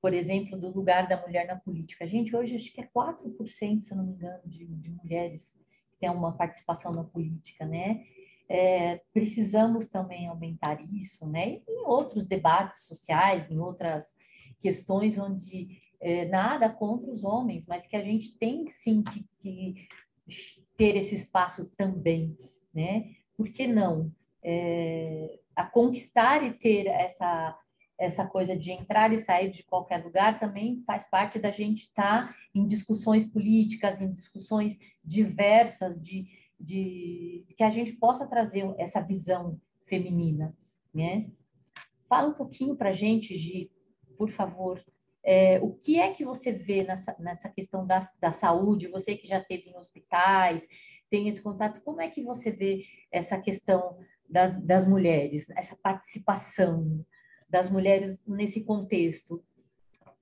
por 0.00 0.14
exemplo, 0.14 0.58
do 0.58 0.70
lugar 0.70 1.08
da 1.08 1.20
mulher 1.20 1.46
na 1.46 1.56
política. 1.56 2.06
Gente, 2.06 2.34
hoje 2.34 2.56
acho 2.56 2.72
que 2.72 2.80
é 2.80 2.88
4%, 2.94 3.82
se 3.82 3.92
eu 3.92 3.96
não 3.96 4.04
me 4.04 4.12
engano, 4.12 4.40
de, 4.44 4.64
de 4.66 4.90
mulheres 4.90 5.58
que 5.92 5.98
têm 5.98 6.10
uma 6.10 6.32
participação 6.32 6.92
na 6.92 7.04
política, 7.04 7.64
né? 7.64 8.04
É, 8.48 9.00
precisamos 9.12 9.86
também 9.88 10.28
aumentar 10.28 10.78
isso, 10.92 11.26
né? 11.26 11.60
E 11.66 11.72
em 11.72 11.84
outros 11.86 12.26
debates 12.26 12.84
sociais, 12.84 13.50
em 13.50 13.58
outras 13.58 14.14
questões 14.62 15.18
onde 15.18 15.80
é, 16.00 16.24
nada 16.26 16.70
contra 16.70 17.10
os 17.10 17.24
homens, 17.24 17.66
mas 17.66 17.86
que 17.86 17.96
a 17.96 18.02
gente 18.02 18.38
tem 18.38 18.68
sim 18.68 19.02
que, 19.02 19.26
que 19.40 19.88
ter 20.76 20.96
esse 20.96 21.14
espaço 21.14 21.70
também, 21.76 22.36
né? 22.72 23.10
Por 23.36 23.48
que 23.48 23.66
não? 23.66 24.12
É, 24.42 25.38
a 25.54 25.64
conquistar 25.64 26.42
e 26.42 26.52
ter 26.52 26.86
essa 26.86 27.58
essa 27.98 28.26
coisa 28.26 28.56
de 28.56 28.72
entrar 28.72 29.12
e 29.12 29.18
sair 29.18 29.50
de 29.52 29.62
qualquer 29.62 30.02
lugar 30.04 30.40
também 30.40 30.82
faz 30.84 31.08
parte 31.08 31.38
da 31.38 31.52
gente 31.52 31.82
estar 31.82 32.28
tá 32.28 32.34
em 32.52 32.66
discussões 32.66 33.24
políticas, 33.24 34.00
em 34.00 34.12
discussões 34.12 34.76
diversas, 35.04 36.02
de, 36.02 36.26
de 36.58 37.44
que 37.56 37.62
a 37.62 37.70
gente 37.70 37.92
possa 37.92 38.26
trazer 38.26 38.74
essa 38.76 39.00
visão 39.00 39.60
feminina, 39.84 40.52
né? 40.92 41.30
Fala 42.08 42.28
um 42.28 42.34
pouquinho 42.34 42.74
para 42.74 42.90
a 42.90 42.92
gente, 42.92 43.36
Gi, 43.36 43.70
por 44.22 44.30
favor, 44.30 44.80
é, 45.24 45.58
o 45.58 45.72
que 45.72 45.98
é 45.98 46.12
que 46.12 46.24
você 46.24 46.52
vê 46.52 46.84
nessa, 46.84 47.16
nessa 47.18 47.48
questão 47.48 47.84
da, 47.84 48.08
da 48.20 48.30
saúde? 48.30 48.86
Você 48.86 49.16
que 49.16 49.26
já 49.26 49.40
teve 49.40 49.68
em 49.68 49.76
hospitais, 49.76 50.64
tem 51.10 51.26
esse 51.28 51.42
contato, 51.42 51.82
como 51.82 52.00
é 52.00 52.08
que 52.08 52.22
você 52.22 52.52
vê 52.52 52.84
essa 53.10 53.36
questão 53.36 53.98
das, 54.30 54.56
das 54.62 54.86
mulheres, 54.86 55.50
essa 55.56 55.74
participação 55.74 57.04
das 57.50 57.68
mulheres 57.68 58.22
nesse 58.24 58.60
contexto? 58.60 59.44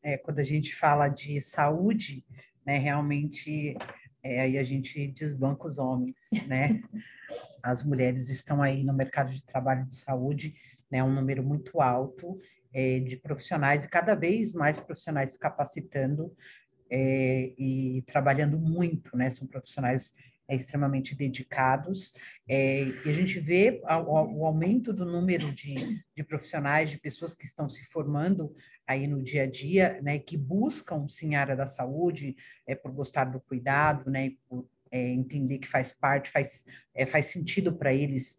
É, 0.03 0.17
quando 0.17 0.39
a 0.39 0.45
gente 0.45 0.75
fala 0.75 1.07
de 1.09 1.39
saúde, 1.43 2.25
né, 2.65 2.79
realmente 2.79 3.77
é, 4.23 4.41
aí 4.41 4.57
a 4.57 4.65
gente 4.65 5.09
desbanca 5.09 5.67
os 5.67 5.77
homens, 5.77 6.31
né? 6.47 6.81
As 7.63 7.85
mulheres 7.85 8.31
estão 8.31 8.63
aí 8.63 8.83
no 8.83 8.95
mercado 8.95 9.31
de 9.31 9.45
trabalho 9.45 9.85
de 9.85 9.95
saúde, 9.95 10.55
né, 10.91 11.05
um 11.05 11.15
número 11.15 11.43
muito 11.43 11.83
alto, 11.83 12.39
é, 12.73 13.01
de 13.01 13.17
profissionais 13.17 13.85
e 13.85 13.89
cada 13.89 14.15
vez 14.15 14.53
mais 14.53 14.79
profissionais 14.79 15.33
se 15.33 15.39
capacitando 15.39 16.33
é, 16.91 17.53
e 17.57 18.03
trabalhando 18.07 18.59
muito, 18.59 19.17
né? 19.17 19.31
São 19.31 19.47
profissionais 19.47 20.13
é, 20.51 20.57
extremamente 20.57 21.15
dedicados, 21.15 22.13
é, 22.49 22.83
e 22.83 23.09
a 23.09 23.13
gente 23.13 23.39
vê 23.39 23.81
a, 23.85 24.01
o 24.01 24.45
aumento 24.45 24.93
do 24.93 25.07
número 25.07 25.53
de, 25.53 26.03
de 26.13 26.25
profissionais, 26.25 26.91
de 26.91 26.99
pessoas 26.99 27.33
que 27.33 27.45
estão 27.45 27.69
se 27.69 27.85
formando 27.85 28.53
aí 28.85 29.07
no 29.07 29.23
dia 29.23 29.45
a 29.45 29.47
dia, 29.47 30.01
né, 30.03 30.19
que 30.19 30.37
buscam 30.37 31.07
sim 31.07 31.37
a 31.37 31.41
área 31.43 31.55
da 31.55 31.69
saúde, 31.69 32.35
é, 32.67 32.75
por 32.75 32.91
gostar 32.91 33.27
do 33.27 33.41
cuidado, 33.41 34.11
né, 34.11 34.33
por 34.49 34.69
é, 34.91 35.11
entender 35.11 35.59
que 35.59 35.69
faz 35.69 35.93
parte, 35.93 36.31
faz, 36.31 36.65
é, 36.97 37.07
faz 37.07 37.27
sentido 37.27 37.73
para 37.73 37.95
eles 37.95 38.37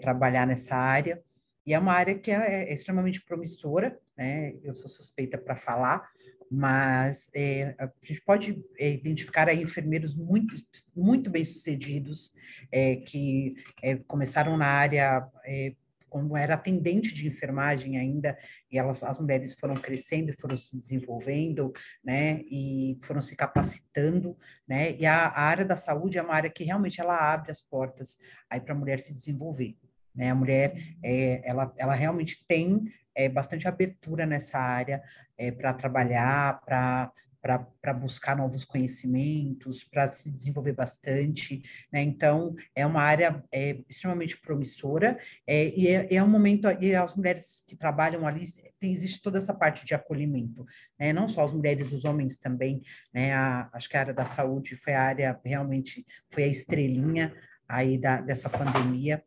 trabalhar 0.00 0.44
nessa 0.44 0.74
área, 0.74 1.22
e 1.68 1.74
é 1.74 1.78
uma 1.78 1.92
área 1.92 2.18
que 2.18 2.30
é, 2.30 2.70
é 2.70 2.72
extremamente 2.72 3.22
promissora, 3.22 4.00
né, 4.16 4.54
eu 4.62 4.72
sou 4.72 4.88
suspeita 4.88 5.36
para 5.36 5.54
falar, 5.54 6.08
mas 6.50 7.28
é, 7.34 7.74
a 7.78 7.92
gente 8.02 8.22
pode 8.22 8.64
é, 8.78 8.92
identificar 8.92 9.50
aí 9.50 9.60
enfermeiros 9.60 10.16
muito, 10.16 10.56
muito 10.96 11.28
bem-sucedidos, 11.28 12.32
é, 12.72 12.96
que 12.96 13.54
é, 13.82 13.96
começaram 13.96 14.56
na 14.56 14.64
área 14.64 15.28
é, 15.44 15.74
como 16.08 16.38
era 16.38 16.54
atendente 16.54 17.12
de 17.12 17.26
enfermagem 17.26 17.98
ainda, 17.98 18.38
e 18.72 18.78
elas, 18.78 19.02
as 19.02 19.18
mulheres 19.18 19.52
foram 19.52 19.74
crescendo, 19.74 20.32
foram 20.40 20.56
se 20.56 20.74
desenvolvendo, 20.74 21.70
né, 22.02 22.40
e 22.46 22.96
foram 23.04 23.20
se 23.20 23.36
capacitando, 23.36 24.38
né, 24.66 24.96
e 24.98 25.04
a, 25.04 25.26
a 25.26 25.42
área 25.42 25.66
da 25.66 25.76
saúde 25.76 26.16
é 26.16 26.22
uma 26.22 26.32
área 26.32 26.48
que 26.48 26.64
realmente 26.64 26.98
ela 26.98 27.30
abre 27.30 27.50
as 27.50 27.60
portas 27.60 28.16
aí 28.48 28.58
para 28.58 28.72
a 28.72 28.78
mulher 28.78 29.00
se 29.00 29.12
desenvolver, 29.12 29.76
né, 30.18 30.30
a 30.30 30.34
mulher, 30.34 30.74
é, 31.00 31.40
ela, 31.48 31.72
ela 31.78 31.94
realmente 31.94 32.44
tem 32.46 32.92
é, 33.14 33.28
bastante 33.28 33.68
abertura 33.68 34.26
nessa 34.26 34.58
área 34.58 35.00
é, 35.36 35.52
para 35.52 35.72
trabalhar, 35.72 36.60
para 36.64 37.12
para 37.40 37.94
buscar 37.94 38.36
novos 38.36 38.64
conhecimentos, 38.64 39.84
para 39.84 40.08
se 40.08 40.28
desenvolver 40.30 40.72
bastante, 40.72 41.62
né? 41.90 42.02
Então, 42.02 42.54
é 42.74 42.84
uma 42.84 43.00
área 43.00 43.42
é, 43.52 43.78
extremamente 43.88 44.36
promissora, 44.38 45.18
é, 45.46 45.68
e 45.68 45.86
é, 45.86 46.14
é, 46.14 46.22
um 46.22 46.28
momento, 46.28 46.66
e 46.80 46.94
as 46.94 47.14
mulheres 47.14 47.62
que 47.66 47.76
trabalham 47.76 48.26
ali, 48.26 48.44
tem, 48.80 48.92
existe 48.92 49.22
toda 49.22 49.38
essa 49.38 49.54
parte 49.54 49.84
de 49.86 49.94
acolhimento, 49.94 50.64
né? 50.98 51.12
Não 51.12 51.28
só 51.28 51.44
as 51.44 51.52
mulheres, 51.52 51.92
os 51.92 52.04
homens 52.04 52.38
também, 52.38 52.82
né? 53.14 53.32
A, 53.32 53.70
acho 53.72 53.88
que 53.88 53.96
a 53.96 54.00
área 54.00 54.14
da 54.14 54.26
saúde 54.26 54.74
foi 54.74 54.94
a 54.94 55.02
área, 55.02 55.40
realmente, 55.44 56.04
foi 56.30 56.42
a 56.42 56.48
estrelinha 56.48 57.32
aí 57.68 57.98
da, 57.98 58.20
dessa 58.20 58.50
pandemia, 58.50 59.22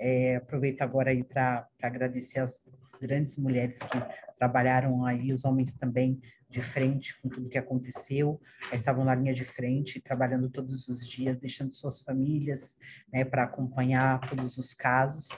é, 0.00 0.36
aproveito 0.36 0.80
agora 0.80 1.10
aí 1.10 1.22
para 1.22 1.68
agradecer 1.82 2.40
as 2.40 2.58
grandes 3.00 3.36
mulheres 3.36 3.78
que 3.78 3.98
trabalharam 4.38 5.04
aí, 5.04 5.32
os 5.32 5.44
homens 5.44 5.74
também 5.74 6.18
de 6.48 6.62
frente 6.62 7.20
com 7.20 7.28
tudo 7.28 7.48
que 7.48 7.58
aconteceu, 7.58 8.40
estavam 8.72 9.04
na 9.04 9.14
linha 9.14 9.34
de 9.34 9.44
frente, 9.44 10.00
trabalhando 10.00 10.50
todos 10.50 10.88
os 10.88 11.06
dias, 11.06 11.36
deixando 11.36 11.72
suas 11.72 12.00
famílias 12.00 12.76
né, 13.12 13.24
para 13.24 13.44
acompanhar 13.44 14.18
todos 14.28 14.56
os 14.56 14.74
casos. 14.74 15.28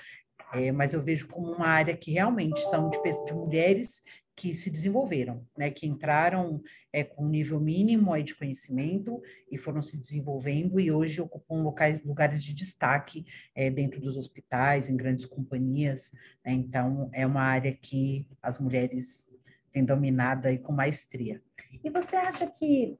É, 0.54 0.70
mas 0.70 0.92
eu 0.92 1.00
vejo 1.00 1.28
como 1.28 1.50
uma 1.52 1.66
área 1.66 1.96
que 1.96 2.12
realmente 2.12 2.60
são 2.68 2.88
de, 2.88 2.98
de 3.24 3.34
mulheres 3.34 4.02
que 4.34 4.54
se 4.54 4.70
desenvolveram, 4.70 5.46
né, 5.56 5.70
que 5.70 5.86
entraram 5.86 6.62
é, 6.92 7.04
com 7.04 7.24
um 7.24 7.28
nível 7.28 7.60
mínimo 7.60 8.12
aí 8.12 8.22
de 8.22 8.34
conhecimento 8.34 9.20
e 9.50 9.58
foram 9.58 9.82
se 9.82 9.96
desenvolvendo 9.96 10.80
e 10.80 10.90
hoje 10.90 11.20
ocupam 11.20 11.62
locais, 11.62 12.02
lugares 12.02 12.42
de 12.42 12.54
destaque 12.54 13.24
é, 13.54 13.70
dentro 13.70 14.00
dos 14.00 14.16
hospitais, 14.16 14.88
em 14.88 14.96
grandes 14.96 15.26
companhias. 15.26 16.12
Né, 16.44 16.52
então, 16.52 17.10
é 17.12 17.26
uma 17.26 17.42
área 17.42 17.72
que 17.72 18.26
as 18.40 18.58
mulheres 18.58 19.30
têm 19.70 19.84
dominado 19.84 20.48
aí 20.48 20.58
com 20.58 20.72
maestria. 20.72 21.42
E 21.82 21.90
você 21.90 22.16
acha 22.16 22.46
que 22.46 22.98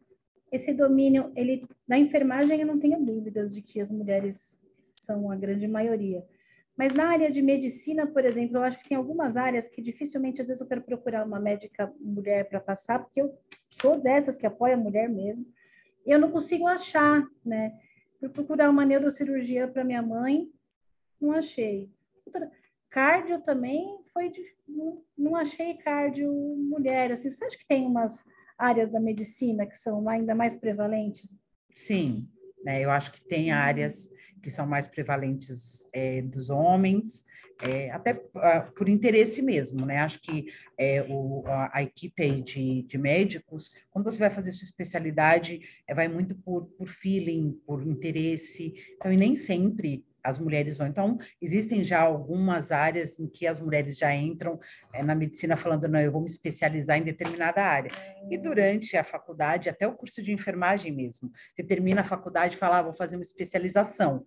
esse 0.51 0.74
domínio, 0.74 1.33
ele 1.35 1.66
na 1.89 1.99
enfermagem 1.99 2.61
eu 2.61 2.66
não 2.66 2.78
tenho 2.78 3.03
dúvidas 3.03 3.55
de 3.55 3.62
que 3.62 3.80
as 3.80 3.91
mulheres 3.91 4.61
são 5.01 5.30
a 5.30 5.37
grande 5.37 5.66
maioria. 5.66 6.24
Mas 6.77 6.93
na 6.95 7.09
área 7.09 7.31
de 7.31 7.43
medicina, 7.43 8.07
por 8.07 8.25
exemplo, 8.25 8.57
eu 8.57 8.62
acho 8.62 8.79
que 8.79 8.89
tem 8.89 8.97
algumas 8.97 9.37
áreas 9.37 9.68
que 9.68 9.83
dificilmente, 9.83 10.41
às 10.41 10.49
vezes, 10.49 10.61
eu 10.61 10.66
quero 10.66 10.83
procurar 10.83 11.27
uma 11.27 11.39
médica 11.39 11.93
mulher 12.01 12.49
para 12.49 12.61
passar, 12.61 12.99
porque 12.99 13.20
eu 13.20 13.39
sou 13.70 14.01
dessas 14.01 14.37
que 14.37 14.47
apoia 14.47 14.75
a 14.75 14.79
mulher 14.79 15.09
mesmo. 15.09 15.47
E 16.07 16.11
eu 16.11 16.18
não 16.18 16.31
consigo 16.31 16.66
achar, 16.66 17.23
né? 17.45 17.79
Fui 18.18 18.29
procurar 18.29 18.70
uma 18.70 18.85
neurocirurgia 18.85 19.68
para 19.68 19.85
minha 19.85 20.03
mãe, 20.03 20.49
não 21.20 21.33
achei. 21.33 21.91
Cardio 22.89 23.41
também 23.41 23.99
foi 24.12 24.31
não 25.16 25.35
achei 25.37 25.75
cardio 25.75 26.31
mulher. 26.31 27.12
Assim, 27.12 27.31
você 27.31 27.45
acha 27.45 27.57
que 27.57 27.66
tem 27.66 27.87
umas 27.87 28.25
áreas 28.57 28.91
da 28.91 29.01
medicina 29.01 29.66
que 29.66 29.77
são 29.77 30.09
ainda 30.09 30.35
mais 30.35 30.57
prevalentes? 30.57 31.35
Sim, 31.75 32.29
né? 32.64 32.85
Eu 32.85 32.91
acho 32.91 33.12
que 33.12 33.23
tem 33.23 33.51
áreas 33.51 34.11
que 34.43 34.51
são 34.51 34.66
mais 34.66 34.86
prevalentes 34.86 35.88
é, 35.93 36.20
dos 36.20 36.51
homens, 36.51 37.24
é, 37.62 37.90
até 37.93 38.14
uh, 38.14 38.72
por 38.76 38.88
interesse 38.88 39.40
mesmo, 39.40 39.86
né? 39.86 39.99
Acho 39.99 40.20
que 40.20 40.47
é, 40.76 41.03
o, 41.09 41.45
a, 41.47 41.78
a, 41.78 41.82
equipe 41.82 42.43
de, 42.43 42.82
de, 42.82 42.99
médicos, 42.99 43.72
quando 43.90 44.05
você 44.05 44.18
vai 44.18 44.30
fazer 44.30 44.51
sua 44.51 44.64
especialidade, 44.64 45.61
é, 45.86 45.95
vai 45.95 46.09
muito 46.09 46.34
por, 46.34 46.66
por 46.76 46.88
feeling, 46.88 47.61
por 47.64 47.86
interesse, 47.86 48.74
então, 48.97 49.12
e 49.12 49.16
nem 49.16 49.36
sempre 49.36 50.05
as 50.23 50.39
mulheres 50.39 50.77
vão. 50.77 50.87
Então, 50.87 51.18
existem 51.41 51.83
já 51.83 52.01
algumas 52.03 52.70
áreas 52.70 53.18
em 53.18 53.27
que 53.27 53.47
as 53.47 53.61
mulheres 53.61 53.99
já 53.99 54.14
entram 54.14 54.59
é, 54.93 55.03
na 55.03 55.14
medicina 55.14 55.57
falando, 55.57 55.89
não, 55.89 56.01
eu 56.01 56.12
vou 56.12 56.20
me 56.20 56.29
especializar 56.29 56.99
em 56.99 57.03
determinada 57.03 57.62
área. 57.62 57.91
E 58.31 58.39
durante 58.39 58.97
a 58.97 59.05
faculdade, 59.05 59.68
até 59.68 59.87
o 59.87 59.95
curso 59.95 60.23
de 60.23 60.33
enfermagem 60.33 60.93
mesmo, 60.93 61.31
você 61.55 61.62
termina 61.62 62.03
a 62.03 62.05
faculdade 62.05 62.55
e 62.55 62.59
fala, 62.59 62.79
ah, 62.79 62.83
vou 62.83 62.95
fazer 62.95 63.16
uma 63.16 63.23
especialização. 63.23 64.25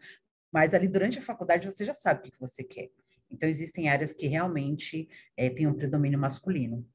Mas 0.51 0.73
ali 0.73 0.87
durante 0.87 1.19
a 1.19 1.21
faculdade 1.21 1.65
você 1.65 1.85
já 1.85 1.93
sabe 1.93 2.19
o 2.27 2.31
que 2.31 2.39
você 2.39 2.63
quer. 2.63 2.89
Então, 3.29 3.49
existem 3.49 3.89
áreas 3.89 4.13
que 4.13 4.27
realmente 4.27 5.09
é, 5.35 5.49
têm 5.49 5.67
um 5.67 5.73
predomínio 5.73 6.19
masculino 6.19 6.87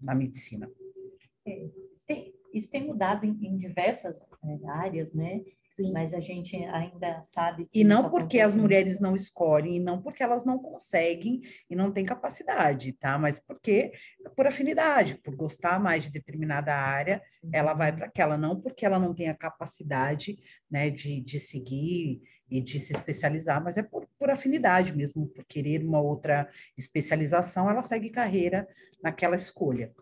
na 0.00 0.14
medicina. 0.14 0.70
É, 1.46 1.68
tem, 2.06 2.34
isso 2.52 2.70
tem 2.70 2.86
mudado 2.86 3.24
em, 3.24 3.30
em 3.42 3.56
diversas 3.56 4.30
é, 4.44 4.68
áreas, 4.70 5.12
né? 5.12 5.42
Sim. 5.70 5.92
Mas 5.92 6.14
a 6.14 6.20
gente 6.20 6.56
ainda 6.56 7.20
sabe. 7.22 7.68
e 7.72 7.84
não 7.84 8.10
porque 8.10 8.40
as 8.40 8.54
mulheres 8.54 9.00
não 9.00 9.14
escolhem, 9.14 9.76
e 9.76 9.80
não 9.80 10.00
porque 10.00 10.22
elas 10.22 10.44
não 10.44 10.58
conseguem 10.58 11.40
e 11.68 11.76
não 11.76 11.92
têm 11.92 12.04
capacidade, 12.04 12.92
tá? 12.92 13.18
Mas 13.18 13.38
porque 13.38 13.92
por 14.34 14.46
afinidade, 14.46 15.16
por 15.16 15.36
gostar 15.36 15.78
mais 15.78 16.04
de 16.04 16.10
determinada 16.10 16.74
área, 16.74 17.22
ela 17.52 17.74
vai 17.74 17.94
para 17.94 18.06
aquela, 18.06 18.36
não 18.36 18.60
porque 18.60 18.84
ela 18.84 18.98
não 18.98 19.14
tem 19.14 19.28
a 19.28 19.36
capacidade, 19.36 20.38
né, 20.70 20.90
de, 20.90 21.20
de 21.20 21.38
seguir 21.38 22.22
e 22.50 22.60
de 22.60 22.80
se 22.80 22.92
especializar, 22.92 23.62
mas 23.62 23.76
é 23.76 23.82
por, 23.82 24.08
por 24.18 24.30
afinidade 24.30 24.96
mesmo, 24.96 25.28
por 25.28 25.44
querer 25.44 25.84
uma 25.84 26.00
outra 26.00 26.48
especialização, 26.76 27.70
ela 27.70 27.82
segue 27.82 28.10
carreira 28.10 28.66
naquela 29.02 29.36
escolha. 29.36 29.92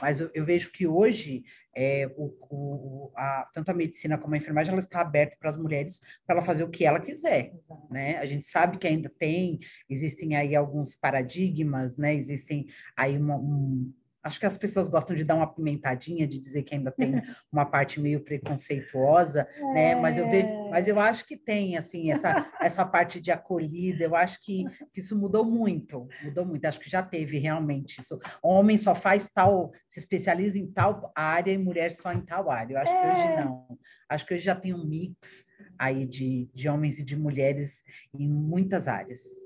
Mas 0.00 0.20
eu, 0.20 0.30
eu 0.34 0.44
vejo 0.44 0.70
que 0.72 0.86
hoje 0.86 1.44
é, 1.76 2.06
o, 2.16 2.34
o, 2.50 3.12
a, 3.16 3.48
tanto 3.52 3.70
a 3.70 3.74
medicina 3.74 4.18
como 4.18 4.34
a 4.34 4.38
enfermagem 4.38 4.72
ela 4.72 4.80
está 4.80 5.00
aberta 5.00 5.36
para 5.38 5.50
as 5.50 5.56
mulheres 5.56 6.00
para 6.26 6.36
ela 6.36 6.44
fazer 6.44 6.64
o 6.64 6.70
que 6.70 6.84
ela 6.84 7.00
quiser, 7.00 7.52
né? 7.90 8.16
A 8.18 8.26
gente 8.26 8.46
sabe 8.48 8.78
que 8.78 8.86
ainda 8.86 9.10
tem, 9.18 9.58
existem 9.88 10.36
aí 10.36 10.54
alguns 10.54 10.96
paradigmas, 10.96 11.96
né? 11.96 12.14
Existem 12.14 12.66
aí 12.96 13.16
uma, 13.16 13.36
um, 13.36 13.92
Acho 14.22 14.38
que 14.38 14.46
as 14.46 14.56
pessoas 14.56 14.88
gostam 14.88 15.16
de 15.16 15.24
dar 15.24 15.34
uma 15.34 15.52
pimentadinha, 15.52 16.26
de 16.26 16.38
dizer 16.38 16.62
que 16.62 16.74
ainda 16.74 16.92
tem 16.92 17.12
uma 17.52 17.66
parte 17.66 18.00
meio 18.00 18.20
preconceituosa, 18.20 19.46
é. 19.50 19.74
né? 19.74 19.94
Mas 19.94 20.16
eu 20.16 20.30
vejo, 20.30 20.48
mas 20.70 20.86
eu 20.86 21.00
acho 21.00 21.26
que 21.26 21.36
tem 21.36 21.76
assim 21.76 22.12
essa, 22.12 22.50
essa 22.60 22.84
parte 22.84 23.20
de 23.20 23.32
acolhida. 23.32 24.04
Eu 24.04 24.14
acho 24.14 24.40
que, 24.40 24.64
que 24.92 25.00
isso 25.00 25.18
mudou 25.18 25.44
muito, 25.44 26.08
mudou 26.22 26.46
muito. 26.46 26.64
Acho 26.64 26.80
que 26.80 26.90
já 26.90 27.02
teve 27.02 27.38
realmente 27.38 28.00
isso. 28.00 28.18
Homem 28.42 28.78
só 28.78 28.94
faz 28.94 29.28
tal, 29.28 29.72
se 29.88 29.98
especializa 29.98 30.58
em 30.58 30.70
tal 30.70 31.10
área 31.14 31.52
e 31.52 31.58
mulher 31.58 31.90
só 31.90 32.12
em 32.12 32.20
tal 32.20 32.50
área. 32.50 32.74
Eu 32.74 32.78
acho 32.78 32.92
é. 32.92 33.00
que 33.00 33.06
hoje 33.08 33.22
é. 33.22 33.44
não. 33.44 33.78
Acho 34.08 34.26
que 34.26 34.34
hoje 34.34 34.44
já 34.44 34.54
tem 34.54 34.72
um 34.72 34.86
mix 34.86 35.44
aí 35.78 36.06
de, 36.06 36.48
de 36.54 36.68
homens 36.68 36.98
e 36.98 37.04
de 37.04 37.16
mulheres 37.16 37.82
em 38.14 38.28
muitas 38.28 38.86
áreas 38.86 39.41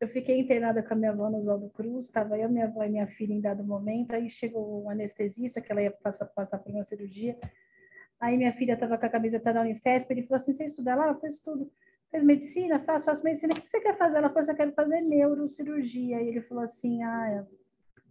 eu 0.00 0.08
fiquei 0.08 0.38
internada 0.38 0.82
com 0.82 0.94
a 0.94 0.96
minha 0.96 1.10
avó 1.10 1.30
no 1.30 1.38
Oswaldo 1.38 1.70
Cruz, 1.70 2.04
estava 2.04 2.38
eu, 2.38 2.48
minha 2.48 2.66
avó 2.66 2.84
e 2.84 2.90
minha 2.90 3.06
filha 3.06 3.32
em 3.32 3.40
dado 3.40 3.64
momento, 3.64 4.14
aí 4.14 4.28
chegou 4.28 4.84
um 4.84 4.90
anestesista, 4.90 5.60
que 5.60 5.72
ela 5.72 5.82
ia 5.82 5.90
passar, 5.90 6.26
passar 6.26 6.58
por 6.58 6.72
uma 6.72 6.84
cirurgia, 6.84 7.36
aí 8.20 8.36
minha 8.36 8.52
filha 8.52 8.74
estava 8.74 8.98
com 8.98 9.06
a 9.06 9.08
camiseta 9.08 9.52
da 9.52 9.62
Unifesp, 9.62 10.12
ele 10.12 10.22
falou 10.22 10.36
assim, 10.36 10.52
você 10.52 10.64
estuda 10.64 10.94
lá? 10.94 11.08
Eu 11.08 11.20
fiz 11.20 11.40
tudo. 11.40 11.70
Fez 12.10 12.22
medicina? 12.22 12.78
Faço, 12.80 13.04
faço 13.04 13.24
medicina. 13.24 13.52
O 13.52 13.60
que 13.60 13.68
você 13.68 13.80
quer 13.80 13.96
fazer? 13.96 14.18
Ela 14.18 14.30
falou, 14.30 14.48
eu 14.48 14.54
quero 14.54 14.72
fazer 14.72 15.00
neurocirurgia. 15.00 16.22
E 16.22 16.28
ele 16.28 16.40
falou 16.40 16.62
assim, 16.62 17.02
ah, 17.02 17.44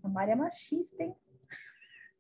a 0.03 0.07
Maria 0.07 0.33
é 0.33 0.35
machista, 0.35 1.01
hein? 1.01 1.15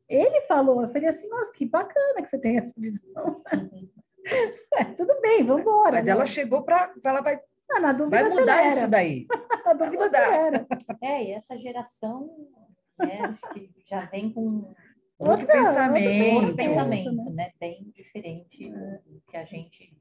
Ele 0.07 0.41
falou, 0.41 0.83
eu 0.83 0.89
falei 0.89 1.09
assim, 1.09 1.27
nossa, 1.27 1.51
que 1.51 1.65
bacana 1.65 2.21
que 2.21 2.29
você 2.29 2.37
tem 2.37 2.57
essa 2.57 2.73
visão. 2.77 3.43
é, 4.73 4.83
tudo 4.95 5.19
bem, 5.21 5.43
vamos 5.43 5.63
embora. 5.63 5.93
Mas 5.93 6.05
né? 6.05 6.11
ela 6.11 6.25
chegou 6.25 6.63
para, 6.63 6.93
ela 7.03 7.21
vai 7.21 7.39
ah, 7.71 7.79
na 7.79 7.93
dúvida, 7.93 8.21
Vai 8.21 8.29
mudar 8.29 8.59
acelera. 8.59 8.75
isso 8.75 8.87
daí. 8.87 9.27
do 9.77 9.91
que 9.91 9.97
você 9.97 10.17
era. 10.17 10.67
É, 11.01 11.23
e 11.23 11.31
essa 11.31 11.57
geração 11.57 12.29
né, 12.99 13.33
que 13.53 13.71
já 13.85 14.05
vem 14.05 14.31
com 14.31 14.73
outro 15.17 15.47
pensamento, 15.47 16.35
outro 16.35 16.55
pensamento, 16.55 17.29
né? 17.31 17.51
Bem 17.59 17.89
diferente 17.95 18.69
do 18.69 19.21
que 19.27 19.37
a 19.37 19.45
gente 19.45 19.97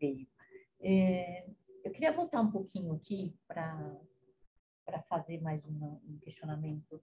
veio. 0.00 0.26
É, 0.80 1.46
eu 1.84 1.90
queria 1.90 2.12
voltar 2.12 2.40
um 2.40 2.50
pouquinho 2.50 2.94
aqui 2.94 3.34
para 3.46 5.02
fazer 5.08 5.40
mais 5.40 5.64
uma, 5.64 6.00
um 6.08 6.18
questionamento. 6.18 7.02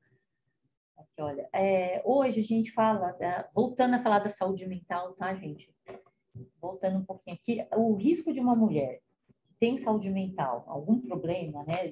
Aqui, 0.96 1.22
olha, 1.22 1.50
é, 1.52 2.02
hoje 2.06 2.40
a 2.40 2.44
gente 2.44 2.72
fala, 2.72 3.12
da, 3.14 3.50
voltando 3.54 3.96
a 3.96 4.00
falar 4.00 4.20
da 4.20 4.30
saúde 4.30 4.66
mental, 4.68 5.14
tá, 5.14 5.34
gente? 5.36 5.74
Voltando 6.62 7.00
um 7.00 7.06
pouquinho 7.06 7.36
aqui, 7.36 7.68
o 7.76 7.96
risco 7.96 8.32
de 8.32 8.40
uma 8.40 8.56
mulher 8.56 9.02
tem 9.64 9.78
saúde 9.78 10.10
mental, 10.10 10.66
algum 10.68 11.00
problema, 11.00 11.64
né, 11.64 11.90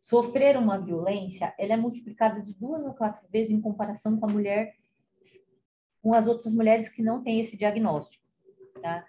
sofrer 0.00 0.56
uma 0.56 0.80
violência, 0.80 1.54
ela 1.56 1.74
é 1.74 1.76
multiplicada 1.76 2.42
de 2.42 2.52
duas 2.54 2.84
ou 2.84 2.92
quatro 2.92 3.24
vezes 3.28 3.52
em 3.52 3.60
comparação 3.60 4.18
com 4.18 4.28
a 4.28 4.32
mulher, 4.32 4.74
com 6.02 6.12
as 6.12 6.26
outras 6.26 6.52
mulheres 6.52 6.88
que 6.88 7.04
não 7.04 7.22
têm 7.22 7.38
esse 7.38 7.56
diagnóstico, 7.56 8.26
tá? 8.82 9.06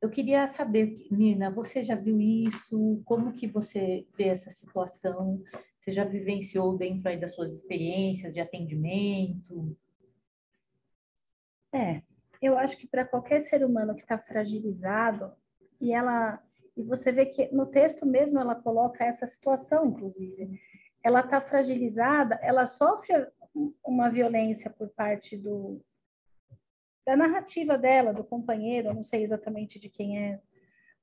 Eu 0.00 0.08
queria 0.08 0.46
saber, 0.46 1.08
Nina, 1.10 1.50
você 1.50 1.82
já 1.82 1.96
viu 1.96 2.20
isso? 2.20 3.02
Como 3.04 3.32
que 3.32 3.48
você 3.48 4.06
vê 4.16 4.28
essa 4.28 4.52
situação? 4.52 5.42
Você 5.80 5.90
já 5.90 6.04
vivenciou 6.04 6.78
dentro 6.78 7.08
aí 7.08 7.18
das 7.18 7.34
suas 7.34 7.52
experiências 7.52 8.32
de 8.32 8.38
atendimento? 8.38 9.76
É, 11.74 12.02
eu 12.40 12.56
acho 12.56 12.76
que 12.76 12.86
para 12.86 13.04
qualquer 13.04 13.40
ser 13.40 13.64
humano 13.64 13.96
que 13.96 14.02
está 14.02 14.16
fragilizado, 14.16 15.32
e 15.80 15.92
ela 15.92 16.40
e 16.80 16.82
você 16.82 17.12
vê 17.12 17.26
que 17.26 17.52
no 17.54 17.66
texto 17.66 18.06
mesmo 18.06 18.38
ela 18.38 18.54
coloca 18.54 19.04
essa 19.04 19.26
situação, 19.26 19.86
inclusive, 19.86 20.58
ela 21.02 21.20
está 21.20 21.40
fragilizada, 21.40 22.38
ela 22.42 22.66
sofre 22.66 23.26
uma 23.84 24.08
violência 24.08 24.70
por 24.70 24.88
parte 24.90 25.36
do 25.36 25.80
da 27.06 27.16
narrativa 27.16 27.76
dela, 27.76 28.12
do 28.12 28.22
companheiro, 28.22 28.94
não 28.94 29.02
sei 29.02 29.22
exatamente 29.22 29.80
de 29.80 29.88
quem 29.88 30.18
é, 30.18 30.40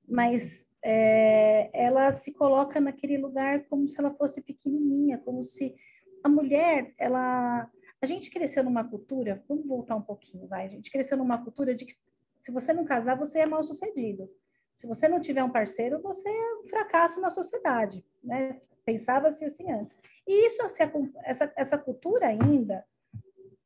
mas 0.07 0.71
é, 0.81 1.69
ela 1.73 2.13
se 2.13 2.31
coloca 2.33 2.79
naquele 2.79 3.17
lugar 3.17 3.65
como 3.65 3.87
se 3.89 3.99
ela 3.99 4.13
fosse 4.13 4.41
pequenininha, 4.41 5.17
como 5.17 5.43
se 5.43 5.75
a 6.23 6.29
mulher, 6.29 6.93
ela, 6.97 7.69
a 8.01 8.05
gente 8.05 8.29
cresceu 8.29 8.63
numa 8.63 8.87
cultura, 8.87 9.43
vamos 9.49 9.67
voltar 9.67 9.95
um 9.95 10.01
pouquinho, 10.01 10.47
vai, 10.47 10.65
a 10.65 10.69
gente 10.69 10.89
cresceu 10.89 11.17
numa 11.17 11.43
cultura 11.43 11.75
de 11.75 11.85
que 11.85 11.95
se 12.41 12.51
você 12.51 12.71
não 12.71 12.85
casar, 12.85 13.17
você 13.17 13.39
é 13.39 13.45
mal 13.45 13.61
sucedido. 13.63 14.29
Se 14.77 14.85
você 14.85 15.07
não 15.07 15.19
tiver 15.19 15.43
um 15.43 15.49
parceiro, 15.49 15.99
você 15.99 16.29
é 16.29 16.55
um 16.59 16.67
fracasso 16.67 17.19
na 17.19 17.31
sociedade, 17.31 18.05
né? 18.23 18.61
Pensava-se 18.85 19.43
assim 19.43 19.71
antes. 19.71 19.97
E 20.25 20.45
isso, 20.45 20.61
essa, 21.25 21.51
essa 21.57 21.77
cultura 21.79 22.27
ainda, 22.27 22.85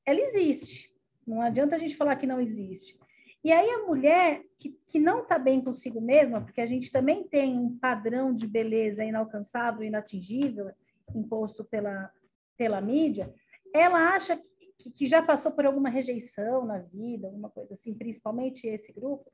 ela 0.05 0.21
existe. 0.21 0.89
Não 1.27 1.41
adianta 1.41 1.75
a 1.75 1.77
gente 1.77 1.97
falar 1.97 2.15
que 2.15 2.25
não 2.25 2.39
existe. 2.39 2.97
E 3.43 3.51
aí 3.51 3.69
a 3.71 3.85
mulher 3.85 4.41
que, 4.57 4.69
que 4.87 4.99
não 4.99 5.23
está 5.23 5.37
bem 5.37 5.61
consigo 5.61 5.99
mesma, 5.99 6.41
porque 6.41 6.61
a 6.61 6.65
gente 6.65 6.89
também 6.89 7.27
tem 7.27 7.59
um 7.59 7.77
padrão 7.77 8.33
de 8.33 8.47
beleza 8.47 9.03
inalcançável, 9.03 9.83
inatingível, 9.83 10.71
imposto 11.13 11.65
pela, 11.65 12.09
pela 12.55 12.79
mídia, 12.79 13.33
ela 13.73 14.13
acha 14.13 14.41
que, 14.77 14.89
que 14.89 15.07
já 15.07 15.21
passou 15.21 15.51
por 15.51 15.65
alguma 15.65 15.89
rejeição 15.89 16.65
na 16.65 16.79
vida, 16.79 17.27
alguma 17.27 17.49
coisa 17.49 17.73
assim, 17.73 17.93
principalmente 17.93 18.65
esse 18.65 18.93
grupo, 18.93 19.29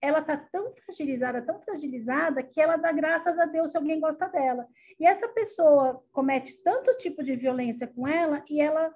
ela 0.00 0.18
está 0.20 0.36
tão 0.36 0.74
fragilizada, 0.74 1.40
tão 1.42 1.60
fragilizada, 1.60 2.42
que 2.42 2.60
ela 2.60 2.76
dá 2.76 2.92
graças 2.92 3.38
a 3.38 3.46
Deus 3.46 3.70
se 3.70 3.76
alguém 3.76 3.98
gosta 3.98 4.28
dela. 4.28 4.66
E 4.98 5.06
essa 5.06 5.28
pessoa 5.28 6.04
comete 6.12 6.62
tanto 6.62 6.96
tipo 6.98 7.22
de 7.22 7.34
violência 7.36 7.86
com 7.86 8.06
ela 8.06 8.44
e 8.48 8.60
ela 8.60 8.94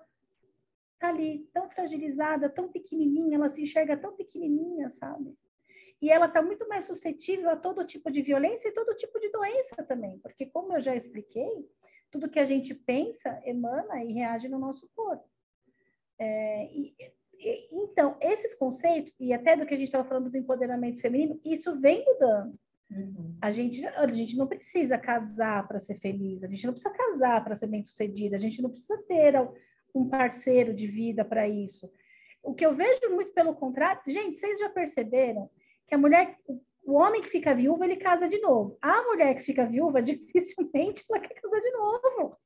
tá 0.99 1.09
ali 1.09 1.49
tão 1.53 1.71
fragilizada, 1.71 2.51
tão 2.51 2.69
pequenininha, 2.69 3.37
ela 3.37 3.49
se 3.49 3.63
enxerga 3.63 3.97
tão 3.97 4.15
pequenininha, 4.15 4.91
sabe? 4.91 5.35
E 6.01 6.11
ela 6.11 6.27
está 6.27 6.43
muito 6.43 6.69
mais 6.69 6.85
suscetível 6.85 7.51
a 7.51 7.57
todo 7.57 7.85
tipo 7.85 8.11
de 8.11 8.23
violência 8.23 8.69
e 8.69 8.73
todo 8.73 8.95
tipo 8.95 9.19
de 9.19 9.31
doença 9.31 9.83
também, 9.85 10.19
porque 10.19 10.47
como 10.47 10.75
eu 10.75 10.81
já 10.81 10.95
expliquei, 10.95 11.69
tudo 12.11 12.29
que 12.29 12.39
a 12.39 12.45
gente 12.45 12.75
pensa 12.75 13.41
emana 13.45 14.03
e 14.05 14.13
reage 14.13 14.49
no 14.49 14.59
nosso 14.59 14.89
corpo. 14.95 15.29
É, 16.19 16.65
e, 16.73 16.95
então, 17.73 18.17
esses 18.21 18.55
conceitos, 18.55 19.15
e 19.19 19.33
até 19.33 19.57
do 19.57 19.65
que 19.65 19.75
a 19.75 19.77
gente 19.77 19.87
estava 19.87 20.09
falando 20.09 20.31
do 20.31 20.37
empoderamento 20.37 21.01
feminino, 21.01 21.41
isso 21.45 21.79
vem 21.81 22.05
mudando. 22.05 22.59
Uhum. 22.91 23.37
A, 23.41 23.51
gente, 23.51 23.85
a 23.87 24.07
gente 24.13 24.37
não 24.37 24.47
precisa 24.47 24.97
casar 24.97 25.67
para 25.69 25.79
ser 25.79 25.97
feliz, 25.97 26.43
a 26.43 26.49
gente 26.49 26.67
não 26.67 26.73
precisa 26.73 26.95
casar 26.95 27.45
para 27.45 27.55
ser 27.55 27.67
bem-sucedida, 27.67 28.37
a 28.37 28.41
gente 28.41 28.63
não 28.63 28.71
precisa 28.71 28.97
ter 29.07 29.35
um 29.95 30.09
parceiro 30.09 30.75
de 30.75 30.87
vida 30.87 31.25
para 31.25 31.49
isso. 31.49 31.91
O 32.43 32.55
que 32.55 32.65
eu 32.65 32.75
vejo 32.75 33.01
muito 33.11 33.33
pelo 33.33 33.55
contrário, 33.55 34.01
gente, 34.07 34.39
vocês 34.39 34.59
já 34.59 34.71
perceberam 34.71 35.51
que 35.87 35.95
a 35.95 35.99
mulher, 35.99 36.37
o 36.85 36.95
homem 36.95 37.21
que 37.21 37.29
fica 37.29 37.55
viúvo, 37.55 37.85
ele 37.85 37.97
casa 37.97 38.29
de 38.29 38.39
novo. 38.41 38.77
A 38.81 39.03
mulher 39.03 39.35
que 39.35 39.43
fica 39.43 39.67
viúva, 39.67 40.01
dificilmente 40.03 41.05
ela 41.11 41.21
quer 41.21 41.35
casar 41.41 41.61
de 41.61 41.71
novo. 41.73 42.37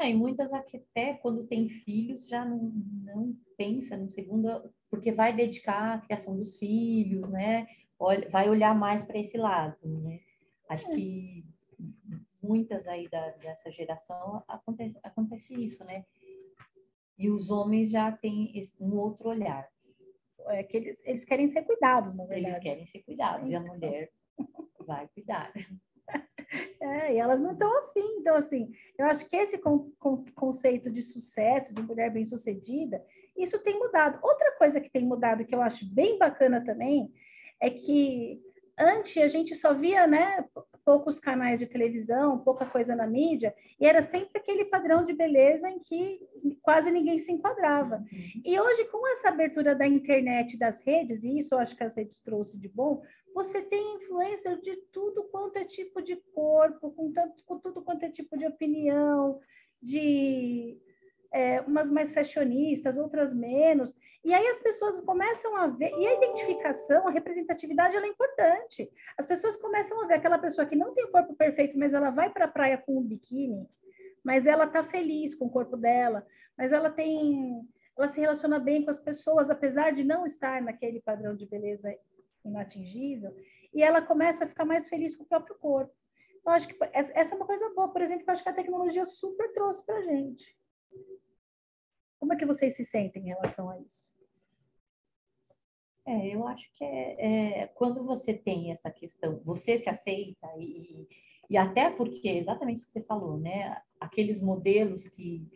É, 0.00 0.10
e 0.10 0.14
muitas 0.14 0.52
até 0.52 1.14
quando 1.14 1.46
tem 1.46 1.68
filhos 1.68 2.26
já 2.26 2.44
não, 2.44 2.72
não 3.04 3.36
pensa 3.56 3.96
no 3.96 4.08
segundo, 4.08 4.48
porque 4.90 5.12
vai 5.12 5.34
dedicar 5.34 5.94
à 5.94 5.98
criação 5.98 6.36
dos 6.36 6.56
filhos, 6.56 7.28
né? 7.30 7.66
Olha, 7.98 8.28
vai 8.28 8.48
olhar 8.48 8.74
mais 8.74 9.04
para 9.04 9.18
esse 9.18 9.36
lado, 9.36 9.76
né? 9.84 10.20
Acho 10.68 10.90
é. 10.90 10.94
que 10.94 11.44
muitas 12.42 12.86
aí 12.86 13.08
da, 13.08 13.30
dessa 13.30 13.70
geração 13.70 14.42
acontece, 14.48 14.98
acontece 15.02 15.54
isso, 15.54 15.84
né? 15.84 16.04
E 17.16 17.30
os 17.30 17.50
homens 17.50 17.90
já 17.90 18.10
têm 18.10 18.52
um 18.80 18.96
outro 18.96 19.28
olhar. 19.28 19.68
É 20.48 20.62
que 20.62 20.76
eles, 20.76 21.02
eles 21.06 21.24
querem 21.24 21.48
ser 21.48 21.62
cuidados, 21.62 22.14
na 22.14 22.24
verdade. 22.24 22.54
Eles 22.54 22.58
querem 22.58 22.86
ser 22.86 23.02
cuidados, 23.02 23.48
então. 23.48 23.52
e 23.52 23.56
a 23.56 23.60
então. 23.60 23.74
mulher 23.74 24.12
vai 24.86 25.08
cuidar. 25.08 25.52
É, 26.80 27.14
e 27.14 27.18
elas 27.18 27.40
não 27.40 27.52
estão 27.52 27.78
afim. 27.78 28.18
Então, 28.18 28.36
assim, 28.36 28.72
eu 28.98 29.06
acho 29.06 29.28
que 29.28 29.36
esse 29.36 29.58
con 29.58 29.90
con 29.98 30.24
conceito 30.34 30.90
de 30.90 31.02
sucesso, 31.02 31.74
de 31.74 31.82
mulher 31.82 32.10
bem-sucedida, 32.10 33.04
isso 33.36 33.58
tem 33.58 33.78
mudado. 33.78 34.18
Outra 34.22 34.52
coisa 34.52 34.80
que 34.80 34.90
tem 34.90 35.04
mudado, 35.04 35.44
que 35.44 35.54
eu 35.54 35.62
acho 35.62 35.84
bem 35.92 36.18
bacana 36.18 36.64
também, 36.64 37.12
é 37.60 37.70
que 37.70 38.42
antes 38.78 39.22
a 39.22 39.28
gente 39.28 39.54
só 39.54 39.72
via, 39.72 40.06
né, 40.06 40.44
poucos 40.84 41.18
canais 41.18 41.60
de 41.60 41.66
televisão, 41.66 42.38
pouca 42.38 42.66
coisa 42.66 42.94
na 42.94 43.06
mídia, 43.06 43.54
e 43.80 43.86
era 43.86 44.02
sempre 44.02 44.38
aquele 44.38 44.66
padrão 44.66 45.04
de 45.04 45.14
beleza 45.14 45.68
em 45.68 45.78
que 45.78 46.20
quase 46.62 46.90
ninguém 46.90 47.18
se 47.18 47.32
enquadrava. 47.32 48.04
E 48.44 48.60
hoje, 48.60 48.84
com 48.86 49.06
essa 49.08 49.30
abertura 49.30 49.74
da 49.74 49.86
internet, 49.86 50.58
das 50.58 50.84
redes, 50.84 51.24
e 51.24 51.38
isso 51.38 51.54
eu 51.54 51.58
acho 51.58 51.76
que 51.76 51.84
as 51.84 51.96
redes 51.96 52.20
trouxe 52.20 52.58
de 52.58 52.68
bom, 52.68 53.02
você 53.34 53.62
tem 53.62 53.96
influência 53.96 54.56
de 54.58 54.76
tudo 54.92 55.24
quanto 55.24 55.56
é 55.56 55.64
tipo 55.64 56.02
de 56.02 56.16
corpo, 56.34 56.90
com, 56.92 57.10
tanto, 57.12 57.44
com 57.44 57.58
tudo 57.58 57.82
quanto 57.82 58.04
é 58.04 58.10
tipo 58.10 58.36
de 58.36 58.46
opinião, 58.46 59.40
de 59.82 60.78
é, 61.34 61.60
umas 61.62 61.90
mais 61.90 62.12
fashionistas, 62.12 62.96
outras 62.96 63.34
menos. 63.34 63.98
E 64.24 64.32
aí 64.32 64.46
as 64.46 64.58
pessoas 64.60 65.00
começam 65.00 65.56
a 65.56 65.66
ver, 65.66 65.90
e 65.98 66.06
a 66.06 66.14
identificação, 66.14 67.08
a 67.08 67.10
representatividade, 67.10 67.96
ela 67.96 68.06
é 68.06 68.08
importante. 68.08 68.88
As 69.18 69.26
pessoas 69.26 69.56
começam 69.56 70.00
a 70.00 70.06
ver 70.06 70.14
aquela 70.14 70.38
pessoa 70.38 70.64
que 70.64 70.76
não 70.76 70.94
tem 70.94 71.04
o 71.04 71.10
corpo 71.10 71.34
perfeito, 71.34 71.76
mas 71.76 71.92
ela 71.92 72.10
vai 72.10 72.30
para 72.30 72.44
a 72.44 72.48
praia 72.48 72.78
com 72.78 72.98
um 72.98 73.02
biquíni, 73.02 73.68
mas 74.22 74.46
ela 74.46 74.64
está 74.64 74.84
feliz 74.84 75.34
com 75.34 75.46
o 75.46 75.50
corpo 75.50 75.76
dela, 75.76 76.24
mas 76.56 76.72
ela 76.72 76.88
tem, 76.88 77.68
ela 77.98 78.06
se 78.06 78.20
relaciona 78.20 78.60
bem 78.60 78.84
com 78.84 78.90
as 78.90 79.00
pessoas, 79.00 79.50
apesar 79.50 79.90
de 79.92 80.04
não 80.04 80.24
estar 80.24 80.62
naquele 80.62 81.02
padrão 81.02 81.34
de 81.34 81.46
beleza 81.46 81.92
inatingível, 82.44 83.34
e 83.74 83.82
ela 83.82 84.00
começa 84.00 84.44
a 84.44 84.48
ficar 84.48 84.64
mais 84.64 84.86
feliz 84.86 85.16
com 85.16 85.24
o 85.24 85.28
próprio 85.28 85.56
corpo. 85.56 85.92
Eu 86.46 86.52
acho 86.52 86.68
que 86.68 86.76
essa 86.92 87.34
é 87.34 87.36
uma 87.36 87.46
coisa 87.46 87.68
boa, 87.70 87.88
por 87.88 88.00
exemplo, 88.00 88.22
que 88.22 88.30
eu 88.30 88.32
acho 88.32 88.42
que 88.44 88.48
a 88.50 88.54
tecnologia 88.54 89.04
super 89.04 89.52
trouxe 89.52 89.84
para 89.84 90.00
gente. 90.02 90.56
Como 92.24 92.32
é 92.32 92.36
que 92.36 92.46
vocês 92.46 92.74
se 92.74 92.82
sentem 92.86 93.22
em 93.22 93.26
relação 93.26 93.68
a 93.68 93.78
isso? 93.78 94.10
É, 96.06 96.34
eu 96.34 96.48
acho 96.48 96.72
que 96.72 96.82
é, 96.82 97.60
é, 97.60 97.66
quando 97.66 98.02
você 98.02 98.32
tem 98.32 98.72
essa 98.72 98.90
questão, 98.90 99.42
você 99.44 99.76
se 99.76 99.90
aceita 99.90 100.48
e, 100.58 101.06
e 101.50 101.56
até 101.58 101.90
porque, 101.90 102.30
exatamente 102.30 102.78
isso 102.78 102.86
que 102.86 102.98
você 102.98 103.06
falou, 103.06 103.38
né? 103.38 103.76
Aqueles 104.00 104.40
modelos 104.40 105.06
que 105.06 105.46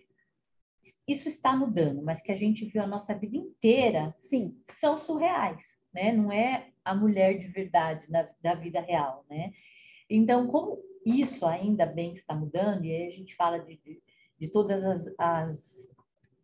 isso 1.06 1.26
está 1.26 1.56
mudando, 1.56 2.02
mas 2.02 2.20
que 2.20 2.30
a 2.30 2.36
gente 2.36 2.66
viu 2.66 2.82
a 2.82 2.86
nossa 2.86 3.14
vida 3.14 3.38
inteira, 3.38 4.14
sim, 4.18 4.54
são 4.66 4.98
surreais, 4.98 5.80
né? 5.90 6.12
Não 6.12 6.30
é 6.30 6.68
a 6.84 6.94
mulher 6.94 7.38
de 7.38 7.48
verdade 7.48 8.06
da, 8.10 8.28
da 8.42 8.54
vida 8.54 8.78
real, 8.82 9.24
né? 9.30 9.54
Então, 10.10 10.46
como 10.48 10.78
isso 11.02 11.46
ainda 11.46 11.86
bem 11.86 12.12
está 12.12 12.34
mudando, 12.34 12.84
e 12.84 12.94
aí 12.94 13.06
a 13.06 13.10
gente 13.10 13.34
fala 13.34 13.58
de, 13.58 13.78
de, 13.78 14.02
de 14.38 14.48
todas 14.48 14.84
as, 14.84 15.14
as 15.16 15.97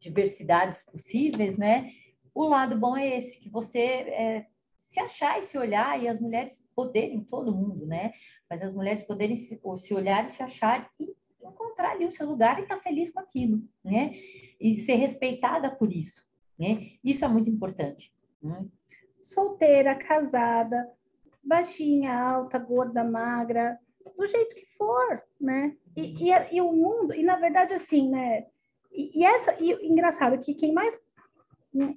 diversidades 0.04 0.82
possíveis, 0.82 1.56
né? 1.56 1.90
O 2.34 2.44
lado 2.44 2.78
bom 2.78 2.96
é 2.96 3.16
esse, 3.16 3.40
que 3.40 3.48
você 3.48 3.78
é, 3.80 4.46
se 4.76 5.00
achar 5.00 5.38
e 5.38 5.42
se 5.42 5.56
olhar 5.56 6.00
e 6.00 6.06
as 6.06 6.20
mulheres 6.20 6.64
poderem, 6.74 7.24
todo 7.24 7.54
mundo, 7.54 7.86
né? 7.86 8.12
Mas 8.48 8.62
as 8.62 8.72
mulheres 8.72 9.02
poderem 9.02 9.36
se, 9.36 9.60
se 9.78 9.94
olhar 9.94 10.26
e 10.26 10.30
se 10.30 10.42
achar 10.42 10.90
e 11.00 11.14
encontrar 11.42 11.92
ali 11.92 12.04
o 12.04 12.12
seu 12.12 12.28
lugar 12.28 12.58
e 12.58 12.62
estar 12.62 12.76
tá 12.76 12.82
feliz 12.82 13.10
com 13.10 13.20
aquilo, 13.20 13.62
né? 13.82 14.14
E 14.60 14.76
ser 14.76 14.96
respeitada 14.96 15.70
por 15.70 15.92
isso, 15.92 16.26
né? 16.58 16.92
Isso 17.02 17.24
é 17.24 17.28
muito 17.28 17.50
importante. 17.50 18.12
Né? 18.42 18.66
Solteira, 19.20 19.94
casada, 19.94 20.88
baixinha, 21.42 22.12
alta, 22.12 22.58
gorda, 22.58 23.02
magra, 23.02 23.78
do 24.16 24.26
jeito 24.26 24.54
que 24.54 24.66
for, 24.76 25.22
né? 25.40 25.76
E, 25.96 26.30
e, 26.30 26.56
e 26.56 26.60
o 26.60 26.72
mundo, 26.72 27.14
e 27.14 27.22
na 27.22 27.36
verdade 27.36 27.72
assim, 27.72 28.08
né? 28.08 28.46
E, 28.94 29.20
e 29.20 29.24
essa, 29.24 29.54
e 29.60 29.72
engraçado 29.86 30.38
que 30.38 30.54
quem 30.54 30.72
mais 30.72 30.98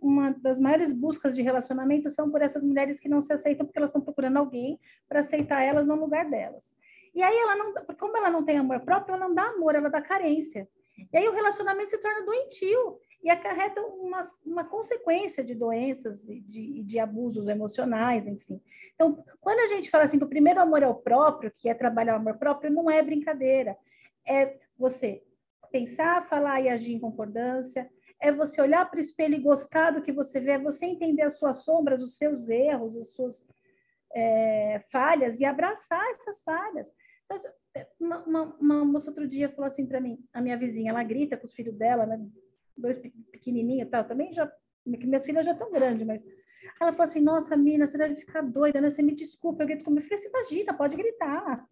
uma 0.01 0.31
das 0.31 0.59
maiores 0.59 0.91
buscas 0.91 1.35
de 1.35 1.43
relacionamento 1.43 2.09
são 2.09 2.31
por 2.31 2.41
essas 2.41 2.63
mulheres 2.63 2.99
que 2.99 3.07
não 3.07 3.21
se 3.21 3.31
aceitam 3.31 3.65
porque 3.65 3.77
elas 3.77 3.91
estão 3.91 4.01
procurando 4.01 4.37
alguém 4.37 4.79
para 5.07 5.19
aceitar 5.19 5.61
elas 5.61 5.85
no 5.85 5.95
lugar 5.95 6.27
delas. 6.27 6.73
E 7.13 7.21
aí 7.21 7.37
ela 7.37 7.55
não, 7.55 7.73
como 7.95 8.17
ela 8.17 8.29
não 8.31 8.43
tem 8.43 8.57
amor 8.57 8.79
próprio, 8.79 9.15
ela 9.15 9.27
não 9.27 9.35
dá 9.35 9.43
amor, 9.43 9.75
ela 9.75 9.89
dá 9.89 10.01
carência. 10.01 10.67
E 11.13 11.17
aí 11.17 11.27
o 11.27 11.33
relacionamento 11.33 11.91
se 11.91 11.97
torna 11.99 12.25
doentio 12.25 12.99
e 13.23 13.29
acarreta 13.29 13.79
uma, 13.81 14.21
uma 14.45 14.63
consequência 14.63 15.43
de 15.43 15.53
doenças 15.53 16.27
e 16.27 16.39
de, 16.39 16.83
de 16.83 16.99
abusos 16.99 17.47
emocionais, 17.47 18.27
enfim. 18.27 18.59
Então, 18.95 19.23
quando 19.39 19.59
a 19.59 19.67
gente 19.67 19.91
fala 19.91 20.05
assim 20.05 20.17
que 20.17 20.25
o 20.25 20.29
primeiro 20.29 20.59
amor 20.59 20.81
é 20.81 20.87
o 20.87 20.95
próprio, 20.95 21.51
que 21.55 21.69
é 21.69 21.73
trabalhar 21.75 22.13
o 22.13 22.17
amor 22.17 22.37
próprio, 22.37 22.71
não 22.71 22.89
é 22.89 23.01
brincadeira. 23.03 23.77
É 24.27 24.57
você 24.77 25.23
pensar, 25.71 26.27
falar 26.27 26.61
e 26.61 26.69
agir 26.69 26.93
em 26.93 26.99
concordância, 26.99 27.89
é 28.21 28.31
você 28.31 28.61
olhar 28.61 28.89
para 28.89 28.97
o 28.97 29.01
espelho 29.01 29.35
e 29.35 29.41
gostar 29.41 29.91
do 29.91 30.01
que 30.01 30.11
você 30.11 30.39
vê, 30.39 30.51
é 30.53 30.59
você 30.59 30.85
entender 30.85 31.21
as 31.21 31.37
suas 31.37 31.63
sombras, 31.63 32.01
os 32.01 32.17
seus 32.17 32.49
erros, 32.49 32.97
as 32.97 33.13
suas 33.13 33.45
é, 34.13 34.81
falhas 34.91 35.39
e 35.39 35.45
abraçar 35.45 36.03
essas 36.15 36.41
falhas. 36.41 36.91
Então, 37.25 37.51
uma, 37.99 38.23
uma, 38.23 38.57
uma, 38.59 38.85
moça 38.85 39.09
outro 39.09 39.27
dia 39.27 39.49
falou 39.49 39.65
assim 39.65 39.85
para 39.85 39.99
mim, 39.99 40.17
a 40.33 40.41
minha 40.41 40.57
vizinha, 40.57 40.91
ela 40.91 41.03
grita 41.03 41.37
com 41.37 41.45
os 41.45 41.53
filhos 41.53 41.75
dela, 41.75 42.05
né, 42.05 42.19
dois 42.75 42.97
pequenininhos 43.31 43.87
e 43.87 43.91
tal, 43.91 44.05
também 44.05 44.31
já, 44.33 44.51
minhas 44.85 45.25
filhas 45.25 45.45
já 45.45 45.51
estão 45.51 45.71
grandes, 45.71 46.07
mas 46.07 46.25
ela 46.79 46.91
falou 46.91 47.03
assim, 47.03 47.21
nossa, 47.21 47.55
mina, 47.55 47.85
você 47.85 47.97
deve 47.97 48.15
ficar 48.15 48.41
doida, 48.41 48.79
né, 48.79 48.89
você 48.89 49.03
me 49.03 49.13
desculpa, 49.13 49.63
eu 49.63 49.67
grito 49.67 49.83
com 49.83 49.91
meu 49.91 50.01
filho, 50.01 50.17
você 50.17 50.29
imagina, 50.29 50.73
pode 50.73 50.95
gritar. 50.95 51.67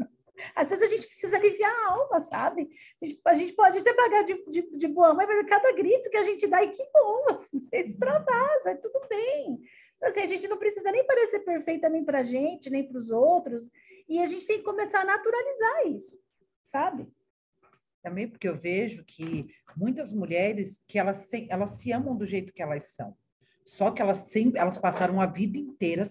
Às 0.56 0.70
vezes 0.70 0.84
a 0.84 0.96
gente 0.96 1.08
precisa 1.08 1.38
aliviar 1.38 1.72
a 1.72 1.92
alma, 1.94 2.20
sabe? 2.22 2.70
A 3.02 3.06
gente, 3.06 3.22
a 3.26 3.36
gente 3.36 3.54
pode 3.54 3.80
até 3.80 3.94
pagar 3.94 4.24
de, 4.24 4.46
de, 4.46 4.78
de, 4.78 4.88
boa 4.88 5.14
mãe, 5.14 5.26
mas 5.26 5.48
cada 5.48 5.72
grito 5.74 6.10
que 6.10 6.18
a 6.18 6.24
gente 6.24 6.48
dá, 6.48 6.64
e 6.64 6.72
que 6.72 6.84
bom, 6.94 7.26
assim, 7.30 7.60
você 7.60 7.78
extravasa, 7.78 8.72
é 8.72 8.76
tudo 8.76 9.00
bem. 9.10 9.60
Então, 9.96 10.10
assim, 10.10 10.22
a 10.22 10.26
gente 10.26 10.48
não 10.48 10.58
precisa 10.58 10.92
nem 10.92 11.06
parecer 11.06 11.40
perfeita 11.40 11.90
nem 11.90 12.04
para 12.04 12.20
a 12.20 12.24
gente, 12.24 12.70
nem 12.70 12.88
para 12.88 12.98
os 12.98 13.12
outros, 13.12 13.70
e 14.08 14.20
a 14.20 14.26
gente 14.26 14.46
tem 14.46 14.58
que 14.58 14.64
começar 14.64 15.02
a 15.02 15.06
naturalizar 15.06 15.88
isso, 15.88 16.20
sabe? 16.64 17.08
Também 18.04 18.28
porque 18.28 18.48
eu 18.48 18.56
vejo 18.56 19.04
que 19.04 19.48
muitas 19.76 20.12
mulheres 20.12 20.80
que 20.88 21.00
elas 21.00 21.18
se, 21.30 21.48
elas 21.50 21.72
se 21.72 21.92
amam 21.92 22.16
do 22.16 22.26
jeito 22.26 22.54
que 22.54 22.62
elas 22.62 22.94
são, 22.94 23.18
só 23.66 23.90
que 23.90 24.02
elas 24.02 24.20
sempre 24.30 24.60
elas 24.60 24.78
passaram 24.78 25.20
a 25.20 25.26
vida 25.26 25.58
inteira 25.58 26.04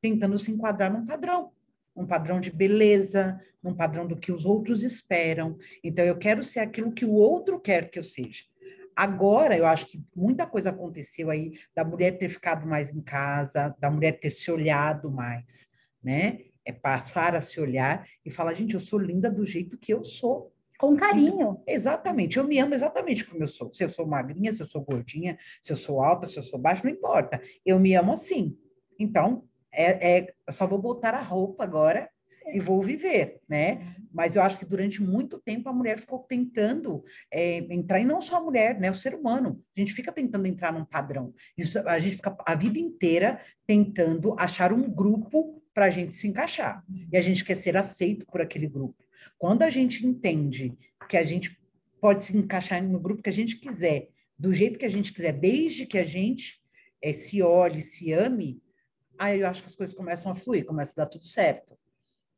tentando 0.00 0.38
se 0.38 0.50
enquadrar 0.50 0.92
num 0.92 1.04
padrão 1.04 1.52
um 2.00 2.06
padrão 2.06 2.40
de 2.40 2.50
beleza, 2.50 3.38
um 3.62 3.74
padrão 3.74 4.06
do 4.06 4.16
que 4.16 4.32
os 4.32 4.46
outros 4.46 4.82
esperam. 4.82 5.58
Então, 5.84 6.04
eu 6.04 6.16
quero 6.16 6.42
ser 6.42 6.60
aquilo 6.60 6.92
que 6.92 7.04
o 7.04 7.12
outro 7.12 7.60
quer 7.60 7.90
que 7.90 7.98
eu 7.98 8.04
seja. 8.04 8.44
Agora, 8.96 9.56
eu 9.56 9.66
acho 9.66 9.86
que 9.86 10.02
muita 10.14 10.46
coisa 10.46 10.70
aconteceu 10.70 11.30
aí 11.30 11.52
da 11.74 11.84
mulher 11.84 12.18
ter 12.18 12.28
ficado 12.28 12.66
mais 12.66 12.90
em 12.90 13.00
casa, 13.00 13.74
da 13.78 13.90
mulher 13.90 14.18
ter 14.18 14.30
se 14.30 14.50
olhado 14.50 15.10
mais, 15.10 15.68
né? 16.02 16.40
É 16.64 16.72
passar 16.72 17.34
a 17.34 17.40
se 17.40 17.60
olhar 17.60 18.06
e 18.24 18.30
falar, 18.30 18.54
gente, 18.54 18.74
eu 18.74 18.80
sou 18.80 18.98
linda 18.98 19.30
do 19.30 19.44
jeito 19.44 19.78
que 19.78 19.92
eu 19.92 20.04
sou. 20.04 20.52
Com 20.78 20.96
carinho. 20.96 21.62
Exatamente, 21.66 22.38
eu 22.38 22.44
me 22.44 22.58
amo 22.58 22.74
exatamente 22.74 23.26
como 23.26 23.42
eu 23.42 23.48
sou. 23.48 23.70
Se 23.72 23.84
eu 23.84 23.88
sou 23.88 24.06
magrinha, 24.06 24.52
se 24.52 24.62
eu 24.62 24.66
sou 24.66 24.82
gordinha, 24.82 25.38
se 25.60 25.72
eu 25.72 25.76
sou 25.76 26.02
alta, 26.02 26.26
se 26.26 26.38
eu 26.38 26.42
sou 26.42 26.58
baixa, 26.58 26.84
não 26.84 26.90
importa. 26.90 27.40
Eu 27.64 27.78
me 27.78 27.94
amo 27.94 28.12
assim. 28.14 28.56
Então, 28.98 29.44
é, 29.72 30.18
é 30.18 30.34
só 30.50 30.66
vou 30.66 30.78
botar 30.78 31.14
a 31.14 31.22
roupa 31.22 31.64
agora 31.64 32.08
e 32.52 32.58
vou 32.58 32.82
viver, 32.82 33.40
né? 33.48 33.74
Uhum. 33.74 34.06
Mas 34.12 34.34
eu 34.34 34.42
acho 34.42 34.58
que 34.58 34.64
durante 34.64 35.02
muito 35.02 35.38
tempo 35.38 35.68
a 35.68 35.72
mulher 35.72 35.98
ficou 35.98 36.20
tentando 36.20 37.04
é, 37.30 37.58
entrar, 37.72 38.00
e 38.00 38.04
não 38.04 38.20
só 38.20 38.38
a 38.38 38.42
mulher, 38.42 38.78
né? 38.78 38.90
O 38.90 38.96
ser 38.96 39.14
humano. 39.14 39.62
A 39.76 39.80
gente 39.80 39.92
fica 39.92 40.12
tentando 40.12 40.46
entrar 40.46 40.72
num 40.72 40.84
padrão. 40.84 41.32
A 41.86 41.98
gente 41.98 42.16
fica 42.16 42.36
a 42.44 42.54
vida 42.54 42.78
inteira 42.78 43.40
tentando 43.66 44.34
achar 44.38 44.72
um 44.72 44.90
grupo 44.90 45.62
para 45.72 45.86
a 45.86 45.90
gente 45.90 46.16
se 46.16 46.26
encaixar. 46.26 46.84
E 47.12 47.16
a 47.16 47.22
gente 47.22 47.44
quer 47.44 47.54
ser 47.54 47.76
aceito 47.76 48.26
por 48.26 48.40
aquele 48.40 48.66
grupo. 48.66 49.04
Quando 49.38 49.62
a 49.62 49.70
gente 49.70 50.04
entende 50.04 50.76
que 51.08 51.16
a 51.16 51.24
gente 51.24 51.58
pode 52.00 52.24
se 52.24 52.36
encaixar 52.36 52.82
no 52.82 52.98
grupo 52.98 53.22
que 53.22 53.30
a 53.30 53.32
gente 53.32 53.56
quiser, 53.56 54.08
do 54.38 54.52
jeito 54.52 54.78
que 54.78 54.86
a 54.86 54.90
gente 54.90 55.12
quiser, 55.12 55.32
desde 55.32 55.86
que 55.86 55.98
a 55.98 56.04
gente 56.04 56.60
é, 57.02 57.12
se 57.12 57.42
olhe, 57.42 57.82
se 57.82 58.12
ame, 58.12 58.60
aí 59.20 59.40
eu 59.40 59.48
acho 59.48 59.62
que 59.62 59.68
as 59.68 59.76
coisas 59.76 59.94
começam 59.94 60.32
a 60.32 60.34
fluir, 60.34 60.64
começa 60.64 60.92
a 60.96 61.04
dar 61.04 61.10
tudo 61.10 61.26
certo. 61.26 61.78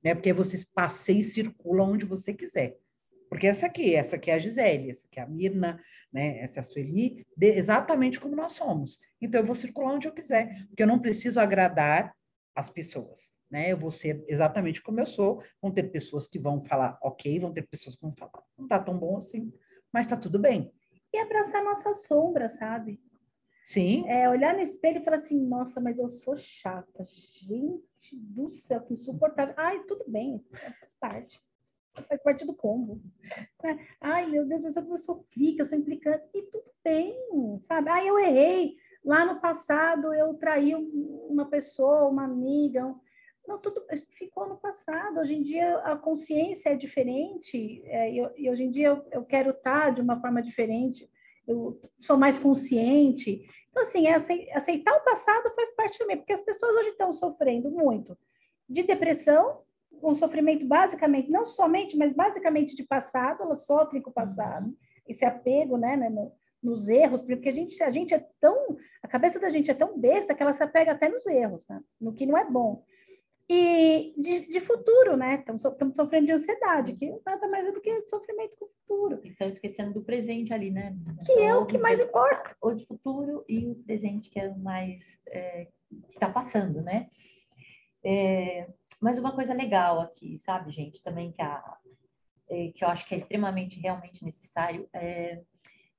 Né? 0.03 0.15
Porque 0.15 0.33
você 0.33 0.61
passeia 0.75 1.21
e 1.21 1.23
circula 1.23 1.85
onde 1.85 2.05
você 2.05 2.35
quiser. 2.35 2.77
Porque 3.29 3.47
essa 3.47 3.67
aqui, 3.67 3.95
essa 3.95 4.17
aqui 4.17 4.31
é 4.31 4.35
a 4.35 4.39
Gisele, 4.39 4.91
essa 4.91 5.07
aqui 5.07 5.21
é 5.21 5.23
a 5.23 5.27
Mirna, 5.27 5.81
né? 6.13 6.41
essa 6.41 6.59
é 6.59 6.61
a 6.61 6.65
Sueli, 6.65 7.25
exatamente 7.41 8.21
como 8.21 8.37
nós 8.37 8.53
somos. 8.53 8.99
Então, 9.21 9.41
eu 9.41 9.47
vou 9.47 9.55
circular 9.55 9.95
onde 9.95 10.07
eu 10.07 10.13
quiser, 10.13 10.67
porque 10.67 10.83
eu 10.83 10.87
não 10.87 10.99
preciso 10.99 11.41
agradar 11.41 12.15
as 12.55 12.69
pessoas. 12.69 13.31
Né? 13.51 13.73
Eu 13.73 13.79
vou 13.79 13.91
ser 13.91 14.23
exatamente 14.27 14.83
como 14.83 15.01
eu 15.01 15.07
sou. 15.07 15.41
Vão 15.63 15.71
ter 15.71 15.85
pessoas 15.85 16.27
que 16.27 16.39
vão 16.39 16.63
falar 16.65 16.99
ok, 17.01 17.39
vão 17.39 17.53
ter 17.53 17.63
pessoas 17.63 17.95
que 17.95 18.03
vão 18.03 18.13
falar 18.13 18.43
não 18.59 18.67
está 18.67 18.79
tão 18.79 18.99
bom 18.99 19.17
assim, 19.17 19.53
mas 19.93 20.07
está 20.07 20.17
tudo 20.17 20.39
bem. 20.39 20.73
E 21.13 21.19
abraçar 21.19 21.63
nossa 21.63 21.93
sombra, 21.93 22.49
sabe? 22.49 23.01
Sim. 23.65 24.09
É, 24.09 24.29
olhar 24.29 24.55
no 24.55 24.61
espelho 24.61 25.01
e 25.01 25.05
falar 25.05 25.17
assim, 25.17 25.39
nossa, 25.41 25.81
mas 25.81 25.99
eu 25.99 26.09
sou 26.09 26.35
chata. 26.35 27.05
Gente 27.05 28.17
do 28.17 28.49
céu, 28.49 28.81
que 28.81 28.93
insuportável. 28.93 29.55
Ai, 29.57 29.85
tudo 29.85 30.05
bem, 30.09 30.45
faz 30.81 30.95
parte. 30.99 31.41
Faz 32.09 32.23
parte 32.23 32.45
do 32.45 32.55
combo. 32.55 33.01
Né? 33.63 33.87
Ai, 34.01 34.27
meu 34.27 34.47
Deus, 34.47 34.63
mas 34.63 34.77
eu 34.77 34.99
sou 34.99 35.27
clica, 35.31 35.63
eu 35.63 35.67
sou 35.67 35.79
implicante. 35.79 36.25
E 36.35 36.43
tudo 36.43 36.65
bem, 36.83 37.15
sabe? 37.61 37.91
Ai, 37.91 38.09
eu 38.09 38.19
errei. 38.19 38.77
Lá 39.05 39.25
no 39.25 39.41
passado 39.41 40.13
eu 40.15 40.35
traí 40.35 40.75
uma 40.75 41.47
pessoa, 41.47 42.09
uma 42.09 42.25
amiga. 42.25 42.95
Não, 43.47 43.59
tudo 43.59 43.85
ficou 44.11 44.49
no 44.49 44.57
passado. 44.57 45.21
Hoje 45.21 45.35
em 45.35 45.43
dia 45.43 45.79
a 45.79 45.97
consciência 45.97 46.71
é 46.71 46.77
diferente. 46.77 47.83
É, 47.85 48.11
e, 48.11 48.31
e 48.39 48.51
hoje 48.51 48.65
em 48.65 48.71
dia 48.71 48.89
eu, 48.89 49.05
eu 49.11 49.25
quero 49.25 49.51
estar 49.51 49.91
de 49.91 50.01
uma 50.01 50.21
forma 50.21 50.41
diferente 50.43 51.09
eu 51.47 51.81
sou 51.99 52.17
mais 52.17 52.39
consciente. 52.39 53.43
Então, 53.71 53.83
assim, 53.83 54.07
é 54.07 54.15
aceitar 54.55 54.95
o 54.95 55.05
passado 55.05 55.53
faz 55.55 55.75
parte 55.75 55.99
também, 55.99 56.17
porque 56.17 56.33
as 56.33 56.43
pessoas 56.43 56.75
hoje 56.77 56.91
estão 56.91 57.13
sofrendo 57.13 57.71
muito 57.71 58.17
de 58.69 58.83
depressão, 58.83 59.63
um 60.03 60.17
sofrimento 60.17 60.67
basicamente, 60.67 61.31
não 61.31 61.45
somente, 61.45 61.97
mas 61.97 62.13
basicamente 62.13 62.75
de 62.75 62.83
passado, 62.83 63.43
elas 63.43 63.67
sofrem 63.67 64.03
com 64.03 64.11
o 64.11 64.15
passado, 64.15 64.75
esse 65.07 65.25
apego, 65.25 65.77
né, 65.77 65.97
né 65.97 66.09
no, 66.09 66.33
nos 66.63 66.89
erros, 66.89 67.21
porque 67.23 67.49
a 67.49 67.53
gente, 67.53 67.83
a 67.83 67.91
gente 67.91 68.15
é 68.15 68.27
tão, 68.41 68.77
a 69.03 69.09
cabeça 69.09 69.39
da 69.41 69.51
gente 69.51 69.71
é 69.71 69.75
tão 69.75 69.99
besta 69.99 70.35
que 70.35 70.43
ela 70.43 70.53
se 70.53 70.63
apega 70.63 70.93
até 70.93 71.09
nos 71.09 71.27
erros, 71.27 71.67
né? 71.69 71.81
no 72.01 72.13
que 72.13 72.25
não 72.25 72.39
é 72.39 72.49
bom 72.49 72.85
e 73.49 74.15
de, 74.17 74.47
de 74.47 74.61
futuro, 74.61 75.17
né? 75.17 75.37
Estamos, 75.37 75.63
sofrendo 75.95 76.27
de 76.27 76.33
ansiedade, 76.33 76.95
que 76.95 77.13
nada 77.25 77.49
mais 77.49 77.67
é 77.67 77.73
do 77.73 77.81
que 77.81 78.01
sofrimento 78.09 78.57
com 78.57 78.65
o 78.65 78.69
futuro. 78.69 79.21
Então, 79.25 79.49
esquecendo 79.49 79.93
do 79.93 80.03
presente 80.03 80.53
ali, 80.55 80.71
né? 80.71 80.97
Que 81.25 81.33
então, 81.33 81.45
é 81.45 81.57
o 81.57 81.67
que 81.67 81.79
mais 81.79 82.01
importa. 82.01 82.57
O 82.63 82.73
de 82.73 82.87
futuro 82.87 83.45
e 83.49 83.67
o 83.67 83.75
presente, 83.75 84.31
que 84.31 84.41
é 84.41 84.49
o 84.49 84.59
mais 84.59 85.19
é, 85.29 85.69
que 86.09 86.15
está 86.15 86.29
passando, 86.29 86.81
né? 86.83 87.09
É, 88.05 88.69
mas 89.01 89.19
uma 89.19 89.35
coisa 89.35 89.53
legal 89.53 90.01
aqui, 90.01 90.39
sabe, 90.41 90.71
gente, 90.71 91.03
também 91.03 91.33
que, 91.33 91.43
a, 91.43 91.77
é, 92.49 92.69
que 92.69 92.85
eu 92.85 92.89
acho 92.89 93.07
que 93.07 93.15
é 93.15 93.19
extremamente 93.19 93.81
realmente 93.81 94.25
necessário, 94.25 94.89
é 94.93 95.43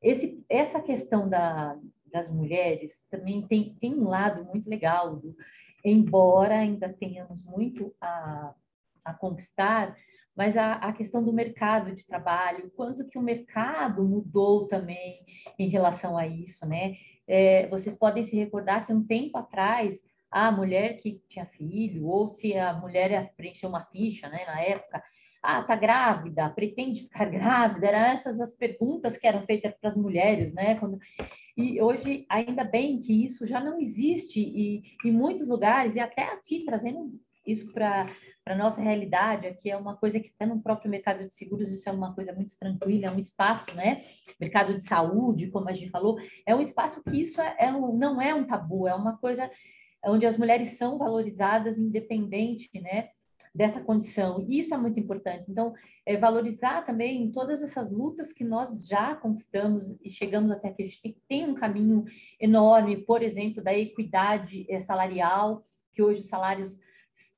esse, 0.01 0.43
essa 0.49 0.81
questão 0.81 1.29
da, 1.29 1.77
das 2.11 2.29
mulheres 2.29 3.05
também 3.09 3.41
tem, 3.47 3.73
tem 3.75 3.95
um 3.95 4.09
lado 4.09 4.43
muito 4.43 4.69
legal 4.69 5.15
do, 5.15 5.35
embora 5.83 6.59
ainda 6.59 6.89
tenhamos 6.89 7.43
muito 7.43 7.93
a, 7.99 8.53
a 9.05 9.13
conquistar, 9.13 9.95
mas 10.35 10.57
a, 10.57 10.73
a, 10.73 10.93
questão 10.93 11.23
do 11.23 11.31
mercado 11.31 11.91
de 11.91 12.05
trabalho, 12.05 12.71
quanto 12.75 13.07
que 13.07 13.17
o 13.17 13.21
mercado 13.21 14.03
mudou 14.03 14.67
também 14.67 15.23
em 15.59 15.67
relação 15.67 16.17
a 16.17 16.25
isso, 16.25 16.67
né? 16.67 16.95
É, 17.27 17.67
vocês 17.67 17.95
podem 17.95 18.23
se 18.23 18.35
recordar 18.35 18.85
que 18.85 18.93
um 18.93 19.05
tempo 19.05 19.37
atrás 19.37 20.01
a 20.31 20.51
mulher 20.51 20.97
que 20.97 21.21
tinha 21.29 21.45
filho, 21.45 22.07
ou 22.07 22.27
se 22.27 22.57
a 22.57 22.73
mulher 22.73 23.31
preencheu 23.37 23.69
uma 23.69 23.83
ficha, 23.83 24.27
né, 24.29 24.43
na 24.47 24.61
época, 24.61 25.03
ah, 25.43 25.61
tá 25.61 25.75
grávida, 25.75 26.49
pretende 26.49 27.03
ficar 27.03 27.25
grávida, 27.29 27.87
eram 27.87 27.99
essas 28.13 28.41
as 28.41 28.55
perguntas 28.55 29.17
que 29.17 29.27
eram 29.27 29.45
feitas 29.45 29.73
para 29.75 29.89
as 29.89 29.97
mulheres, 29.97 30.53
né? 30.53 30.75
Quando... 30.79 30.97
E 31.55 31.79
hoje, 31.81 32.25
ainda 32.29 32.63
bem 32.63 32.99
que 32.99 33.23
isso 33.23 33.45
já 33.45 33.59
não 33.59 33.79
existe 33.79 34.39
e 34.39 34.83
em 35.05 35.11
muitos 35.11 35.47
lugares, 35.47 35.95
e 35.95 35.99
até 35.99 36.23
aqui, 36.23 36.65
trazendo 36.65 37.13
isso 37.45 37.71
para 37.71 38.07
a 38.45 38.55
nossa 38.55 38.81
realidade, 38.81 39.47
aqui 39.47 39.69
é 39.69 39.77
uma 39.77 39.95
coisa 39.95 40.19
que 40.19 40.31
até 40.35 40.45
no 40.45 40.61
próprio 40.61 40.89
mercado 40.89 41.27
de 41.27 41.33
seguros 41.33 41.71
isso 41.71 41.87
é 41.87 41.91
uma 41.91 42.13
coisa 42.13 42.33
muito 42.33 42.57
tranquila, 42.57 43.07
é 43.07 43.11
um 43.11 43.19
espaço, 43.19 43.75
né? 43.75 44.01
Mercado 44.39 44.73
de 44.73 44.83
saúde, 44.83 45.51
como 45.51 45.69
a 45.69 45.73
gente 45.73 45.91
falou, 45.91 46.17
é 46.45 46.55
um 46.55 46.61
espaço 46.61 47.03
que 47.03 47.21
isso 47.21 47.39
é, 47.39 47.55
é 47.59 47.71
um, 47.71 47.95
não 47.95 48.21
é 48.21 48.33
um 48.33 48.45
tabu, 48.45 48.87
é 48.87 48.95
uma 48.95 49.17
coisa 49.17 49.49
onde 50.05 50.25
as 50.25 50.37
mulheres 50.37 50.77
são 50.77 50.97
valorizadas 50.97 51.77
independente, 51.77 52.69
né? 52.81 53.09
Dessa 53.53 53.79
condição. 53.79 54.43
E 54.47 54.59
isso 54.59 54.73
é 54.73 54.77
muito 54.77 54.99
importante. 54.99 55.45
Então, 55.47 55.73
é 56.05 56.17
valorizar 56.17 56.81
também 56.85 57.31
todas 57.31 57.61
essas 57.61 57.91
lutas 57.91 58.33
que 58.33 58.43
nós 58.43 58.87
já 58.87 59.15
conquistamos 59.15 59.95
e 60.03 60.09
chegamos 60.09 60.49
até 60.51 60.69
aqui. 60.69 60.83
A 60.83 60.87
gente 60.87 61.21
tem 61.27 61.47
um 61.47 61.53
caminho 61.53 62.03
enorme, 62.39 62.97
por 62.97 63.21
exemplo, 63.21 63.63
da 63.63 63.73
equidade 63.73 64.65
eh, 64.67 64.79
salarial, 64.79 65.63
que 65.91 66.01
hoje 66.01 66.21
os 66.21 66.27
salários 66.27 66.79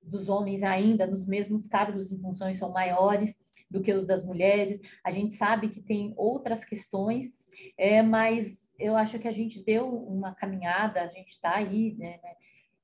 dos 0.02 0.30
homens 0.30 0.64
ainda 0.64 1.06
nos 1.06 1.26
mesmos 1.26 1.68
cargos 1.68 2.10
e 2.10 2.18
funções 2.22 2.58
são 2.58 2.72
maiores 2.72 3.38
do 3.70 3.82
que 3.82 3.94
os 3.94 4.06
das 4.06 4.24
mulheres. 4.24 4.80
A 5.04 5.12
gente 5.12 5.36
sabe 5.36 5.70
que 5.70 5.82
tem 5.82 6.14
outras 6.16 6.64
questões, 6.64 7.34
é, 7.78 8.02
mas 8.02 8.72
eu 8.80 8.96
acho 8.96 9.20
que 9.20 9.28
a 9.28 9.34
gente 9.34 9.64
deu 9.64 9.88
uma 9.88 10.34
caminhada, 10.34 11.02
a 11.02 11.08
gente 11.08 11.32
está 11.32 11.56
aí 11.56 11.94
né, 11.98 12.20
né, 12.24 12.36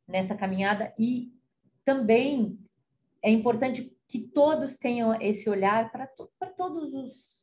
nessa 0.07 0.35
caminhada 0.35 0.93
e 0.99 1.31
também 1.85 2.59
é 3.21 3.29
importante 3.29 3.95
que 4.07 4.19
todos 4.19 4.77
tenham 4.77 5.19
esse 5.21 5.49
olhar 5.49 5.91
para 5.91 6.07
todos 6.57 6.93
os 6.93 7.41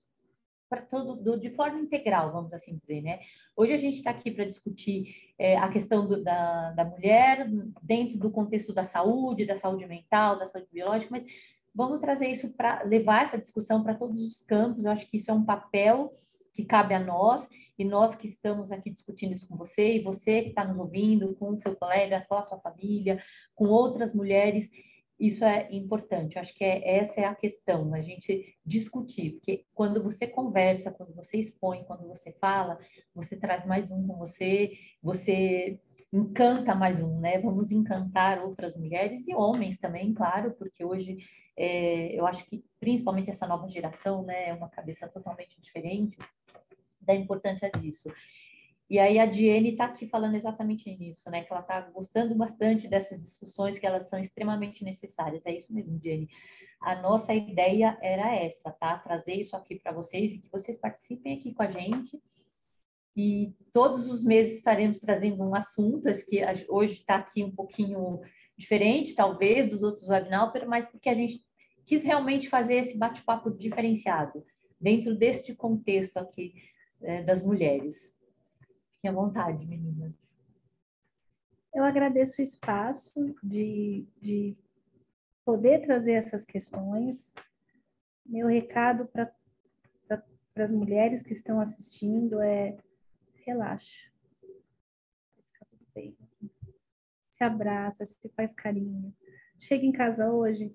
para 0.68 0.82
todo 0.82 1.16
do, 1.16 1.40
de 1.40 1.48
forma 1.48 1.80
integral, 1.80 2.30
vamos 2.30 2.52
assim 2.52 2.76
dizer, 2.76 3.00
né? 3.00 3.20
Hoje 3.56 3.72
a 3.72 3.78
gente 3.78 3.96
está 3.96 4.10
aqui 4.10 4.30
para 4.30 4.44
discutir 4.44 5.32
é, 5.38 5.56
a 5.56 5.68
questão 5.70 6.06
do, 6.06 6.22
da, 6.22 6.72
da 6.72 6.84
mulher 6.84 7.48
dentro 7.82 8.18
do 8.18 8.30
contexto 8.30 8.72
da 8.74 8.84
saúde, 8.84 9.46
da 9.46 9.56
saúde 9.56 9.86
mental, 9.86 10.38
da 10.38 10.46
saúde 10.46 10.68
biológica, 10.70 11.10
mas 11.10 11.24
vamos 11.74 12.00
trazer 12.00 12.28
isso 12.28 12.52
para 12.52 12.82
levar 12.82 13.22
essa 13.22 13.38
discussão 13.38 13.82
para 13.82 13.94
todos 13.94 14.20
os 14.20 14.42
campos. 14.42 14.84
Eu 14.84 14.92
acho 14.92 15.10
que 15.10 15.16
isso 15.16 15.30
é 15.30 15.34
um 15.34 15.44
papel 15.44 16.12
que 16.52 16.64
cabe 16.64 16.92
a 16.92 16.98
nós 16.98 17.48
e 17.78 17.84
nós 17.84 18.14
que 18.14 18.26
estamos 18.26 18.70
aqui 18.70 18.90
discutindo 18.90 19.32
isso 19.32 19.48
com 19.48 19.56
você 19.56 19.94
e 19.94 20.02
você 20.02 20.42
que 20.42 20.48
está 20.48 20.64
nos 20.64 20.76
ouvindo, 20.76 21.34
com 21.36 21.50
o 21.50 21.58
seu 21.58 21.74
colega, 21.76 22.26
com 22.28 22.34
a 22.34 22.42
sua 22.42 22.58
família, 22.58 23.22
com 23.54 23.68
outras 23.68 24.12
mulheres 24.12 24.68
isso 25.18 25.44
é 25.44 25.68
importante. 25.72 26.38
Acho 26.38 26.54
que 26.54 26.64
é, 26.64 26.98
essa 26.98 27.20
é 27.20 27.24
a 27.24 27.34
questão, 27.34 27.92
a 27.92 28.00
gente 28.00 28.56
discutir, 28.64 29.32
porque 29.32 29.64
quando 29.74 30.02
você 30.02 30.26
conversa, 30.26 30.92
quando 30.92 31.14
você 31.14 31.38
expõe, 31.38 31.84
quando 31.84 32.06
você 32.06 32.32
fala, 32.32 32.78
você 33.14 33.36
traz 33.36 33.66
mais 33.66 33.90
um 33.90 34.06
com 34.06 34.16
você, 34.16 34.78
você 35.02 35.80
encanta 36.12 36.74
mais 36.74 37.00
um, 37.00 37.18
né? 37.18 37.38
Vamos 37.38 37.72
encantar 37.72 38.44
outras 38.44 38.76
mulheres 38.76 39.26
e 39.26 39.34
homens 39.34 39.76
também, 39.78 40.14
claro, 40.14 40.52
porque 40.52 40.84
hoje 40.84 41.18
é, 41.56 42.14
eu 42.16 42.24
acho 42.24 42.44
que 42.46 42.64
principalmente 42.78 43.30
essa 43.30 43.46
nova 43.46 43.68
geração, 43.68 44.22
né, 44.22 44.50
é 44.50 44.54
uma 44.54 44.68
cabeça 44.68 45.08
totalmente 45.08 45.60
diferente 45.60 46.16
da 47.00 47.14
importância 47.14 47.68
disso. 47.70 48.08
E 48.90 48.98
aí 48.98 49.18
a 49.18 49.26
Diene 49.26 49.72
está 49.72 49.84
aqui 49.84 50.06
falando 50.06 50.34
exatamente 50.34 50.90
nisso, 50.96 51.30
né? 51.30 51.44
Que 51.44 51.52
ela 51.52 51.60
está 51.60 51.80
gostando 51.80 52.34
bastante 52.34 52.88
dessas 52.88 53.20
discussões, 53.20 53.78
que 53.78 53.86
elas 53.86 54.08
são 54.08 54.18
extremamente 54.18 54.82
necessárias. 54.82 55.44
É 55.44 55.54
isso 55.54 55.72
mesmo, 55.72 55.98
Diene. 55.98 56.28
A 56.80 56.94
nossa 56.96 57.34
ideia 57.34 57.98
era 58.00 58.34
essa, 58.34 58.70
tá? 58.70 58.96
Trazer 58.98 59.34
isso 59.34 59.54
aqui 59.56 59.76
para 59.76 59.92
vocês 59.92 60.32
e 60.32 60.38
que 60.38 60.50
vocês 60.50 60.78
participem 60.78 61.38
aqui 61.38 61.52
com 61.52 61.62
a 61.62 61.70
gente. 61.70 62.18
E 63.14 63.52
todos 63.72 64.10
os 64.10 64.24
meses 64.24 64.58
estaremos 64.58 65.00
trazendo 65.00 65.42
um 65.42 65.54
assunto, 65.54 66.08
acho 66.08 66.24
que 66.24 66.40
hoje 66.68 66.94
está 66.94 67.16
aqui 67.16 67.42
um 67.42 67.50
pouquinho 67.50 68.20
diferente, 68.56 69.14
talvez, 69.14 69.68
dos 69.68 69.82
outros 69.82 70.08
webinars, 70.08 70.52
mas 70.66 70.86
porque 70.86 71.08
a 71.08 71.14
gente 71.14 71.40
quis 71.84 72.04
realmente 72.04 72.48
fazer 72.48 72.76
esse 72.76 72.96
bate-papo 72.96 73.50
diferenciado, 73.50 74.44
dentro 74.80 75.16
deste 75.16 75.54
contexto 75.54 76.16
aqui 76.18 76.54
é, 77.02 77.22
das 77.22 77.42
mulheres. 77.42 78.17
Fiquem 78.98 79.10
à 79.10 79.14
vontade, 79.14 79.64
meninas. 79.64 80.36
Eu 81.72 81.84
agradeço 81.84 82.40
o 82.40 82.42
espaço 82.42 83.32
de, 83.40 84.04
de 84.20 84.56
poder 85.44 85.82
trazer 85.82 86.14
essas 86.14 86.44
questões. 86.44 87.32
Meu 88.26 88.48
recado 88.48 89.06
para 89.06 89.32
as 90.56 90.72
mulheres 90.72 91.22
que 91.22 91.32
estão 91.32 91.60
assistindo 91.60 92.40
é 92.40 92.76
relaxa. 93.46 94.10
Se 97.30 97.44
abraça, 97.44 98.04
se 98.04 98.28
faz 98.30 98.52
carinho. 98.52 99.14
Chega 99.60 99.86
em 99.86 99.92
casa 99.92 100.28
hoje, 100.28 100.74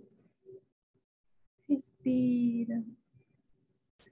respira, 1.68 2.82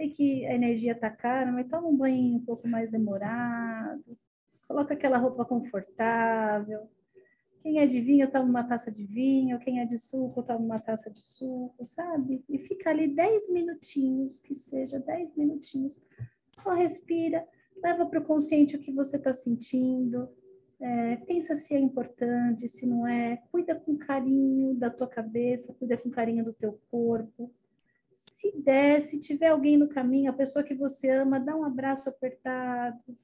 sei 0.02 0.10
que 0.10 0.46
a 0.48 0.56
energia 0.56 0.96
tá 0.96 1.12
cara, 1.12 1.52
mas 1.52 1.68
toma 1.68 1.88
um 1.88 1.96
banho 1.96 2.36
um 2.36 2.44
pouco 2.44 2.68
mais 2.68 2.92
demorado, 2.92 4.18
coloca 4.68 4.96
aquela 4.96 5.18
roupa 5.18 5.46
confortável. 5.46 6.90
Quem 7.62 7.78
é 7.78 7.86
de 7.86 8.02
vinho, 8.02 8.32
toma 8.32 8.46
uma 8.46 8.64
taça 8.64 8.90
de 8.90 9.06
vinho. 9.06 9.60
Quem 9.60 9.80
é 9.80 9.86
de 9.86 9.96
suco, 10.00 10.42
toma 10.42 10.60
uma 10.60 10.80
taça 10.80 11.12
de 11.12 11.24
suco, 11.24 11.86
sabe? 11.86 12.44
E 12.50 12.58
fica 12.58 12.90
ali 12.90 13.08
10 13.08 13.52
minutinhos, 13.52 14.40
que 14.40 14.56
seja 14.56 15.00
10 15.00 15.36
minutinhos. 15.36 16.02
Só 16.58 16.74
respira, 16.74 17.48
leva 17.84 18.04
para 18.08 18.20
o 18.20 18.26
consciente 18.26 18.76
o 18.76 18.80
que 18.80 18.92
você 18.92 19.18
está 19.18 19.32
sentindo. 19.32 20.28
É, 20.80 21.18
pensa 21.18 21.54
se 21.54 21.76
é 21.76 21.80
importante, 21.80 22.68
se 22.68 22.88
não 22.88 23.06
é. 23.06 23.38
Cuida 23.52 23.76
com 23.76 23.96
carinho 23.96 24.74
da 24.74 24.90
tua 24.90 25.08
cabeça, 25.08 25.76
cuida 25.76 25.96
com 25.96 26.10
carinho 26.10 26.44
do 26.44 26.54
teu 26.54 26.80
corpo 26.90 27.54
se 28.12 28.52
der, 28.58 29.02
se 29.02 29.20
tiver 29.20 29.48
alguém 29.48 29.78
no 29.78 29.88
caminho, 29.88 30.32
a 30.32 30.36
pessoa 30.36 30.64
que 30.64 30.76
você 30.76 31.10
ama, 31.10 31.40
dá 31.40 31.56
um 31.56 31.64
abraço 31.64 32.10
apertado, 32.10 33.18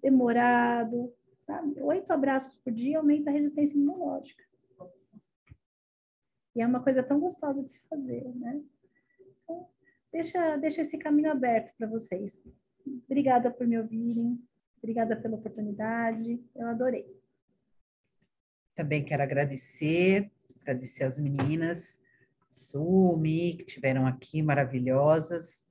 demorado, 0.00 1.12
sabe? 1.46 1.80
Oito 1.80 2.10
abraços 2.10 2.56
por 2.56 2.72
dia 2.72 2.98
aumenta 2.98 3.30
a 3.30 3.32
resistência 3.32 3.76
imunológica. 3.76 4.44
E 6.54 6.60
é 6.60 6.66
uma 6.66 6.82
coisa 6.82 7.02
tão 7.02 7.18
gostosa 7.18 7.62
de 7.62 7.72
se 7.72 7.80
fazer, 7.88 8.28
né? 8.34 8.62
Então, 9.42 9.68
deixa, 10.12 10.56
deixa 10.56 10.82
esse 10.82 10.98
caminho 10.98 11.30
aberto 11.30 11.74
para 11.76 11.86
vocês. 11.86 12.42
Obrigada 13.06 13.50
por 13.50 13.66
me 13.66 13.78
ouvirem, 13.78 14.38
obrigada 14.78 15.16
pela 15.16 15.36
oportunidade, 15.36 16.44
eu 16.54 16.66
adorei. 16.66 17.06
Também 18.74 19.04
quero 19.04 19.22
agradecer, 19.22 20.30
agradecer 20.60 21.04
as 21.04 21.18
meninas 21.18 22.01
Sumi, 22.52 23.56
que 23.56 23.64
tiveram 23.64 24.06
aqui, 24.06 24.42
maravilhosas. 24.42 25.64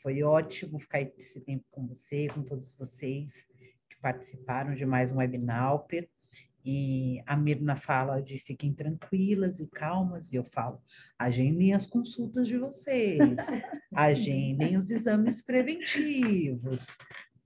Foi 0.00 0.22
ótimo 0.22 0.78
ficar 0.78 1.02
esse 1.02 1.40
tempo 1.40 1.64
com 1.70 1.86
você, 1.86 2.28
com 2.28 2.42
todos 2.42 2.72
vocês 2.76 3.48
que 3.90 3.96
participaram 4.00 4.74
de 4.74 4.86
mais 4.86 5.10
um 5.10 5.16
webinar. 5.16 5.84
E 6.64 7.22
a 7.26 7.36
Mirna 7.36 7.76
fala 7.76 8.22
de 8.22 8.38
fiquem 8.38 8.72
tranquilas 8.72 9.58
e 9.58 9.68
calmas, 9.68 10.32
e 10.32 10.36
eu 10.36 10.44
falo, 10.44 10.82
agendem 11.18 11.72
as 11.72 11.86
consultas 11.86 12.46
de 12.46 12.58
vocês, 12.58 13.18
agendem 13.94 14.76
os 14.76 14.90
exames 14.90 15.40
preventivos, 15.40 16.96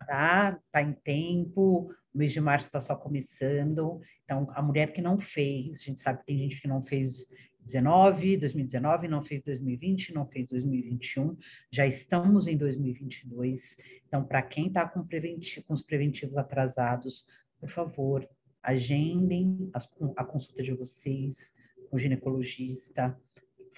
tá? 0.07 0.59
Tá 0.72 0.82
em 0.82 0.93
tempo, 0.93 1.95
o 2.12 2.18
mês 2.18 2.32
de 2.32 2.40
março 2.40 2.66
está 2.66 2.80
só 2.80 2.97
começando, 2.97 4.01
então 4.24 4.49
a 4.55 4.62
mulher 4.62 4.93
que 4.93 5.01
não 5.01 5.16
fez, 5.16 5.80
a 5.80 5.84
gente 5.84 6.01
sabe 6.01 6.18
que 6.20 6.26
tem 6.26 6.38
gente 6.38 6.61
que 6.61 6.68
não 6.68 6.82
fez 6.82 7.26
19, 7.64 8.36
2019, 8.36 9.08
não 9.08 9.20
fez 9.20 9.42
2020, 9.42 10.12
não 10.12 10.26
fez 10.26 10.46
2021, 10.48 11.36
já 11.70 11.86
estamos 11.86 12.46
em 12.46 12.56
2022. 12.56 13.76
Então, 14.06 14.24
para 14.24 14.42
quem 14.42 14.66
está 14.66 14.88
com, 14.88 15.02
com, 15.02 15.74
os 15.74 15.82
preventivos 15.82 16.36
atrasados, 16.36 17.24
por 17.60 17.68
favor, 17.68 18.28
agendem 18.62 19.70
a 20.16 20.24
consulta 20.24 20.62
de 20.62 20.72
vocês 20.72 21.52
com 21.88 21.96
o 21.96 21.98
ginecologista, 21.98 23.18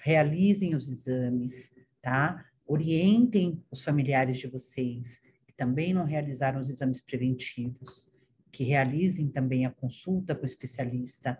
realizem 0.01 0.75
os 0.75 0.87
exames, 0.87 1.73
tá? 2.01 2.45
Orientem 2.67 3.63
os 3.71 3.83
familiares 3.83 4.39
de 4.39 4.47
vocês 4.47 5.21
que 5.45 5.53
também 5.55 5.93
não 5.93 6.05
realizaram 6.05 6.59
os 6.59 6.69
exames 6.69 7.01
preventivos, 7.01 8.09
que 8.51 8.63
realizem 8.63 9.27
também 9.27 9.65
a 9.65 9.71
consulta 9.71 10.35
com 10.35 10.43
o 10.43 10.45
especialista 10.45 11.39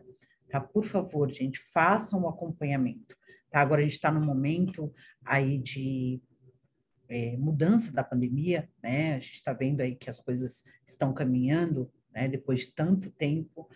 tá? 0.56 0.62
Por 0.62 0.86
favor, 0.86 1.32
gente, 1.32 1.60
façam 1.60 2.24
o 2.24 2.30
acompanhamento, 2.30 3.16
tá? 3.52 3.60
Agora 3.60 3.82
a 3.82 3.84
gente 3.84 3.94
está 3.94 4.10
no 4.10 4.22
momento 4.22 4.94
aí 5.24 5.58
de 5.58 6.22
é, 7.10 7.36
mudança 7.38 7.92
da 7.92 8.04
pandemia, 8.04 8.70
né? 8.82 9.16
A 9.16 9.20
gente 9.20 9.34
está 9.34 9.54
vendo 9.54 9.82
aí 9.82 9.96
que 9.96 10.10
as 10.10 10.20
coisas 10.20 10.64
estão 10.86 11.14
caminhando, 11.14 11.92
né? 12.14 12.28
Depois 12.28 12.62
de 12.62 12.74
tanto 12.74 13.12
tempo, 13.12 13.68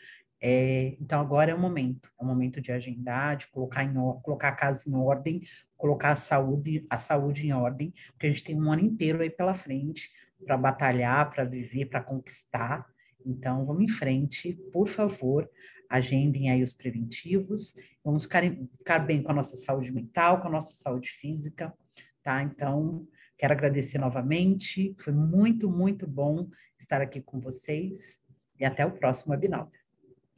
é, 0.42 0.96
então 1.02 1.20
agora 1.20 1.52
é 1.52 1.54
o 1.54 1.60
momento, 1.60 2.10
é 2.18 2.24
o 2.24 2.26
momento 2.26 2.62
de 2.62 2.72
agendar, 2.72 3.36
de 3.36 3.48
colocar, 3.50 3.84
em, 3.84 3.94
colocar 4.22 4.48
a 4.48 4.56
casa 4.56 4.90
em 4.90 4.96
ordem, 4.96 5.42
colocar 5.76 6.14
a 6.14 6.16
saúde, 6.16 6.88
a 6.90 6.98
saúde 6.98 7.46
em 7.46 7.52
ordem, 7.52 7.94
porque 8.12 8.28
a 8.28 8.30
gente 8.30 8.46
tem 8.46 8.56
um 8.56 8.72
ano 8.72 8.84
inteiro 8.84 9.22
aí 9.22 9.30
pela 9.30 9.54
frente, 9.54 10.10
para 10.46 10.56
batalhar, 10.56 11.30
para 11.30 11.44
viver, 11.44 11.88
para 11.88 12.02
conquistar. 12.02 12.88
Então, 13.26 13.66
vamos 13.66 13.84
em 13.84 13.90
frente, 13.90 14.54
por 14.72 14.88
favor, 14.88 15.50
agendem 15.90 16.50
aí 16.52 16.62
os 16.62 16.74
preventivos, 16.74 17.74
vamos 18.04 18.24
ficar, 18.24 18.44
ficar 18.78 19.00
bem 19.00 19.22
com 19.22 19.32
a 19.32 19.36
nossa 19.36 19.56
saúde 19.56 19.92
mental, 19.92 20.42
com 20.42 20.48
a 20.48 20.52
nossa 20.52 20.74
saúde 20.74 21.10
física, 21.10 21.74
tá? 22.24 22.42
Então, 22.42 23.08
quero 23.38 23.54
agradecer 23.54 23.98
novamente, 23.98 24.96
foi 25.00 25.14
muito, 25.14 25.70
muito 25.70 26.08
bom 26.08 26.48
estar 26.78 27.02
aqui 27.02 27.22
com 27.22 27.40
vocês 27.40 28.22
e 28.60 28.66
até 28.66 28.86
o 28.86 28.92
próximo 28.92 29.32
webinar. 29.32 29.70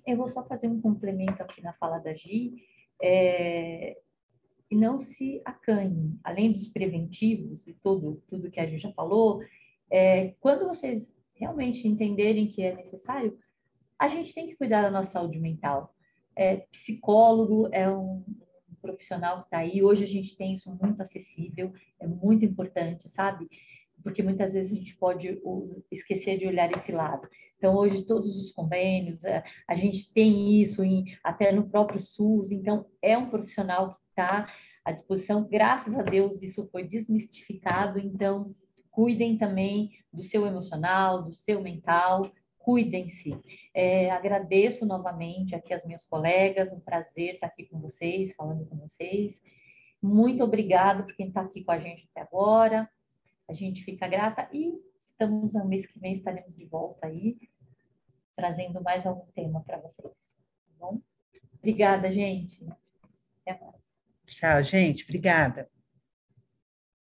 Eu 0.05 0.17
vou 0.17 0.27
só 0.27 0.43
fazer 0.43 0.67
um 0.67 0.81
complemento 0.81 1.43
aqui 1.43 1.61
na 1.61 1.73
fala 1.73 1.99
da 1.99 2.13
Gi, 2.13 2.53
é, 3.01 3.97
e 4.69 4.75
não 4.75 4.99
se 4.99 5.41
acanhe, 5.43 6.17
além 6.23 6.51
dos 6.51 6.69
preventivos 6.69 7.67
e 7.67 7.73
tudo, 7.73 8.23
tudo 8.27 8.49
que 8.49 8.59
a 8.59 8.65
gente 8.65 8.81
já 8.81 8.91
falou, 8.93 9.43
é, 9.89 10.33
quando 10.39 10.65
vocês 10.65 11.13
realmente 11.41 11.87
entenderem 11.87 12.47
que 12.47 12.61
é 12.61 12.75
necessário, 12.75 13.37
a 13.99 14.07
gente 14.07 14.33
tem 14.33 14.47
que 14.47 14.55
cuidar 14.55 14.83
da 14.83 14.91
nossa 14.91 15.11
saúde 15.11 15.39
mental. 15.39 15.93
É, 16.35 16.57
psicólogo 16.71 17.67
é 17.71 17.89
um, 17.89 18.23
profissional 18.81 19.39
que 19.39 19.45
está 19.45 19.59
aí, 19.59 19.83
hoje 19.83 20.03
a 20.03 20.07
gente 20.07 20.35
tem 20.35 20.53
isso 20.53 20.75
muito 20.81 21.01
acessível, 21.01 21.71
é 21.99 22.07
muito 22.07 22.43
importante, 22.43 23.07
sabe? 23.09 23.47
Porque 24.03 24.23
muitas 24.23 24.53
vezes 24.53 24.71
a 24.71 24.75
gente 24.75 24.97
pode 24.97 25.39
esquecer 25.91 26.39
de 26.39 26.47
olhar 26.47 26.71
esse 26.71 26.91
lado. 26.91 27.27
Então, 27.57 27.75
hoje, 27.75 28.03
todos 28.03 28.39
os 28.39 28.51
convênios, 28.51 29.23
é, 29.23 29.43
a 29.67 29.75
gente 29.75 30.11
tem 30.11 30.59
isso 30.59 30.83
em, 30.83 31.15
até 31.23 31.51
no 31.51 31.69
próprio 31.69 31.99
SUS, 31.99 32.51
então, 32.51 32.87
é 33.01 33.15
um 33.15 33.29
profissional 33.29 33.93
que 33.93 34.09
está 34.09 34.51
à 34.83 34.91
disposição. 34.91 35.47
Graças 35.47 35.97
a 35.99 36.01
Deus, 36.01 36.41
isso 36.41 36.67
foi 36.71 36.83
desmistificado, 36.83 37.99
então, 37.99 38.55
cuidem 38.91 39.37
também 39.37 39.91
do 40.11 40.21
seu 40.21 40.45
emocional, 40.45 41.23
do 41.23 41.33
seu 41.33 41.61
mental, 41.61 42.29
cuidem-se. 42.59 43.35
É, 43.73 44.11
agradeço 44.11 44.85
novamente 44.85 45.55
aqui 45.55 45.73
as 45.73 45.85
minhas 45.85 46.05
colegas, 46.05 46.71
um 46.71 46.79
prazer 46.79 47.35
estar 47.35 47.47
aqui 47.47 47.65
com 47.65 47.79
vocês, 47.79 48.35
falando 48.35 48.65
com 48.65 48.75
vocês. 48.77 49.41
Muito 50.01 50.43
obrigada 50.43 51.03
por 51.03 51.15
quem 51.15 51.27
está 51.27 51.41
aqui 51.41 51.63
com 51.63 51.71
a 51.71 51.79
gente 51.79 52.07
até 52.11 52.21
agora. 52.21 52.89
A 53.47 53.53
gente 53.53 53.83
fica 53.83 54.07
grata 54.07 54.47
e 54.51 54.73
estamos 54.99 55.53
no 55.53 55.65
mês 55.65 55.85
que 55.85 55.99
vem 55.99 56.13
estaremos 56.13 56.55
de 56.55 56.65
volta 56.65 57.07
aí, 57.07 57.37
trazendo 58.35 58.81
mais 58.81 59.05
algum 59.05 59.25
tema 59.33 59.61
para 59.63 59.77
vocês. 59.77 60.37
Tá 60.67 60.73
bom? 60.79 60.99
Obrigada, 61.57 62.11
gente. 62.11 62.65
Até 63.45 63.63
mais. 63.63 63.81
Tchau, 64.25 64.63
gente. 64.63 65.03
Obrigada. 65.03 65.69